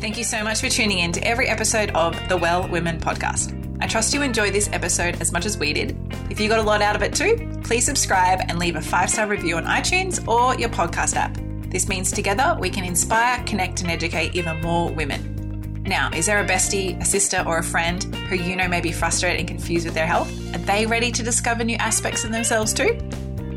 Thank 0.03 0.19
you 0.19 0.25
so 0.25 0.43
much 0.43 0.61
for 0.61 0.69
tuning 0.69 0.99
in 0.99 1.13
to 1.13 1.25
every 1.25 1.47
episode 1.47 1.93
of 1.93 2.19
the 2.29 2.37
Well 2.37 2.67
Woman 2.67 2.99
podcast. 2.99 3.57
I 3.81 3.87
trust 3.87 4.13
you 4.13 4.23
enjoyed 4.23 4.53
this 4.53 4.69
episode 4.73 5.21
as 5.21 5.31
much 5.31 5.47
as 5.47 5.57
we 5.57 5.73
did. 5.73 5.97
If 6.29 6.41
you 6.41 6.49
got 6.49 6.59
a 6.59 6.63
lot 6.63 6.83
out 6.83 6.97
of 6.97 7.03
it 7.03 7.15
too, 7.15 7.61
please 7.63 7.85
subscribe 7.85 8.41
and 8.49 8.59
leave 8.59 8.75
a 8.75 8.81
five 8.81 9.11
star 9.11 9.29
review 9.29 9.59
on 9.59 9.65
iTunes 9.65 10.27
or 10.27 10.59
your 10.59 10.71
podcast 10.71 11.15
app. 11.15 11.39
This 11.71 11.87
means 11.87 12.11
together 12.11 12.57
we 12.59 12.69
can 12.69 12.83
inspire, 12.83 13.45
connect, 13.45 13.83
and 13.83 13.93
educate 13.93 14.35
even 14.35 14.61
more 14.61 14.91
women. 14.91 15.85
Now, 15.87 16.11
is 16.13 16.27
there 16.27 16.41
a 16.41 16.45
bestie, 16.45 17.01
a 17.01 17.05
sister, 17.05 17.45
or 17.47 17.59
a 17.59 17.65
friend 17.65 18.03
who 18.29 18.35
you 18.35 18.57
know 18.57 18.67
may 18.67 18.81
be 18.81 18.91
frustrated 18.91 19.39
and 19.39 19.49
confused 19.49 19.87
with 19.87 19.95
their 19.95 20.09
health? 20.09 20.29
Are 20.53 20.59
they 20.59 20.85
ready 20.85 21.13
to 21.13 21.23
discover 21.23 21.63
new 21.63 21.77
aspects 21.77 22.25
of 22.25 22.33
themselves 22.33 22.75
too? 22.75 22.99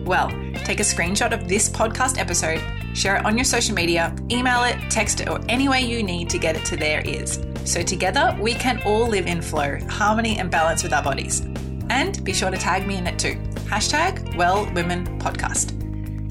Well, 0.06 0.30
take 0.64 0.80
a 0.80 0.84
screenshot 0.84 1.34
of 1.34 1.50
this 1.50 1.70
podcast 1.70 2.20
episode, 2.20 2.62
share 2.96 3.18
it 3.18 3.26
on 3.26 3.38
your 3.38 3.46
social 3.46 3.76
media, 3.76 4.16
email 4.32 4.64
it, 4.64 4.78
text 4.90 5.20
it, 5.22 5.30
or 5.30 5.40
any 5.50 5.70
way 5.70 5.82
you 5.82 6.02
need 6.02 6.30
to 6.32 6.40
get 6.40 6.56
it 6.56 6.66
to 6.66 6.78
their 6.78 7.06
ears. 7.06 7.40
So 7.64 7.84
together 7.84 8.36
we 8.42 8.54
can 8.54 8.82
all 8.84 9.08
live 9.08 9.28
in 9.28 9.42
flow, 9.42 9.78
harmony, 9.90 10.40
and 10.40 10.50
balance 10.50 10.82
with 10.82 10.94
our 10.94 11.04
bodies. 11.04 11.42
And 11.90 12.24
be 12.24 12.34
sure 12.34 12.50
to 12.50 12.58
tag 12.58 12.88
me 12.88 12.98
in 12.98 13.06
it 13.06 13.20
too. 13.20 13.36
Hashtag 13.70 14.36
Well 14.36 14.66
Woman 14.74 15.20
Podcast. 15.20 15.72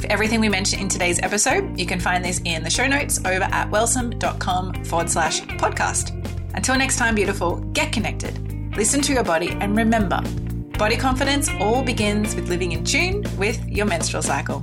For 0.01 0.11
everything 0.11 0.41
we 0.41 0.49
mentioned 0.49 0.83
in 0.83 0.89
today's 0.89 1.21
episode, 1.23 1.79
you 1.79 1.87
can 1.87 2.01
find 2.01 2.25
this 2.25 2.41
in 2.45 2.65
the 2.65 2.71
show 2.71 2.87
notes 2.87 3.19
over 3.21 3.45
at 3.45 3.71
wellsome.com 3.71 4.85
forward 4.85 5.09
slash 5.09 5.43
podcast. 5.43 6.21
Until 6.55 6.77
next 6.77 6.97
time, 6.97 7.15
beautiful, 7.15 7.57
get 7.73 7.93
connected, 7.93 8.77
listen 8.77 9.01
to 9.03 9.13
your 9.13 9.25
body, 9.25 9.51
and 9.61 9.77
remember 9.77 10.21
Body 10.79 10.97
confidence 10.97 11.49
all 11.61 11.85
begins 11.85 12.35
with 12.35 12.49
living 12.49 12.73
in 12.73 12.85
tune 12.85 13.25
with 13.39 13.65
your 13.69 13.87
menstrual 13.87 14.23
cycle. 14.23 14.61